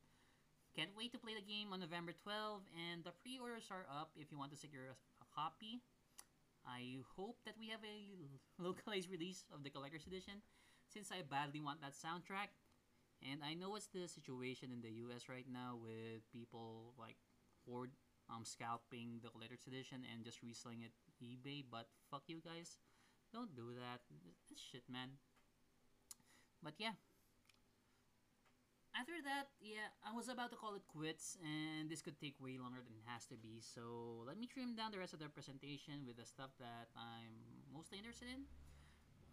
Can't 0.75 0.91
wait 0.97 1.15
to 1.15 1.21
play 1.21 1.31
the 1.31 1.45
game 1.45 1.71
on 1.71 1.79
November 1.79 2.11
12, 2.11 2.65
and 2.91 3.05
the 3.07 3.15
pre-orders 3.23 3.71
are 3.71 3.87
up 3.87 4.11
if 4.19 4.33
you 4.33 4.37
want 4.41 4.51
to 4.51 4.59
secure 4.59 4.91
a, 4.91 4.97
a 5.23 5.27
copy. 5.31 5.79
I 6.65 7.03
hope 7.15 7.37
that 7.45 7.55
we 7.59 7.69
have 7.69 7.83
a 7.83 8.27
localized 8.61 9.09
release 9.11 9.43
of 9.53 9.63
the 9.63 9.69
collector's 9.69 10.07
edition, 10.07 10.41
since 10.87 11.11
I 11.11 11.21
badly 11.21 11.61
want 11.61 11.81
that 11.81 11.93
soundtrack. 11.93 12.55
And 13.23 13.39
I 13.43 13.53
know 13.53 13.71
what's 13.71 13.87
the 13.87 14.07
situation 14.07 14.71
in 14.71 14.81
the 14.81 14.91
US 15.07 15.29
right 15.29 15.47
now 15.47 15.79
with 15.79 16.27
people 16.31 16.93
like 16.99 17.15
hoard 17.65 17.91
um 18.29 18.43
scalping 18.43 19.19
the 19.23 19.29
collector's 19.29 19.67
edition 19.67 20.03
and 20.07 20.23
just 20.23 20.43
reselling 20.43 20.83
it 20.83 20.91
eBay, 21.23 21.63
but 21.63 21.87
fuck 22.11 22.23
you 22.27 22.39
guys. 22.43 22.77
Don't 23.31 23.55
do 23.55 23.73
that. 23.79 24.03
That's 24.49 24.61
shit, 24.61 24.83
man. 24.91 25.19
But 26.61 26.75
yeah. 26.77 26.99
After 28.93 29.17
that, 29.25 29.49
yeah, 29.57 29.89
I 30.05 30.13
was 30.13 30.29
about 30.29 30.51
to 30.51 30.55
call 30.55 30.75
it 30.75 30.85
quits, 30.85 31.37
and 31.41 31.89
this 31.89 32.01
could 32.01 32.19
take 32.21 32.37
way 32.37 32.61
longer 32.61 32.77
than 32.77 32.93
it 32.93 33.09
has 33.09 33.25
to 33.25 33.35
be. 33.35 33.57
So 33.57 34.21
let 34.25 34.37
me 34.37 34.45
trim 34.45 34.75
down 34.75 34.91
the 34.93 34.99
rest 35.01 35.13
of 35.13 35.19
the 35.19 35.29
presentation 35.29 36.05
with 36.05 36.17
the 36.17 36.25
stuff 36.25 36.53
that 36.61 36.93
I'm 36.93 37.33
mostly 37.73 37.97
interested 37.97 38.29
in. 38.29 38.45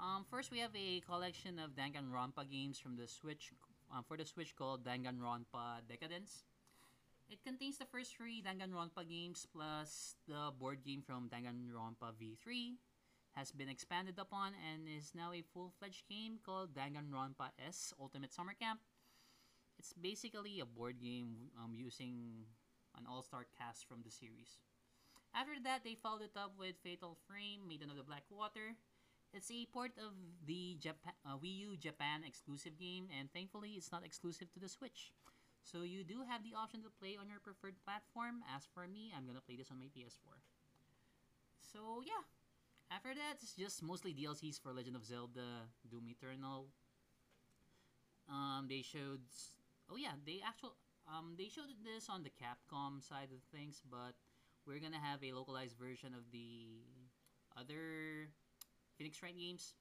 Um, 0.01 0.25
first, 0.31 0.51
we 0.51 0.61
have 0.65 0.73
a 0.73 1.01
collection 1.05 1.61
of 1.61 1.77
Danganronpa 1.77 2.49
games 2.49 2.81
from 2.81 2.97
the 2.97 3.07
Switch 3.07 3.53
um, 3.93 4.03
for 4.09 4.17
the 4.17 4.25
Switch 4.25 4.57
called 4.57 4.83
Danganronpa 4.83 5.85
Decadence. 5.87 6.49
It 7.29 7.45
contains 7.45 7.77
the 7.77 7.85
first 7.85 8.17
three 8.17 8.43
Danganronpa 8.43 9.05
games 9.05 9.47
plus 9.53 10.17
the 10.27 10.51
board 10.59 10.83
game 10.83 11.03
from 11.05 11.29
Danganronpa 11.29 12.17
V3. 12.17 12.81
Has 13.37 13.53
been 13.53 13.69
expanded 13.69 14.19
upon 14.19 14.53
and 14.73 14.89
is 14.89 15.13
now 15.15 15.33
a 15.33 15.45
full-fledged 15.55 16.09
game 16.09 16.41
called 16.45 16.75
Danganronpa 16.75 17.53
S 17.69 17.93
Ultimate 18.01 18.33
Summer 18.33 18.55
Camp. 18.59 18.81
It's 19.81 19.97
basically 19.97 20.61
a 20.61 20.69
board 20.69 21.01
game 21.01 21.49
um, 21.57 21.73
using 21.73 22.45
an 23.01 23.09
all-star 23.09 23.49
cast 23.57 23.89
from 23.89 24.05
the 24.05 24.13
series. 24.13 24.61
After 25.33 25.57
that, 25.65 25.89
they 25.89 25.97
followed 25.97 26.29
it 26.29 26.37
up 26.37 26.53
with 26.61 26.77
Fatal 26.85 27.17
Frame, 27.25 27.65
Maiden 27.65 27.89
of 27.89 27.97
the 27.97 28.05
Black 28.05 28.29
Water, 28.29 28.77
it's 29.33 29.51
a 29.51 29.67
port 29.73 29.93
of 29.95 30.11
the 30.45 30.77
Japan, 30.81 31.15
uh, 31.25 31.39
Wii 31.39 31.71
U 31.71 31.77
Japan 31.79 32.27
exclusive 32.27 32.75
game, 32.79 33.07
and 33.15 33.31
thankfully, 33.33 33.79
it's 33.79 33.93
not 33.93 34.05
exclusive 34.05 34.51
to 34.53 34.61
the 34.61 34.69
Switch. 34.69 35.13
So 35.63 35.83
you 35.83 36.03
do 36.03 36.27
have 36.27 36.43
the 36.43 36.59
option 36.59 36.83
to 36.83 36.91
play 36.91 37.15
on 37.15 37.29
your 37.31 37.39
preferred 37.39 37.79
platform. 37.87 38.43
As 38.51 38.67
for 38.75 38.89
me, 38.89 39.13
I'm 39.15 39.27
gonna 39.27 39.45
play 39.45 39.55
this 39.55 39.71
on 39.71 39.79
my 39.79 39.87
PS4. 39.95 40.35
So 41.63 42.03
yeah, 42.03 42.27
after 42.91 43.15
that, 43.15 43.39
it's 43.39 43.55
just 43.55 43.83
mostly 43.83 44.13
DLCs 44.13 44.59
for 44.61 44.73
Legend 44.73 44.97
of 44.97 45.05
Zelda, 45.07 45.71
Doom 45.89 46.11
Eternal. 46.11 46.67
Um, 48.29 48.67
they 48.69 48.83
showed, 48.83 49.23
oh 49.91 49.99
yeah, 49.99 50.15
they 50.25 50.41
actual, 50.47 50.77
um, 51.11 51.35
they 51.37 51.51
showed 51.51 51.75
this 51.83 52.09
on 52.09 52.23
the 52.23 52.31
Capcom 52.31 53.03
side 53.03 53.35
of 53.35 53.43
things, 53.51 53.83
but 53.91 54.15
we're 54.67 54.79
gonna 54.79 55.03
have 55.03 55.23
a 55.23 55.33
localized 55.33 55.77
version 55.77 56.15
of 56.15 56.31
the 56.31 56.87
other 57.59 58.31
Phoenix 58.97 59.23
Wright 59.23 59.37
games. 59.37 59.75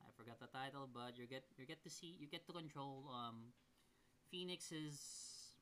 I 0.00 0.10
forgot 0.16 0.40
the 0.40 0.48
title, 0.48 0.88
but 0.88 1.18
you 1.18 1.26
get 1.26 1.44
you 1.56 1.66
get 1.66 1.82
to 1.84 1.90
see 1.90 2.16
you 2.18 2.26
get 2.26 2.46
to 2.46 2.52
control 2.52 3.10
um, 3.12 3.52
Phoenix's 4.30 5.52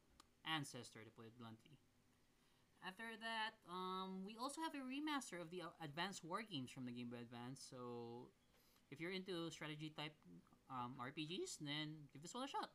ancestor, 0.47 1.03
to 1.05 1.11
put 1.11 1.27
it 1.27 1.35
bluntly. 1.39 1.79
After 2.83 3.15
that, 3.23 3.55
um, 3.71 4.27
we 4.27 4.35
also 4.35 4.61
have 4.61 4.75
a 4.75 4.83
remaster 4.83 5.39
of 5.39 5.51
the 5.51 5.63
uh, 5.63 5.85
Advanced 5.85 6.25
War 6.25 6.43
games 6.43 6.71
from 6.71 6.85
the 6.85 6.91
Game 6.91 7.11
Boy 7.11 7.23
Advance. 7.23 7.63
So, 7.63 8.27
if 8.91 8.99
you're 8.99 9.15
into 9.15 9.51
strategy 9.51 9.93
type 9.95 10.19
um, 10.69 10.99
RPGs, 10.99 11.63
then 11.63 12.11
give 12.13 12.23
this 12.23 12.35
one 12.35 12.43
a 12.45 12.51
shot. 12.51 12.71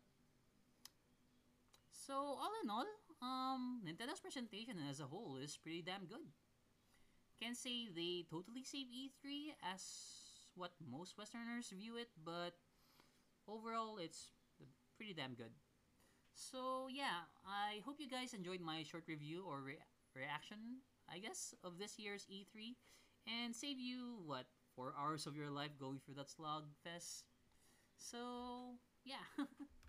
So, 2.07 2.15
all 2.15 2.53
in 2.63 2.69
all, 2.69 2.87
um, 3.21 3.81
Nintendo's 3.85 4.21
presentation 4.21 4.79
as 4.89 5.01
a 5.01 5.05
whole 5.05 5.37
is 5.43 5.57
pretty 5.57 5.81
damn 5.81 6.05
good 6.05 6.23
can 7.39 7.53
say 7.53 7.87
they 7.93 8.25
totally 8.29 8.63
save 8.63 8.87
E3 8.89 9.53
as 9.61 9.81
what 10.55 10.73
most 10.81 11.17
Westerners 11.17 11.69
view 11.69 11.97
it, 11.97 12.09
but 12.25 12.57
overall 13.47 13.97
it's 13.97 14.33
pretty 14.97 15.13
damn 15.13 15.35
good. 15.35 15.53
So 16.33 16.87
yeah, 16.89 17.29
I 17.45 17.81
hope 17.85 17.97
you 17.99 18.09
guys 18.09 18.33
enjoyed 18.33 18.61
my 18.61 18.83
short 18.83 19.03
review 19.07 19.45
or 19.45 19.61
re- 19.61 19.85
reaction, 20.15 20.81
I 21.09 21.19
guess, 21.19 21.53
of 21.63 21.77
this 21.77 21.99
year's 21.99 22.25
E3, 22.25 22.75
and 23.27 23.55
save 23.55 23.79
you 23.79 24.21
what 24.25 24.45
four 24.75 24.93
hours 24.97 25.25
of 25.25 25.35
your 25.35 25.49
life 25.49 25.77
going 25.79 25.99
through 25.99 26.15
that 26.15 26.29
slog 26.29 26.65
fest. 26.83 27.25
So 27.97 28.77
yeah. 29.05 29.25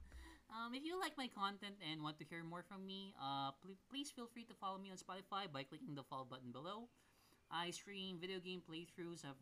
um, 0.51 0.75
if 0.75 0.85
you 0.85 0.99
like 0.99 1.17
my 1.17 1.29
content 1.29 1.77
and 1.91 2.03
want 2.03 2.19
to 2.19 2.25
hear 2.25 2.43
more 2.43 2.63
from 2.63 2.87
me, 2.87 3.15
uh, 3.21 3.53
pl- 3.63 3.77
please 3.91 4.11
feel 4.11 4.27
free 4.27 4.45
to 4.45 4.55
follow 4.55 4.79
me 4.79 4.91
on 4.91 4.97
Spotify 4.97 5.51
by 5.53 5.63
clicking 5.63 5.95
the 5.95 6.03
follow 6.03 6.25
button 6.25 6.51
below. 6.53 6.89
I 7.51 7.71
stream 7.71 8.19
video 8.21 8.41
game 8.41 8.61
playthroughs 8.61 9.25
of 9.25 9.37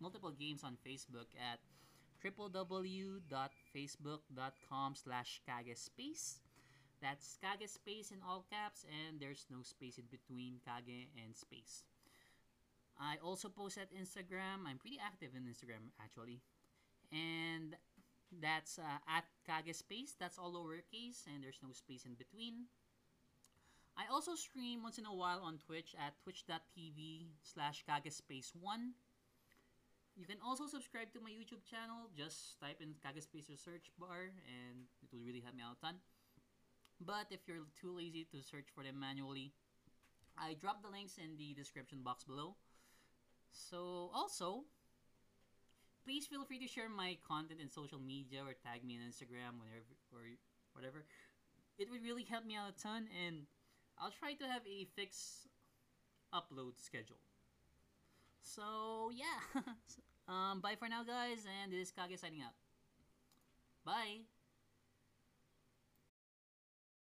multiple 0.00 0.30
games 0.30 0.62
on 0.64 0.76
Facebook 0.86 1.26
at 1.38 1.58
www.facebook.com 2.24 4.94
slash 4.94 5.42
kagespace. 5.48 6.38
That's 7.02 7.36
Kage 7.42 7.68
space 7.68 8.12
in 8.12 8.18
all 8.26 8.44
caps 8.50 8.86
and 8.88 9.20
there's 9.20 9.44
no 9.50 9.62
space 9.62 9.98
in 9.98 10.04
between 10.10 10.60
Kage 10.64 11.08
and 11.22 11.36
space. 11.36 11.84
I 12.98 13.16
also 13.22 13.48
post 13.48 13.76
at 13.76 13.92
Instagram. 13.92 14.64
I'm 14.66 14.78
pretty 14.78 14.98
active 15.04 15.30
in 15.36 15.42
Instagram 15.42 15.90
actually. 16.00 16.40
And 17.12 17.76
that's 18.40 18.78
uh, 18.78 18.98
at 19.08 19.24
Kage 19.46 19.74
space. 19.74 20.14
That's 20.18 20.38
all 20.38 20.52
lowercase 20.52 21.26
and 21.26 21.42
there's 21.42 21.60
no 21.62 21.72
space 21.72 22.04
in 22.04 22.14
between. 22.14 22.66
I 23.96 24.10
also 24.10 24.34
stream 24.34 24.82
once 24.82 24.98
in 24.98 25.06
a 25.06 25.14
while 25.14 25.40
on 25.44 25.58
Twitch 25.58 25.94
at 25.94 26.18
twitch.tv 26.22 27.30
slash 27.42 27.84
kagespace1. 27.86 28.98
You 30.16 30.26
can 30.26 30.38
also 30.44 30.66
subscribe 30.66 31.12
to 31.14 31.20
my 31.20 31.30
YouTube 31.30 31.62
channel. 31.66 32.10
Just 32.16 32.58
type 32.60 32.78
in 32.80 32.94
Kagespace 33.02 33.50
or 33.50 33.58
search 33.58 33.90
bar 33.98 34.30
and 34.46 34.86
it 35.02 35.10
will 35.12 35.22
really 35.26 35.40
help 35.40 35.54
me 35.54 35.62
out 35.62 35.78
a 35.78 35.86
ton. 35.86 35.96
But 37.00 37.26
if 37.30 37.46
you're 37.46 37.66
too 37.80 37.94
lazy 37.94 38.26
to 38.30 38.42
search 38.42 38.70
for 38.74 38.82
them 38.82 38.98
manually, 38.98 39.52
I 40.38 40.54
drop 40.54 40.82
the 40.82 40.90
links 40.90 41.18
in 41.18 41.36
the 41.36 41.54
description 41.54 42.02
box 42.02 42.24
below. 42.24 42.54
So 43.50 44.10
also, 44.14 44.64
please 46.04 46.26
feel 46.26 46.44
free 46.44 46.58
to 46.58 46.68
share 46.68 46.88
my 46.88 47.16
content 47.26 47.60
in 47.60 47.70
social 47.70 47.98
media 47.98 48.40
or 48.44 48.52
tag 48.52 48.84
me 48.84 48.96
on 49.00 49.08
Instagram 49.08 49.56
whenever 49.58 49.96
or 50.12 50.20
whatever. 50.72 51.04
It 51.78 51.90
would 51.90 52.02
really 52.04 52.24
help 52.24 52.44
me 52.44 52.54
out 52.54 52.70
a 52.70 52.82
ton 52.82 53.08
and 53.26 53.46
I'll 53.98 54.12
try 54.12 54.34
to 54.34 54.44
have 54.44 54.62
a 54.66 54.86
fixed 54.94 55.48
upload 56.32 56.78
schedule. 56.78 57.20
So 58.42 59.10
yeah, 59.14 59.62
um, 60.28 60.60
bye 60.60 60.76
for 60.78 60.88
now, 60.88 61.02
guys, 61.02 61.46
and 61.62 61.72
this 61.72 61.88
is 61.88 61.92
Kage 61.92 62.18
signing 62.20 62.42
out. 62.42 62.54
Bye. 63.84 64.33